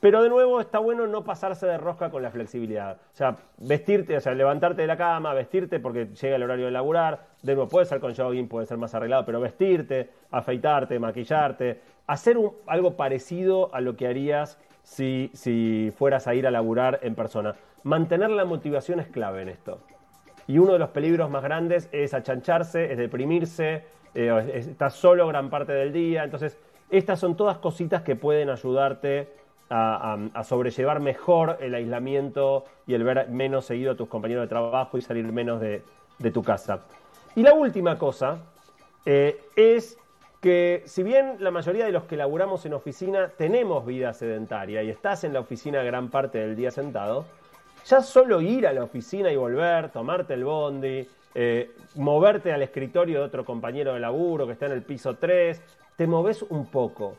Pero 0.00 0.22
de 0.22 0.28
nuevo 0.28 0.60
está 0.60 0.78
bueno 0.78 1.06
no 1.06 1.24
pasarse 1.24 1.66
de 1.66 1.76
rosca 1.76 2.10
con 2.10 2.22
la 2.22 2.30
flexibilidad. 2.30 2.96
O 2.96 3.16
sea, 3.16 3.36
vestirte, 3.58 4.16
o 4.16 4.20
sea, 4.20 4.32
levantarte 4.34 4.82
de 4.82 4.86
la 4.86 4.96
cama, 4.96 5.34
vestirte 5.34 5.80
porque 5.80 6.06
llega 6.06 6.36
el 6.36 6.42
horario 6.42 6.66
de 6.66 6.70
laburar. 6.70 7.26
De 7.42 7.54
nuevo, 7.54 7.68
puede 7.68 7.86
ser 7.86 7.98
con 7.98 8.14
jogging, 8.14 8.48
puede 8.48 8.66
ser 8.66 8.78
más 8.78 8.94
arreglado, 8.94 9.24
pero 9.24 9.40
vestirte, 9.40 10.10
afeitarte, 10.30 10.98
maquillarte, 11.00 11.80
hacer 12.06 12.36
algo 12.66 12.96
parecido 12.96 13.74
a 13.74 13.80
lo 13.80 13.96
que 13.96 14.06
harías 14.06 14.58
si, 14.84 15.92
fueras 15.96 16.28
a 16.28 16.34
ir 16.34 16.46
a 16.46 16.50
laburar 16.50 17.00
en 17.02 17.14
persona. 17.14 17.56
Mantener 17.82 18.30
la 18.30 18.44
motivación 18.44 19.00
es 19.00 19.08
clave 19.08 19.42
en 19.42 19.48
esto. 19.48 19.80
Y 20.46 20.58
uno 20.58 20.72
de 20.72 20.78
los 20.78 20.90
peligros 20.90 21.28
más 21.28 21.42
grandes 21.42 21.88
es 21.92 22.14
achancharse, 22.14 22.90
es 22.90 22.98
deprimirse, 22.98 23.84
eh, 24.14 24.52
estás 24.54 24.94
solo 24.94 25.26
gran 25.26 25.50
parte 25.50 25.72
del 25.72 25.92
día. 25.92 26.24
Entonces, 26.24 26.56
estas 26.88 27.20
son 27.20 27.36
todas 27.36 27.58
cositas 27.58 28.02
que 28.02 28.16
pueden 28.16 28.48
ayudarte 28.48 29.28
a, 29.70 30.44
sobrellevar 30.44 31.00
mejor 31.00 31.58
el 31.60 31.74
aislamiento 31.74 32.64
y 32.86 32.94
el 32.94 33.04
ver 33.04 33.28
menos 33.28 33.66
seguido 33.66 33.92
a 33.92 33.96
tus 33.96 34.08
compañeros 34.08 34.44
de 34.44 34.48
trabajo 34.48 34.98
y 34.98 35.02
salir 35.02 35.24
menos 35.32 35.60
de, 35.60 35.82
tu 36.32 36.42
casa. 36.42 36.80
Y 37.36 37.42
la 37.42 37.54
última 37.54 37.98
cosa 37.98 38.38
eh, 39.04 39.40
es 39.54 39.98
que 40.40 40.82
si 40.86 41.02
bien 41.02 41.36
la 41.40 41.50
mayoría 41.50 41.84
de 41.84 41.92
los 41.92 42.04
que 42.04 42.16
laburamos 42.16 42.64
en 42.66 42.74
oficina 42.74 43.28
tenemos 43.36 43.84
vida 43.84 44.12
sedentaria 44.14 44.82
y 44.82 44.90
estás 44.90 45.24
en 45.24 45.32
la 45.32 45.40
oficina 45.40 45.82
gran 45.82 46.08
parte 46.08 46.38
del 46.38 46.56
día 46.56 46.70
sentado, 46.70 47.24
ya 47.86 48.02
solo 48.02 48.40
ir 48.40 48.66
a 48.66 48.72
la 48.72 48.84
oficina 48.84 49.30
y 49.30 49.36
volver, 49.36 49.90
tomarte 49.90 50.34
el 50.34 50.44
bondi, 50.44 51.08
eh, 51.34 51.70
moverte 51.94 52.52
al 52.52 52.62
escritorio 52.62 53.20
de 53.20 53.24
otro 53.26 53.44
compañero 53.44 53.94
de 53.94 54.00
laburo 54.00 54.46
que 54.46 54.52
está 54.52 54.66
en 54.66 54.72
el 54.72 54.82
piso 54.82 55.14
3, 55.14 55.60
te 55.96 56.06
moves 56.06 56.42
un 56.42 56.66
poco. 56.66 57.16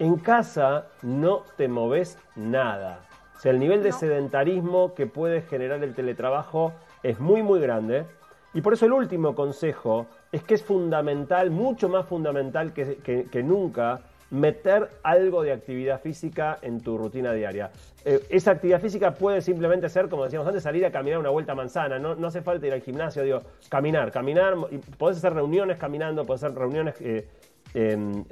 En 0.00 0.16
casa 0.16 0.86
no 1.02 1.42
te 1.58 1.68
moves 1.68 2.16
nada. 2.34 3.00
O 3.36 3.38
sea, 3.38 3.52
el 3.52 3.58
nivel 3.58 3.82
de 3.82 3.92
sedentarismo 3.92 4.94
que 4.94 5.06
puede 5.06 5.42
generar 5.42 5.84
el 5.84 5.94
teletrabajo 5.94 6.72
es 7.02 7.20
muy, 7.20 7.42
muy 7.42 7.60
grande. 7.60 8.06
Y 8.54 8.62
por 8.62 8.72
eso 8.72 8.86
el 8.86 8.94
último 8.94 9.34
consejo 9.34 10.06
es 10.32 10.42
que 10.42 10.54
es 10.54 10.62
fundamental, 10.64 11.50
mucho 11.50 11.90
más 11.90 12.06
fundamental 12.06 12.72
que, 12.72 13.42
nunca, 13.44 14.00
meter 14.30 14.88
algo 15.02 15.42
de 15.42 15.52
actividad 15.52 16.00
física 16.00 16.56
en 16.62 16.80
tu 16.80 16.96
rutina 16.96 17.34
diaria. 17.34 17.70
Eh, 18.02 18.24
esa 18.30 18.52
actividad 18.52 18.80
física 18.80 19.12
puede 19.12 19.42
simplemente 19.42 19.90
ser, 19.90 20.08
como 20.08 20.24
decíamos 20.24 20.48
antes, 20.48 20.62
salir 20.62 20.86
a 20.86 20.90
caminar 20.90 21.18
una 21.18 21.28
vuelta 21.28 21.54
manzana. 21.54 21.98
No, 21.98 22.14
no 22.14 22.28
hace 22.28 22.40
falta 22.40 22.66
ir 22.66 22.72
al 22.72 22.80
gimnasio, 22.80 23.22
digo, 23.22 23.42
caminar, 23.68 24.10
caminar. 24.12 24.56
Y 24.70 24.78
podés 24.78 25.18
hacer 25.18 25.34
reuniones 25.34 25.76
caminando, 25.76 26.24
podés 26.24 26.44
hacer 26.44 26.56
reuniones, 26.56 26.94
eh, 27.00 27.28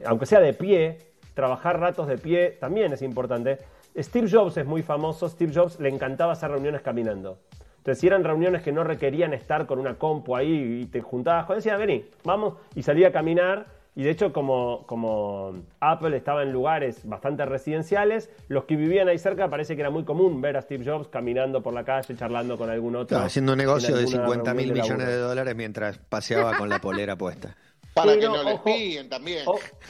aunque 0.07 0.25
sea 0.25 0.41
de 0.41 0.55
pie, 0.55 1.09
trabajar 1.39 1.79
ratos 1.79 2.09
de 2.09 2.19
pie 2.19 2.57
también 2.59 2.93
es 2.93 3.01
importante. 3.01 3.59
Steve 3.97 4.29
Jobs 4.29 4.57
es 4.57 4.67
muy 4.67 4.83
famoso, 4.83 5.29
Steve 5.29 5.53
Jobs 5.55 5.79
le 5.79 5.89
encantaba 5.89 6.33
hacer 6.33 6.51
reuniones 6.51 6.83
caminando. 6.83 7.39
Entonces, 7.77 8.01
si 8.01 8.09
eran 8.09 8.25
reuniones 8.25 8.61
que 8.63 8.73
no 8.73 8.83
requerían 8.83 9.33
estar 9.33 9.67
con 9.67 9.79
una 9.79 9.95
compu 9.95 10.35
ahí 10.35 10.81
y 10.83 10.87
te 10.87 11.01
juntabas 11.01 11.47
con 11.47 11.55
decía, 11.55 11.77
vení, 11.77 12.07
vamos, 12.25 12.55
y 12.75 12.83
salía 12.83 13.09
a 13.09 13.13
caminar. 13.13 13.67
Y 13.95 14.03
de 14.03 14.11
hecho, 14.11 14.33
como, 14.33 14.85
como 14.87 15.63
Apple 15.79 16.17
estaba 16.17 16.43
en 16.43 16.53
lugares 16.53 17.09
bastante 17.09 17.47
residenciales, 17.47 18.31
los 18.49 18.65
que 18.65 18.75
vivían 18.75 19.07
ahí 19.09 19.19
cerca 19.19 19.49
parece 19.49 19.77
que 19.77 19.83
era 19.83 19.91
muy 19.91 20.03
común 20.05 20.41
ver 20.41 20.57
a 20.57 20.63
Steve 20.63 20.85
Jobs 20.85 21.07
caminando 21.07 21.63
por 21.63 21.73
la 21.73 21.85
calle, 21.85 22.17
charlando 22.17 22.59
con 22.59 22.69
algún 22.69 22.97
otro. 22.97 23.17
haciendo 23.19 23.53
un 23.53 23.59
negocio 23.59 23.97
de 23.97 24.09
50 24.09 24.55
mil 24.55 24.73
millones 24.73 25.07
de 25.07 25.17
dólares 25.19 25.55
mientras 25.55 25.99
paseaba 25.99 26.57
con 26.57 26.69
la 26.69 26.81
polera 26.81 27.15
puesta. 27.15 27.57
Para 27.99 28.19
que 28.19 28.27
no, 28.27 28.43
les 28.43 28.61
piden 28.61 29.09
también. 29.09 29.45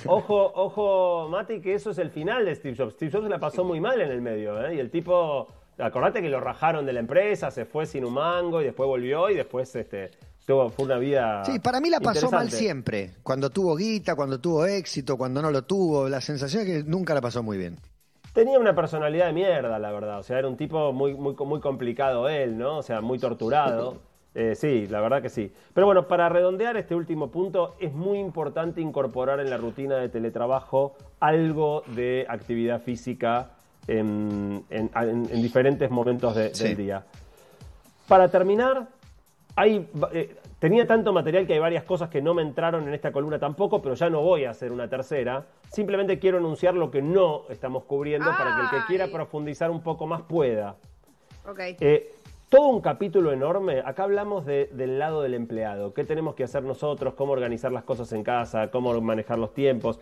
ojo, 0.06 0.52
ojo, 0.54 1.28
Mati, 1.28 1.60
que 1.60 1.74
eso 1.74 1.90
es 1.90 1.98
el 1.98 2.10
final 2.10 2.44
de 2.44 2.54
Steve 2.54 2.76
Jobs. 2.76 2.94
Steve 2.94 3.10
Jobs 3.12 3.28
la 3.28 3.38
pasó 3.38 3.64
muy 3.64 3.80
mal 3.80 4.00
en 4.00 4.10
el 4.10 4.20
medio, 4.20 4.64
¿eh? 4.66 4.76
Y 4.76 4.78
el 4.78 4.90
tipo, 4.90 5.48
acordate 5.78 6.22
que 6.22 6.28
lo 6.28 6.40
rajaron 6.40 6.86
de 6.86 6.92
la 6.92 7.00
empresa, 7.00 7.50
se 7.50 7.64
fue 7.64 7.86
sin 7.86 8.04
un 8.04 8.14
mango 8.14 8.60
y 8.60 8.64
después 8.64 8.86
volvió 8.86 9.30
y 9.30 9.34
después 9.34 9.74
este, 9.76 10.10
tuvo, 10.46 10.70
fue 10.70 10.86
una 10.86 10.98
vida. 10.98 11.44
Sí, 11.44 11.58
para 11.58 11.80
mí 11.80 11.90
la 11.90 12.00
pasó 12.00 12.30
mal 12.30 12.50
siempre. 12.50 13.12
Cuando 13.22 13.50
tuvo 13.50 13.76
guita, 13.76 14.14
cuando 14.14 14.40
tuvo 14.40 14.66
éxito, 14.66 15.16
cuando 15.16 15.42
no 15.42 15.50
lo 15.50 15.62
tuvo. 15.62 16.08
La 16.08 16.20
sensación 16.20 16.66
es 16.66 16.68
que 16.68 16.90
nunca 16.90 17.14
la 17.14 17.20
pasó 17.20 17.42
muy 17.42 17.58
bien. 17.58 17.76
Tenía 18.32 18.58
una 18.58 18.74
personalidad 18.74 19.26
de 19.26 19.32
mierda, 19.32 19.78
la 19.78 19.90
verdad. 19.90 20.18
O 20.20 20.22
sea, 20.22 20.38
era 20.38 20.48
un 20.48 20.56
tipo 20.56 20.92
muy, 20.92 21.14
muy, 21.14 21.34
muy 21.34 21.60
complicado 21.60 22.28
él, 22.28 22.56
¿no? 22.56 22.78
O 22.78 22.82
sea, 22.82 23.00
muy 23.00 23.18
torturado. 23.18 24.00
Eh, 24.34 24.54
sí, 24.54 24.86
la 24.86 25.00
verdad 25.00 25.22
que 25.22 25.28
sí. 25.28 25.52
Pero 25.74 25.86
bueno, 25.86 26.06
para 26.06 26.28
redondear 26.28 26.76
este 26.76 26.94
último 26.94 27.30
punto, 27.30 27.76
es 27.80 27.92
muy 27.92 28.18
importante 28.18 28.80
incorporar 28.80 29.40
en 29.40 29.50
la 29.50 29.56
rutina 29.56 29.96
de 29.96 30.08
teletrabajo 30.08 30.96
algo 31.20 31.82
de 31.88 32.26
actividad 32.28 32.80
física 32.80 33.50
en, 33.86 34.64
diferentes 35.40 35.90
momentos 35.90 36.34
del 36.34 36.76
día. 36.76 37.04
Para 38.06 38.28
terminar, 38.28 38.88
hay, 39.56 39.88
eh, 40.12 40.36
tenía 40.58 40.86
tanto 40.86 41.12
material 41.12 41.46
que 41.46 41.54
hay 41.54 41.58
varias 41.58 41.84
cosas 41.84 42.08
que 42.08 42.22
no 42.22 42.32
me 42.32 42.42
entraron 42.42 42.86
en 42.86 42.94
esta 42.94 43.10
columna 43.10 43.38
tampoco, 43.38 43.82
pero 43.82 43.94
ya 43.94 44.08
no 44.08 44.20
voy 44.22 44.44
a 44.44 44.50
hacer 44.50 44.70
una 44.70 44.88
tercera. 44.88 45.46
Simplemente 45.72 46.18
quiero 46.18 46.38
anunciar 46.38 46.74
lo 46.74 46.90
que 46.90 47.02
no 47.02 47.42
estamos 47.48 47.84
cubriendo 47.84 48.30
para 48.30 48.54
que 48.54 48.62
el 48.62 48.70
que 48.70 48.86
quiera 48.86 49.08
profundizar 49.08 49.70
un 49.70 49.82
poco 49.82 50.06
más 50.06 50.22
pueda. 50.22 50.76
Okay. 51.44 51.76
Eh, 51.80 52.14
todo 52.48 52.68
un 52.68 52.80
capítulo 52.80 53.32
enorme. 53.32 53.82
Acá 53.84 54.04
hablamos 54.04 54.46
del 54.46 54.98
lado 54.98 55.22
del 55.22 55.34
empleado, 55.34 55.92
qué 55.92 56.04
tenemos 56.04 56.34
que 56.34 56.44
hacer 56.44 56.62
nosotros, 56.62 57.14
cómo 57.14 57.32
organizar 57.32 57.72
las 57.72 57.84
cosas 57.84 58.12
en 58.12 58.24
casa, 58.24 58.70
cómo 58.70 58.98
manejar 59.00 59.38
los 59.38 59.52
tiempos. 59.52 60.00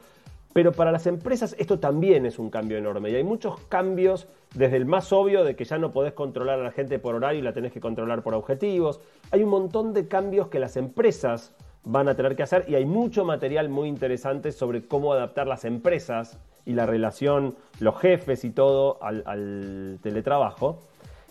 Pero 0.52 0.72
para 0.72 0.92
las 0.92 1.06
empresas 1.06 1.54
esto 1.58 1.78
también 1.78 2.24
es 2.24 2.38
un 2.38 2.48
cambio 2.48 2.78
enorme 2.78 3.10
y 3.10 3.16
hay 3.16 3.24
muchos 3.24 3.60
cambios, 3.68 4.26
desde 4.54 4.76
el 4.76 4.86
más 4.86 5.12
obvio 5.12 5.44
de 5.44 5.54
que 5.54 5.64
ya 5.64 5.76
no 5.76 5.92
podés 5.92 6.14
controlar 6.14 6.58
a 6.60 6.62
la 6.62 6.70
gente 6.70 6.98
por 6.98 7.14
horario 7.14 7.40
y 7.40 7.42
la 7.42 7.52
tenés 7.52 7.72
que 7.72 7.80
controlar 7.80 8.22
por 8.22 8.32
objetivos. 8.32 9.00
Hay 9.32 9.42
un 9.42 9.50
montón 9.50 9.92
de 9.92 10.08
cambios 10.08 10.48
que 10.48 10.58
las 10.58 10.76
empresas 10.76 11.52
van 11.84 12.08
a 12.08 12.14
tener 12.14 12.36
que 12.36 12.42
hacer 12.42 12.64
y 12.68 12.74
hay 12.74 12.86
mucho 12.86 13.24
material 13.24 13.68
muy 13.68 13.88
interesante 13.88 14.50
sobre 14.50 14.86
cómo 14.86 15.12
adaptar 15.12 15.46
las 15.46 15.64
empresas 15.64 16.38
y 16.64 16.72
la 16.72 16.86
relación, 16.86 17.54
los 17.80 17.98
jefes 17.98 18.44
y 18.44 18.50
todo 18.50 18.98
al 19.02 19.98
teletrabajo. 20.02 20.80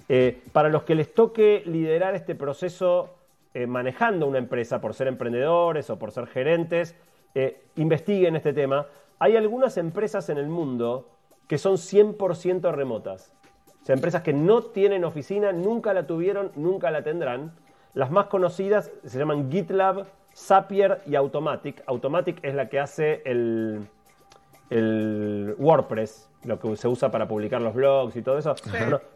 Eh, 0.08 0.44
para 0.52 0.70
los 0.70 0.84
que 0.84 0.96
les 0.96 1.14
toque 1.14 1.64
liderar 1.66 2.16
este 2.16 2.36
proceso 2.36 3.16
eh, 3.54 3.68
manejando 3.68 4.28
una 4.28 4.38
empresa 4.38 4.82
por 4.82 4.94
ser 4.94 5.08
emprendedores 5.08 5.90
o 5.90 5.98
por 5.98 6.12
ser 6.12 6.28
gerentes, 6.28 6.96
eh, 7.34 7.64
investiguen 7.76 8.36
este 8.36 8.54
tema. 8.54 8.88
Hay 9.18 9.36
algunas 9.36 9.78
empresas 9.78 10.30
en 10.30 10.38
el 10.38 10.48
mundo 10.48 11.10
que 11.48 11.58
son 11.58 11.76
100% 11.78 12.72
remotas. 12.74 13.32
O 13.82 13.86
sea, 13.86 13.96
empresas 13.96 14.24
que 14.24 14.34
no 14.34 14.62
tienen 14.62 15.06
oficina, 15.06 15.52
nunca 15.52 15.94
la 15.94 16.06
tuvieron, 16.06 16.52
nunca 16.56 16.92
la 16.92 17.04
tendrán. 17.04 17.54
Las 17.94 18.12
más 18.12 18.28
conocidas 18.28 18.92
se 19.06 19.18
llaman 19.18 19.50
GitLab, 19.52 20.06
Zapier 20.36 21.02
y 21.06 21.16
Automatic. 21.16 21.82
Automatic 21.86 22.40
es 22.44 22.56
la 22.56 22.68
que 22.68 22.80
hace 22.80 23.22
el, 23.26 23.88
el 24.70 25.56
WordPress, 25.58 26.30
lo 26.44 26.60
que 26.60 26.76
se 26.76 26.88
usa 26.88 27.12
para 27.12 27.28
publicar 27.28 27.62
los 27.62 27.74
blogs 27.74 28.16
y 28.16 28.22
todo 28.22 28.38
eso. 28.38 28.56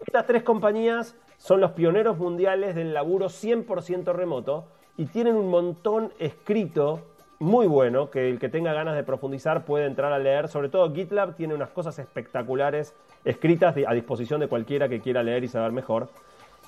estas 0.05 0.25
tres 0.25 0.43
compañías 0.43 1.15
son 1.37 1.61
los 1.61 1.71
pioneros 1.71 2.17
mundiales 2.17 2.75
del 2.75 2.93
laburo 2.93 3.27
100% 3.27 4.13
remoto 4.13 4.65
y 4.97 5.05
tienen 5.05 5.35
un 5.35 5.49
montón 5.49 6.11
escrito 6.19 7.01
muy 7.39 7.67
bueno 7.67 8.09
que 8.09 8.29
el 8.29 8.37
que 8.37 8.49
tenga 8.49 8.73
ganas 8.73 8.95
de 8.95 9.03
profundizar 9.03 9.63
puede 9.63 9.85
entrar 9.85 10.11
a 10.11 10.19
leer. 10.19 10.49
Sobre 10.49 10.67
todo 10.67 10.93
GitLab 10.93 11.35
tiene 11.35 11.53
unas 11.53 11.69
cosas 11.69 11.97
espectaculares 11.97 12.93
escritas 13.23 13.75
a 13.87 13.93
disposición 13.93 14.41
de 14.41 14.47
cualquiera 14.47 14.89
que 14.89 14.99
quiera 14.99 15.23
leer 15.23 15.45
y 15.45 15.47
saber 15.47 15.71
mejor. 15.71 16.09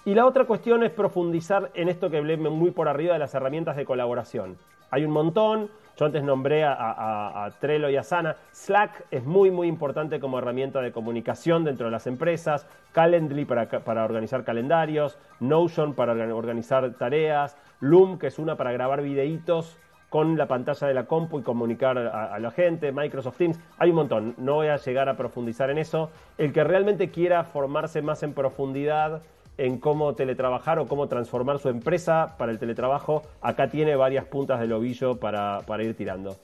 Y 0.06 0.16
la 0.16 0.26
otra 0.26 0.46
cuestión 0.46 0.84
es 0.84 0.92
profundizar 0.92 1.72
en 1.74 1.90
esto 1.90 2.10
que 2.10 2.18
hablé 2.18 2.38
muy 2.38 2.72
por 2.72 2.88
arriba 2.88 3.14
de 3.14 3.20
las 3.20 3.36
herramientas 3.36 3.76
de 3.76 3.86
colaboración. 3.86 4.58
Hay 4.90 5.06
un 5.06 5.12
montón, 5.12 5.70
yo 5.98 6.06
antes 6.06 6.24
nombré 6.24 6.64
a, 6.64 7.50
Trello 7.60 7.90
y 7.90 7.98
a 7.98 8.04
Sana. 8.04 8.36
Slack 8.52 9.06
es 9.12 9.24
muy, 9.24 9.52
muy 9.52 9.68
importante 9.68 10.20
como 10.20 10.40
herramienta 10.40 10.82
de 10.82 10.92
comunicación 10.92 11.64
dentro 11.64 11.86
de 11.86 11.92
las 11.92 12.08
empresas. 12.08 12.66
Calendly 12.92 13.46
para, 13.46 13.68
para 13.68 14.04
organizar 14.04 14.44
calendarios. 14.44 15.18
Notion 15.40 15.94
para 15.94 16.14
organizar 16.14 16.92
tareas. 16.96 17.58
Loom, 17.80 18.18
que 18.18 18.28
es 18.28 18.40
una 18.40 18.56
para 18.56 18.72
grabar 18.72 19.02
videitos 19.02 19.78
con 20.12 20.38
la 20.38 20.46
pantalla 20.46 20.88
de 20.88 20.94
la 20.94 21.06
compu 21.06 21.40
y 21.40 21.42
comunicar 21.42 21.98
a, 21.98 22.38
la 22.38 22.52
gente, 22.52 22.92
Microsoft 22.92 23.38
Teams, 23.38 23.58
hay 23.78 23.92
un 23.92 23.96
montón, 23.96 24.36
no 24.38 24.56
voy 24.56 24.68
a 24.68 24.76
llegar 24.76 25.08
a 25.08 25.16
profundizar 25.16 25.70
en 25.70 25.78
eso. 25.78 26.12
El 26.38 26.52
que 26.52 26.66
realmente 26.66 27.12
quiera 27.12 27.46
formarse 27.46 28.02
más 28.02 28.22
en 28.22 28.34
profundidad 28.34 29.22
en 29.62 29.78
cómo 29.78 30.16
teletrabajar 30.16 30.80
o 30.80 30.88
cómo 30.88 31.08
transformar 31.08 31.60
su 31.60 31.70
empresa 31.70 32.36
para 32.40 32.52
el 32.52 32.58
teletrabajo, 32.58 33.22
acá 33.42 33.70
tiene 33.70 33.96
varias 33.96 34.26
puntas 34.26 34.60
del 34.60 34.74
ovillo 34.74 35.20
para, 35.20 35.62
ir 35.84 35.96
tirando. 35.96 36.38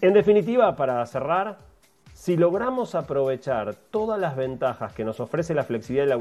En 0.00 0.14
definitiva, 0.14 0.76
para 0.76 1.04
cerrar, 1.06 1.58
si 2.14 2.36
logramos 2.36 2.94
aprovechar 2.94 3.74
todas 3.90 4.20
las 4.20 4.36
ventajas 4.36 4.92
que 4.92 5.04
nos 5.04 5.18
ofrece 5.18 5.54
la 5.54 5.64
flexibilidad, 5.64 6.18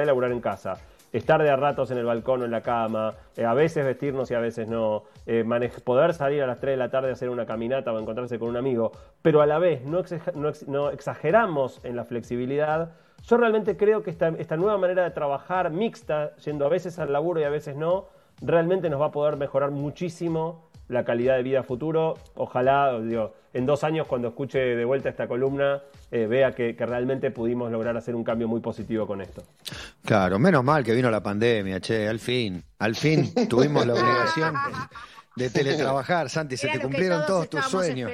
de 0.00 0.06
laburar 0.06 0.32
en 0.32 0.40
casa, 0.40 0.76
estar 1.14 1.42
de 1.42 1.48
a 1.48 1.56
ratos 1.56 1.90
en 1.90 1.96
el 1.96 2.04
balcón 2.04 2.42
o 2.42 2.44
en 2.44 2.50
la 2.50 2.60
cama, 2.60 3.14
eh, 3.34 3.46
a 3.46 3.54
veces 3.54 3.86
vestirnos 3.86 4.30
y 4.30 4.34
a 4.34 4.40
veces 4.40 4.68
no, 4.68 5.04
eh, 5.24 5.44
poder 5.82 6.12
salir 6.12 6.42
a 6.42 6.46
las 6.46 6.60
3 6.60 6.74
de 6.74 6.76
la 6.76 6.90
tarde 6.90 7.08
a 7.08 7.12
hacer 7.14 7.30
una 7.30 7.46
caminata 7.46 7.90
o 7.90 7.98
encontrarse 7.98 8.38
con 8.38 8.50
un 8.50 8.56
amigo, 8.58 8.92
pero 9.22 9.40
a 9.40 9.46
la 9.46 9.58
vez 9.58 9.82
no 9.84 10.90
exageramos 10.90 11.82
en 11.84 11.96
la 11.96 12.04
flexibilidad, 12.04 12.92
yo 13.26 13.36
realmente 13.36 13.76
creo 13.76 14.02
que 14.02 14.10
esta, 14.10 14.28
esta 14.28 14.56
nueva 14.56 14.78
manera 14.78 15.04
de 15.04 15.10
trabajar 15.10 15.70
mixta, 15.70 16.34
yendo 16.36 16.66
a 16.66 16.68
veces 16.68 16.98
al 16.98 17.12
laburo 17.12 17.40
y 17.40 17.44
a 17.44 17.50
veces 17.50 17.76
no, 17.76 18.06
realmente 18.40 18.90
nos 18.90 19.00
va 19.00 19.06
a 19.06 19.12
poder 19.12 19.36
mejorar 19.36 19.70
muchísimo 19.70 20.68
la 20.88 21.04
calidad 21.04 21.36
de 21.36 21.42
vida 21.42 21.62
futuro. 21.62 22.18
Ojalá, 22.34 22.98
digo, 23.00 23.34
en 23.52 23.66
dos 23.66 23.84
años 23.84 24.06
cuando 24.06 24.28
escuche 24.28 24.58
de 24.58 24.84
vuelta 24.84 25.08
esta 25.08 25.26
columna, 25.26 25.82
eh, 26.10 26.26
vea 26.26 26.52
que, 26.52 26.74
realmente 26.78 27.30
pudimos 27.30 27.70
lograr 27.70 27.96
hacer 27.96 28.14
un 28.14 28.24
cambio 28.24 28.48
muy 28.48 28.60
positivo 28.60 29.06
con 29.06 29.20
esto. 29.20 29.42
Claro, 30.04 30.38
menos 30.38 30.64
mal 30.64 30.84
que 30.84 30.92
vino 30.92 31.10
la 31.10 31.22
pandemia, 31.22 31.80
che, 31.80 32.08
al 32.08 32.18
fin, 32.18 32.62
al 32.78 32.94
fin 32.94 33.32
tuvimos 33.48 33.86
la 33.86 33.94
obligación 33.94 34.54
de 35.36 35.50
teletrabajar, 35.50 36.28
Santi, 36.28 36.56
se 36.56 36.68
te 36.68 36.80
cumplieron 36.80 37.24
todos, 37.26 37.48
tus 37.48 37.64
sueños. 37.64 38.10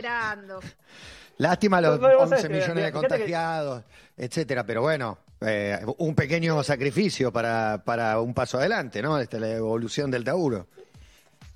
Lástima 1.38 1.80
los 1.80 2.00
11 2.00 2.48
millones 2.48 2.84
de 2.84 2.92
contagiados, 2.92 3.84
etcétera, 4.16 4.64
pero 4.64 4.82
bueno, 4.82 5.18
eh, 5.40 5.78
un 5.98 6.14
pequeño 6.14 6.62
sacrificio 6.64 7.32
para, 7.32 7.82
para 7.84 8.20
un 8.20 8.34
paso 8.34 8.58
adelante, 8.58 9.00
¿no? 9.00 9.18
Esta, 9.18 9.38
la 9.38 9.52
evolución 9.52 10.10
del 10.10 10.24
Tauro. 10.24 10.66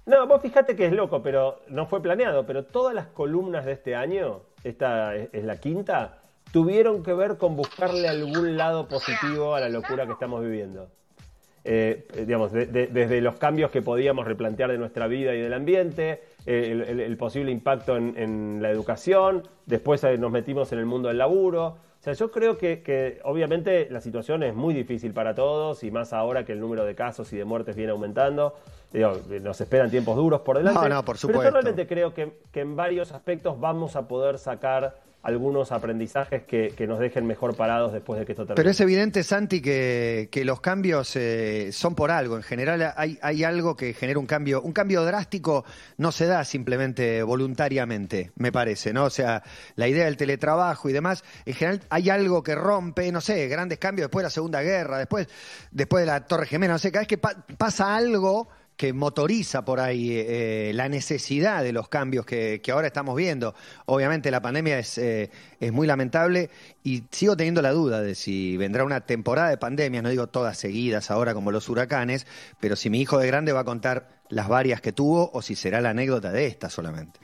No, 0.06 0.26
vos 0.26 0.40
fíjate 0.40 0.76
que 0.76 0.86
es 0.86 0.92
loco, 0.92 1.22
pero 1.22 1.62
no 1.68 1.86
fue 1.86 2.00
planeado, 2.00 2.46
pero 2.46 2.64
todas 2.64 2.94
las 2.94 3.06
columnas 3.06 3.64
de 3.64 3.72
este 3.72 3.94
año, 3.94 4.42
esta 4.62 5.14
es 5.16 5.44
la 5.44 5.58
quinta, 5.58 6.18
tuvieron 6.52 7.02
que 7.02 7.12
ver 7.12 7.36
con 7.36 7.56
buscarle 7.56 8.08
algún 8.08 8.56
lado 8.56 8.86
positivo 8.86 9.54
a 9.54 9.60
la 9.60 9.68
locura 9.68 10.06
que 10.06 10.12
estamos 10.12 10.42
viviendo. 10.42 10.88
Eh, 11.64 12.08
digamos, 12.26 12.52
desde 12.52 13.20
los 13.20 13.36
cambios 13.36 13.70
que 13.70 13.82
podíamos 13.82 14.26
replantear 14.26 14.70
de 14.72 14.78
nuestra 14.78 15.06
vida 15.06 15.34
y 15.34 15.40
del 15.40 15.54
ambiente, 15.54 16.20
eh, 16.46 17.04
el, 17.06 17.16
posible 17.16 17.52
impacto 17.52 17.96
en, 17.96 18.60
la 18.60 18.70
educación, 18.70 19.48
después 19.66 20.02
eh, 20.04 20.18
nos 20.18 20.30
metimos 20.30 20.72
en 20.72 20.78
el 20.78 20.86
mundo 20.86 21.08
del 21.08 21.18
laburo. 21.18 21.66
O 21.66 22.04
sea, 22.04 22.14
yo 22.14 22.32
creo 22.32 22.58
que, 22.58 22.82
que, 22.82 23.20
obviamente 23.24 23.88
la 23.90 24.00
situación 24.00 24.42
es 24.42 24.54
muy 24.54 24.74
difícil 24.74 25.12
para 25.12 25.36
todos 25.36 25.84
y 25.84 25.92
más 25.92 26.12
ahora 26.12 26.44
que 26.44 26.52
el 26.52 26.58
número 26.58 26.84
de 26.84 26.96
casos 26.96 27.32
y 27.32 27.36
de 27.36 27.44
muertes 27.44 27.76
viene 27.76 27.92
aumentando. 27.92 28.54
Digo, 28.92 29.12
nos 29.40 29.60
esperan 29.60 29.90
tiempos 29.90 30.16
duros 30.16 30.40
por 30.40 30.58
delante. 30.58 30.88
No, 30.88 30.88
no, 30.88 31.04
por 31.04 31.16
supuesto. 31.16 31.40
Pero 31.40 31.50
yo 31.50 31.62
realmente 31.62 31.86
creo 31.86 32.12
que, 32.12 32.38
que 32.50 32.60
en 32.60 32.74
varios 32.74 33.12
aspectos 33.12 33.58
vamos 33.60 33.94
a 33.94 34.08
poder 34.08 34.38
sacar 34.38 34.96
algunos 35.22 35.70
aprendizajes 35.70 36.42
que, 36.42 36.74
que, 36.76 36.86
nos 36.88 36.98
dejen 36.98 37.26
mejor 37.26 37.54
parados 37.54 37.92
después 37.92 38.18
de 38.18 38.26
que 38.26 38.32
esto 38.32 38.42
termine. 38.42 38.56
Pero 38.56 38.70
es 38.70 38.80
evidente, 38.80 39.22
Santi, 39.22 39.62
que, 39.62 40.28
que 40.32 40.44
los 40.44 40.60
cambios 40.60 41.14
eh, 41.14 41.70
son 41.72 41.94
por 41.94 42.10
algo. 42.10 42.36
En 42.36 42.42
general 42.42 42.92
hay, 42.96 43.18
hay, 43.22 43.44
algo 43.44 43.76
que 43.76 43.94
genera 43.94 44.18
un 44.18 44.26
cambio. 44.26 44.60
Un 44.62 44.72
cambio 44.72 45.04
drástico 45.04 45.64
no 45.96 46.10
se 46.10 46.26
da 46.26 46.44
simplemente 46.44 47.22
voluntariamente, 47.22 48.32
me 48.34 48.50
parece, 48.50 48.92
¿no? 48.92 49.04
O 49.04 49.10
sea, 49.10 49.44
la 49.76 49.86
idea 49.86 50.06
del 50.06 50.16
teletrabajo 50.16 50.88
y 50.88 50.92
demás, 50.92 51.22
en 51.46 51.54
general 51.54 51.80
hay 51.88 52.10
algo 52.10 52.42
que 52.42 52.56
rompe, 52.56 53.12
no 53.12 53.20
sé, 53.20 53.46
grandes 53.46 53.78
cambios 53.78 54.06
después 54.06 54.22
de 54.22 54.26
la 54.26 54.30
Segunda 54.30 54.62
Guerra, 54.62 54.98
después, 54.98 55.28
después 55.70 56.02
de 56.02 56.06
la 56.06 56.26
Torre 56.26 56.46
Gemena, 56.46 56.74
no 56.74 56.78
sé, 56.80 56.90
cada 56.90 57.02
vez 57.02 57.08
que 57.08 57.18
pa 57.18 57.36
pasa 57.56 57.94
algo 57.94 58.48
que 58.76 58.92
motoriza 58.92 59.64
por 59.64 59.80
ahí 59.80 60.10
eh, 60.12 60.72
la 60.74 60.88
necesidad 60.88 61.62
de 61.62 61.72
los 61.72 61.88
cambios 61.88 62.26
que, 62.26 62.60
que, 62.62 62.72
ahora 62.72 62.86
estamos 62.86 63.14
viendo. 63.16 63.54
Obviamente 63.86 64.30
la 64.30 64.40
pandemia 64.40 64.78
es, 64.78 64.98
eh, 64.98 65.30
es 65.60 65.72
muy 65.72 65.86
lamentable 65.86 66.50
y 66.82 67.04
sigo 67.10 67.36
teniendo 67.36 67.62
la 67.62 67.70
duda 67.70 68.00
de 68.00 68.14
si 68.14 68.56
vendrá 68.56 68.84
una 68.84 69.02
temporada 69.02 69.50
de 69.50 69.58
pandemia, 69.58 70.02
no 70.02 70.08
digo 70.08 70.26
todas 70.26 70.58
seguidas 70.58 71.10
ahora 71.10 71.34
como 71.34 71.50
los 71.50 71.68
huracanes, 71.68 72.26
pero 72.60 72.76
si 72.76 72.90
mi 72.90 73.00
hijo 73.00 73.18
de 73.18 73.26
grande 73.26 73.52
va 73.52 73.60
a 73.60 73.64
contar 73.64 74.08
las 74.28 74.48
varias 74.48 74.80
que 74.80 74.92
tuvo 74.92 75.30
o 75.32 75.42
si 75.42 75.54
será 75.54 75.80
la 75.80 75.90
anécdota 75.90 76.32
de 76.32 76.46
esta 76.46 76.70
solamente. 76.70 77.20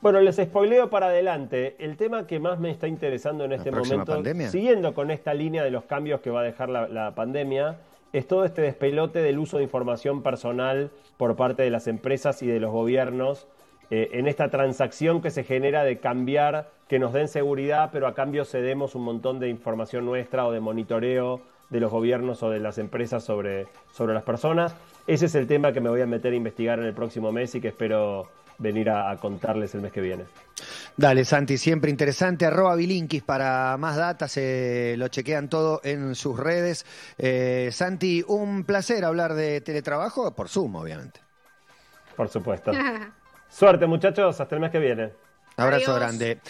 Bueno, 0.00 0.20
les 0.20 0.36
spoileo 0.36 0.90
para 0.90 1.06
adelante. 1.06 1.76
El 1.80 1.96
tema 1.96 2.26
que 2.26 2.38
más 2.38 2.60
me 2.60 2.70
está 2.70 2.86
interesando 2.86 3.44
en 3.44 3.52
este 3.52 3.72
momento, 3.72 4.12
pandemia? 4.12 4.48
siguiendo 4.48 4.94
con 4.94 5.10
esta 5.10 5.34
línea 5.34 5.64
de 5.64 5.70
los 5.70 5.84
cambios 5.84 6.20
que 6.20 6.30
va 6.30 6.40
a 6.40 6.44
dejar 6.44 6.68
la, 6.68 6.86
la 6.86 7.14
pandemia, 7.14 7.78
es 8.12 8.26
todo 8.26 8.44
este 8.44 8.62
despelote 8.62 9.20
del 9.20 9.38
uso 9.38 9.58
de 9.58 9.64
información 9.64 10.22
personal 10.22 10.90
por 11.16 11.36
parte 11.36 11.62
de 11.62 11.70
las 11.70 11.86
empresas 11.86 12.42
y 12.42 12.46
de 12.46 12.60
los 12.60 12.72
gobiernos 12.72 13.46
eh, 13.90 14.10
en 14.12 14.28
esta 14.28 14.50
transacción 14.50 15.22
que 15.22 15.30
se 15.30 15.44
genera 15.44 15.82
de 15.82 15.98
cambiar, 15.98 16.70
que 16.88 16.98
nos 16.98 17.12
den 17.12 17.28
seguridad, 17.28 17.90
pero 17.92 18.06
a 18.06 18.14
cambio 18.14 18.44
cedemos 18.44 18.94
un 18.94 19.02
montón 19.02 19.40
de 19.40 19.48
información 19.48 20.04
nuestra 20.04 20.46
o 20.46 20.52
de 20.52 20.60
monitoreo 20.60 21.40
de 21.70 21.80
los 21.80 21.90
gobiernos 21.90 22.42
o 22.42 22.50
de 22.50 22.60
las 22.60 22.78
empresas 22.78 23.24
sobre, 23.24 23.66
sobre 23.92 24.14
las 24.14 24.22
personas. 24.24 24.74
Ese 25.06 25.26
es 25.26 25.34
el 25.34 25.46
tema 25.46 25.72
que 25.72 25.80
me 25.80 25.88
voy 25.88 26.00
a 26.00 26.06
meter 26.06 26.32
a 26.32 26.36
investigar 26.36 26.78
en 26.78 26.84
el 26.84 26.94
próximo 26.94 27.32
mes 27.32 27.54
y 27.54 27.60
que 27.60 27.68
espero 27.68 28.28
venir 28.58 28.90
a, 28.90 29.10
a 29.10 29.16
contarles 29.16 29.74
el 29.74 29.80
mes 29.80 29.92
que 29.92 30.00
viene. 30.00 30.24
Dale, 30.96 31.24
Santi, 31.24 31.58
siempre 31.58 31.90
interesante. 31.90 32.44
Arroba 32.44 32.74
Bilinkis 32.74 33.22
para 33.22 33.76
más 33.78 33.96
datas, 33.96 34.36
eh, 34.36 34.94
lo 34.98 35.08
chequean 35.08 35.48
todo 35.48 35.80
en 35.84 36.14
sus 36.14 36.38
redes. 36.38 36.84
Eh, 37.16 37.70
Santi, 37.72 38.24
un 38.26 38.64
placer 38.64 39.04
hablar 39.04 39.34
de 39.34 39.60
teletrabajo 39.60 40.34
por 40.34 40.48
Zoom, 40.48 40.74
obviamente. 40.76 41.20
Por 42.16 42.28
supuesto. 42.28 42.72
Suerte, 43.48 43.86
muchachos, 43.86 44.40
hasta 44.40 44.54
el 44.54 44.60
mes 44.60 44.70
que 44.70 44.78
viene. 44.80 45.12
Abrazo 45.56 45.92
Adiós. 45.92 46.00
grande. 46.00 46.40